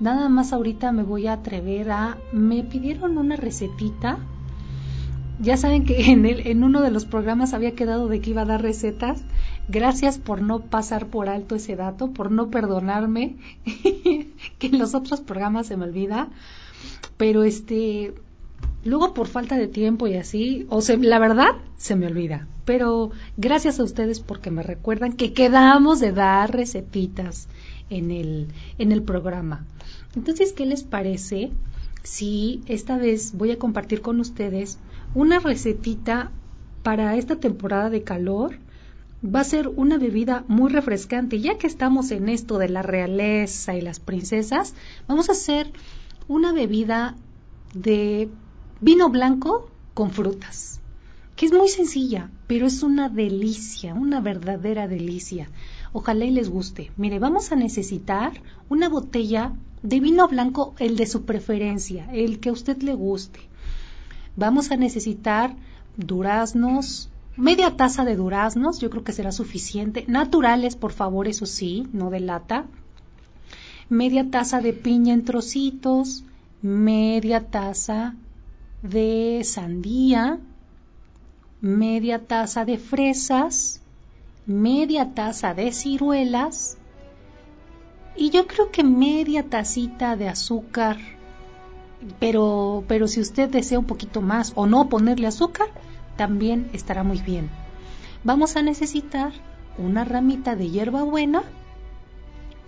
Nada 0.01 0.29
más 0.29 0.53
ahorita 0.53 0.93
me 0.93 1.03
voy 1.03 1.27
a 1.27 1.35
atrever 1.35 1.91
a... 1.91 2.19
Me 2.33 2.63
pidieron 2.63 3.19
una 3.19 3.37
recetita. 3.37 4.19
Ya 5.41 5.57
saben 5.57 5.85
que 5.85 6.11
en, 6.11 6.27
el, 6.27 6.47
en 6.47 6.65
uno 6.65 6.83
de 6.83 6.91
los 6.91 7.05
programas 7.05 7.55
había 7.55 7.75
quedado 7.75 8.09
de 8.09 8.21
que 8.21 8.31
iba 8.31 8.43
a 8.43 8.47
dar 8.47 8.63
recetas. 8.63 9.23
Gracias 9.69 10.19
por 10.19 10.41
no 10.41 10.61
pasar 10.61 11.07
por 11.07 11.29
alto 11.29 11.55
ese 11.55 11.77
dato, 11.77 12.13
por 12.13 12.31
no 12.31 12.51
perdonarme, 12.51 13.37
que 14.59 14.67
en 14.67 14.79
los 14.79 14.95
otros 14.95 15.21
programas 15.21 15.67
se 15.67 15.77
me 15.77 15.85
olvida. 15.85 16.29
Pero 17.17 17.43
este, 17.43 18.15
luego 18.85 19.15
por 19.15 19.27
falta 19.27 19.57
de 19.57 19.69
tiempo 19.69 20.07
y 20.07 20.15
así, 20.15 20.67
o 20.71 20.81
sea, 20.81 20.97
la 20.97 21.19
verdad, 21.19 21.51
se 21.77 21.97
me 21.97 22.07
olvida. 22.07 22.47
Pero 22.65 23.11
gracias 23.37 23.79
a 23.79 23.85
ustedes 23.85 24.21
porque 24.21 24.51
me 24.51 24.63
recuerdan 24.63 25.13
que 25.13 25.33
quedamos 25.33 26.01
de 26.01 26.13
dar 26.13 26.53
recetitas 26.53 27.49
en 27.91 28.11
el, 28.11 28.49
en 28.79 28.93
el 28.93 29.03
programa. 29.03 29.67
Entonces, 30.17 30.53
¿qué 30.53 30.67
les 30.67 30.83
parece 30.85 31.51
si 32.03 32.63
esta 32.67 32.97
vez 32.97 33.33
voy 33.35 33.51
a 33.51 33.59
compartir 33.59 34.01
con 34.01 34.21
ustedes 34.21 34.79
una 35.15 35.39
recetita 35.39 36.31
para 36.83 37.17
esta 37.17 37.37
temporada 37.37 37.91
de 37.91 38.03
calor? 38.03 38.59
Va 39.25 39.41
a 39.41 39.45
ser 39.45 39.69
una 39.69 39.99
bebida 39.99 40.45
muy 40.47 40.71
refrescante. 40.71 41.41
Ya 41.41 41.59
que 41.59 41.67
estamos 41.67 42.11
en 42.11 42.29
esto 42.29 42.59
de 42.59 42.69
la 42.69 42.83
realeza 42.83 43.75
y 43.75 43.81
las 43.81 43.99
princesas, 43.99 44.75
vamos 45.09 45.29
a 45.29 45.33
hacer 45.33 45.73
una 46.29 46.53
bebida 46.53 47.17
de 47.75 48.29
vino 48.81 49.09
blanco 49.09 49.69
con 49.95 50.13
frutas, 50.13 50.81
que 51.35 51.47
es 51.47 51.53
muy 51.53 51.69
sencilla, 51.69 52.31
pero 52.47 52.67
es 52.67 52.83
una 52.83 53.09
delicia, 53.09 53.95
una 53.95 54.21
verdadera 54.21 54.87
delicia. 54.87 55.49
Ojalá 55.93 56.25
y 56.25 56.31
les 56.31 56.49
guste. 56.49 56.93
Mire, 56.97 57.19
vamos 57.19 57.51
a 57.51 57.57
necesitar 57.57 58.41
una 58.69 58.89
botella 58.89 59.53
de 59.83 60.01
vino 60.01 60.29
blanco, 60.29 60.75
el 60.79 60.97
de 60.97 61.07
su 61.07 61.25
preferencia, 61.25 62.09
el 62.13 62.41
que 62.41 62.51
a 62.51 62.53
usted 62.53 62.81
le 62.83 62.95
guste. 62.95 63.41
Vamos 64.37 64.71
a 64.71 64.77
necesitar 64.77 65.57
duraznos, 65.97 67.09
media 67.37 67.77
taza 67.77 68.05
de 68.05 68.17
duraznos, 68.17 68.79
yo 68.79 68.91
creo 68.91 69.03
que 69.03 69.13
será 69.13 69.33
suficiente. 69.33 70.05
Naturales, 70.07 70.77
por 70.77 70.93
favor, 70.93 71.27
eso 71.27 71.47
sí, 71.47 71.89
no 71.93 72.11
de 72.11 72.21
lata. 72.21 72.67
Media 73.89 74.31
taza 74.31 74.61
de 74.61 74.73
piña 74.73 75.15
en 75.15 75.25
trocitos, 75.25 76.25
media 76.63 77.47
taza 77.47 78.15
de 78.83 79.43
sandía, 79.45 80.39
media 81.61 82.27
taza 82.27 82.65
de 82.65 82.79
fresas, 82.79 83.81
media 84.47 85.15
taza 85.15 85.55
de 85.55 85.73
ciruelas 85.73 86.79
y 88.17 88.31
yo 88.31 88.47
creo 88.47 88.71
que 88.71 88.85
media 88.85 89.45
tacita 89.45 90.17
de 90.17 90.29
azúcar. 90.29 90.97
Pero, 92.21 92.85
pero 92.87 93.09
si 93.09 93.21
usted 93.21 93.49
desea 93.49 93.79
un 93.79 93.85
poquito 93.85 94.23
más 94.23 94.53
o 94.55 94.67
no 94.67 94.89
ponerle 94.89 95.27
azúcar, 95.27 95.69
también 96.17 96.71
estará 96.73 97.03
muy 97.03 97.19
bien. 97.19 97.51
Vamos 98.25 98.57
a 98.57 98.63
necesitar 98.63 99.33
una 99.79 100.05
ramita 100.05 100.57
de 100.57 100.71
hierbabuena 100.71 101.43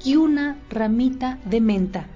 y 0.05 0.17
una 0.17 0.57
ramita 0.69 1.39
de 1.45 1.61
menta. 1.61 2.07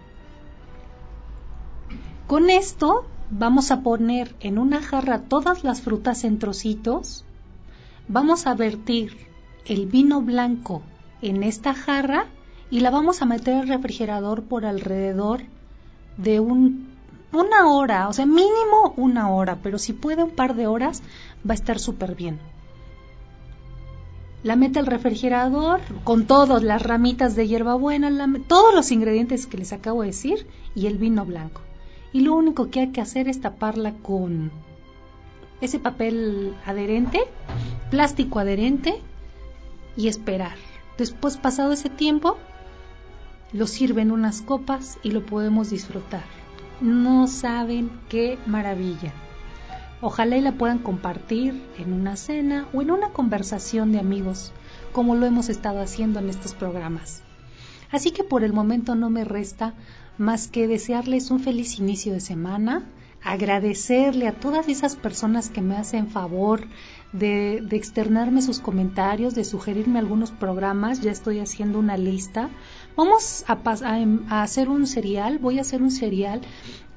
Con 2.27 2.51
esto 2.51 3.05
vamos 3.31 3.71
a 3.71 3.81
poner 3.81 4.35
en 4.41 4.59
una 4.59 4.83
jarra 4.83 5.23
todas 5.23 5.65
las 5.65 5.81
frutas 5.81 6.25
en 6.25 6.39
trocitos. 6.39 7.25
Vamos 8.09 8.47
a 8.47 8.55
vertir 8.55 9.17
el 9.67 9.87
vino 9.87 10.21
blanco 10.23 10.83
en 11.23 11.43
esta 11.43 11.75
jarra 11.75 12.27
y 12.71 12.81
la 12.81 12.91
vamos 12.91 13.23
a 13.23 13.27
meter 13.27 13.55
al 13.55 13.69
refrigerador 13.69 14.43
por 14.43 14.67
alrededor 14.67 15.43
de 16.17 16.41
un 16.41 16.95
una 17.33 17.67
hora, 17.67 18.09
o 18.09 18.13
sea, 18.13 18.27
mínimo 18.27 18.95
una 18.97 19.31
hora, 19.31 19.59
pero 19.63 19.79
si 19.79 19.93
puede 19.93 20.23
un 20.23 20.31
par 20.31 20.55
de 20.55 20.69
horas, 20.69 21.03
va 21.49 21.53
a 21.53 21.55
estar 21.55 21.81
súper 21.81 22.15
bien. 22.15 22.39
La 24.45 24.57
mete 24.57 24.79
al 24.79 24.87
refrigerador 24.87 25.81
con 26.05 26.27
todas 26.27 26.63
las 26.63 26.83
ramitas 26.83 27.35
de 27.35 27.49
hierbabuena, 27.49 28.11
todos 28.47 28.75
los 28.75 28.93
ingredientes 28.93 29.47
que 29.47 29.59
les 29.59 29.73
acabo 29.73 30.03
de 30.03 30.09
decir 30.09 30.47
y 30.75 30.87
el 30.87 30.99
vino 30.99 31.25
blanco. 31.25 31.63
Y 32.15 32.21
lo 32.21 32.35
único 32.35 32.71
que 32.71 32.81
hay 32.81 32.93
que 32.93 33.03
hacer 33.03 33.29
es 33.29 33.43
taparla 33.43 33.93
con 33.93 34.51
ese 35.61 35.79
papel 35.79 36.55
adherente, 36.65 37.21
plástico 37.91 38.39
adherente 38.39 39.03
y 39.99 40.09
esperar. 40.09 40.57
Después, 40.97 41.37
pasado 41.37 41.73
ese 41.73 41.91
tiempo, 41.91 42.39
lo 43.53 43.67
sirven 43.67 44.11
unas 44.11 44.41
copas 44.41 44.99
y 45.03 45.11
lo 45.11 45.27
podemos 45.27 45.69
disfrutar 45.69 46.25
no 46.81 47.27
saben 47.27 47.91
qué 48.09 48.39
maravilla. 48.47 49.13
Ojalá 50.01 50.37
y 50.37 50.41
la 50.41 50.53
puedan 50.53 50.79
compartir 50.79 51.63
en 51.79 51.93
una 51.93 52.17
cena 52.17 52.69
o 52.75 52.83
en 52.83 52.91
una 52.91 53.11
conversación 53.11 53.93
de 53.93 54.01
amigos, 54.01 54.53
como 54.93 55.15
lo 55.15 55.25
hemos 55.25 55.49
estado 55.49 55.81
haciendo 55.81 56.21
en 56.21 56.29
estos 56.29 56.53
programas. 56.53 57.23
Así 57.91 58.11
que 58.11 58.25
por 58.25 58.45
el 58.45 58.53
momento 58.53 58.95
no 58.95 59.09
me 59.09 59.25
resta 59.25 59.75
más 60.19 60.49
que 60.49 60.69
desearles 60.69 61.31
un 61.31 61.41
feliz 61.41 61.79
inicio 61.79 62.13
de 62.13 62.21
semana, 62.21 62.85
agradecerle 63.25 64.29
a 64.29 64.39
todas 64.39 64.69
esas 64.69 64.97
personas 64.97 65.49
que 65.49 65.63
me 65.63 65.77
hacen 65.77 66.09
favor 66.09 66.69
de, 67.13 67.57
externarme 67.71 68.43
sus 68.43 68.59
comentarios, 68.59 69.35
de 69.35 69.45
sugerirme 69.45 69.99
algunos 69.99 70.31
programas, 70.31 71.01
ya 71.01 71.11
estoy 71.11 71.41
haciendo 71.41 71.79
una 71.79 71.97
lista. 71.97 72.51
Vamos 72.97 73.45
a, 73.49 73.59
a, 74.29 74.43
hacer 74.43 74.69
un 74.69 74.87
serial, 74.87 75.39
voy 75.39 75.59
a 75.59 75.63
hacer 75.63 75.83
un 75.83 75.91
serial 75.91 76.43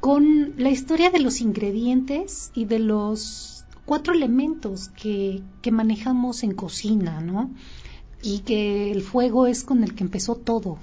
con 0.01 0.53
la 0.57 0.69
historia 0.69 1.11
de 1.11 1.19
los 1.19 1.39
ingredientes 1.39 2.51
y 2.53 2.65
de 2.65 2.79
los 2.79 3.65
cuatro 3.85 4.13
elementos 4.13 4.89
que, 4.89 5.41
que 5.61 5.71
manejamos 5.71 6.43
en 6.43 6.53
cocina, 6.53 7.21
¿no? 7.21 7.51
Y 8.21 8.39
que 8.39 8.91
el 8.91 9.01
fuego 9.01 9.47
es 9.47 9.63
con 9.63 9.83
el 9.83 9.95
que 9.95 10.03
empezó 10.03 10.35
todo, 10.35 10.77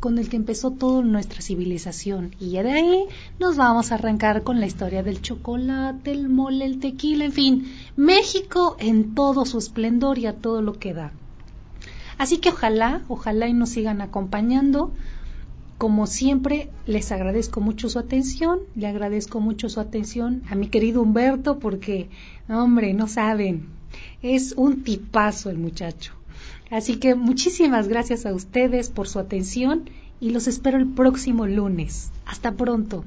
con 0.00 0.18
el 0.18 0.28
que 0.28 0.36
empezó 0.36 0.70
toda 0.70 1.02
nuestra 1.02 1.40
civilización. 1.40 2.34
Y 2.38 2.50
ya 2.50 2.62
de 2.62 2.72
ahí 2.72 3.04
nos 3.38 3.56
vamos 3.56 3.90
a 3.90 3.96
arrancar 3.96 4.42
con 4.42 4.60
la 4.60 4.66
historia 4.66 5.02
del 5.02 5.22
chocolate, 5.22 6.10
el 6.10 6.28
mole, 6.28 6.64
el 6.64 6.80
tequila, 6.80 7.24
en 7.24 7.32
fin, 7.32 7.72
México 7.96 8.76
en 8.78 9.14
todo 9.14 9.44
su 9.44 9.58
esplendor 9.58 10.18
y 10.18 10.26
a 10.26 10.34
todo 10.34 10.62
lo 10.62 10.74
que 10.74 10.94
da. 10.94 11.12
Así 12.18 12.38
que 12.38 12.50
ojalá, 12.50 13.02
ojalá 13.08 13.48
y 13.48 13.52
nos 13.52 13.70
sigan 13.70 14.00
acompañando. 14.00 14.92
Como 15.78 16.06
siempre, 16.06 16.70
les 16.86 17.12
agradezco 17.12 17.60
mucho 17.60 17.90
su 17.90 17.98
atención, 17.98 18.60
le 18.74 18.86
agradezco 18.86 19.40
mucho 19.40 19.68
su 19.68 19.78
atención 19.78 20.42
a 20.48 20.54
mi 20.54 20.68
querido 20.68 21.02
Humberto 21.02 21.58
porque, 21.58 22.08
hombre, 22.48 22.94
no 22.94 23.08
saben, 23.08 23.68
es 24.22 24.54
un 24.56 24.82
tipazo 24.84 25.50
el 25.50 25.58
muchacho. 25.58 26.12
Así 26.70 26.96
que 26.96 27.14
muchísimas 27.14 27.88
gracias 27.88 28.26
a 28.26 28.34
ustedes 28.34 28.90
por 28.90 29.08
su 29.08 29.18
atención 29.18 29.88
y 30.20 30.30
los 30.30 30.48
espero 30.48 30.78
el 30.78 30.88
próximo 30.88 31.46
lunes. 31.46 32.10
Hasta 32.24 32.52
pronto. 32.52 33.04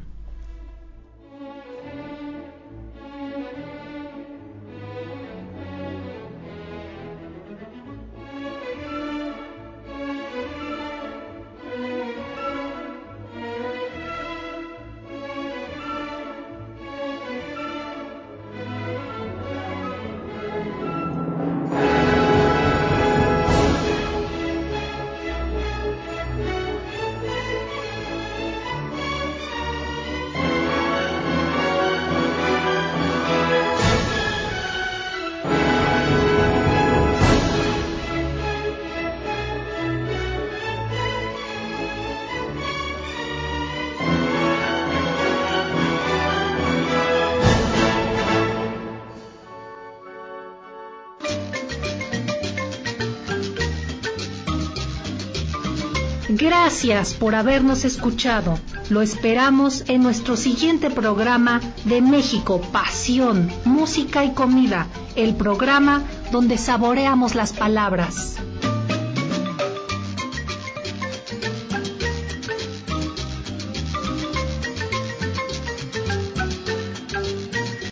Gracias 56.70 57.16
por 57.16 57.34
habernos 57.34 57.84
escuchado. 57.84 58.60
Lo 58.92 59.02
esperamos 59.02 59.86
en 59.88 60.04
nuestro 60.04 60.38
siguiente 60.38 60.92
programa 60.92 61.62
de 61.86 62.00
México, 62.00 62.62
Pasión, 62.62 63.52
Música 63.66 64.24
y 64.24 64.34
Comida, 64.34 64.86
el 65.16 65.34
programa 65.34 66.04
donde 66.32 66.60
saboreamos 66.60 67.34
las 67.34 67.54
palabras. 67.54 68.38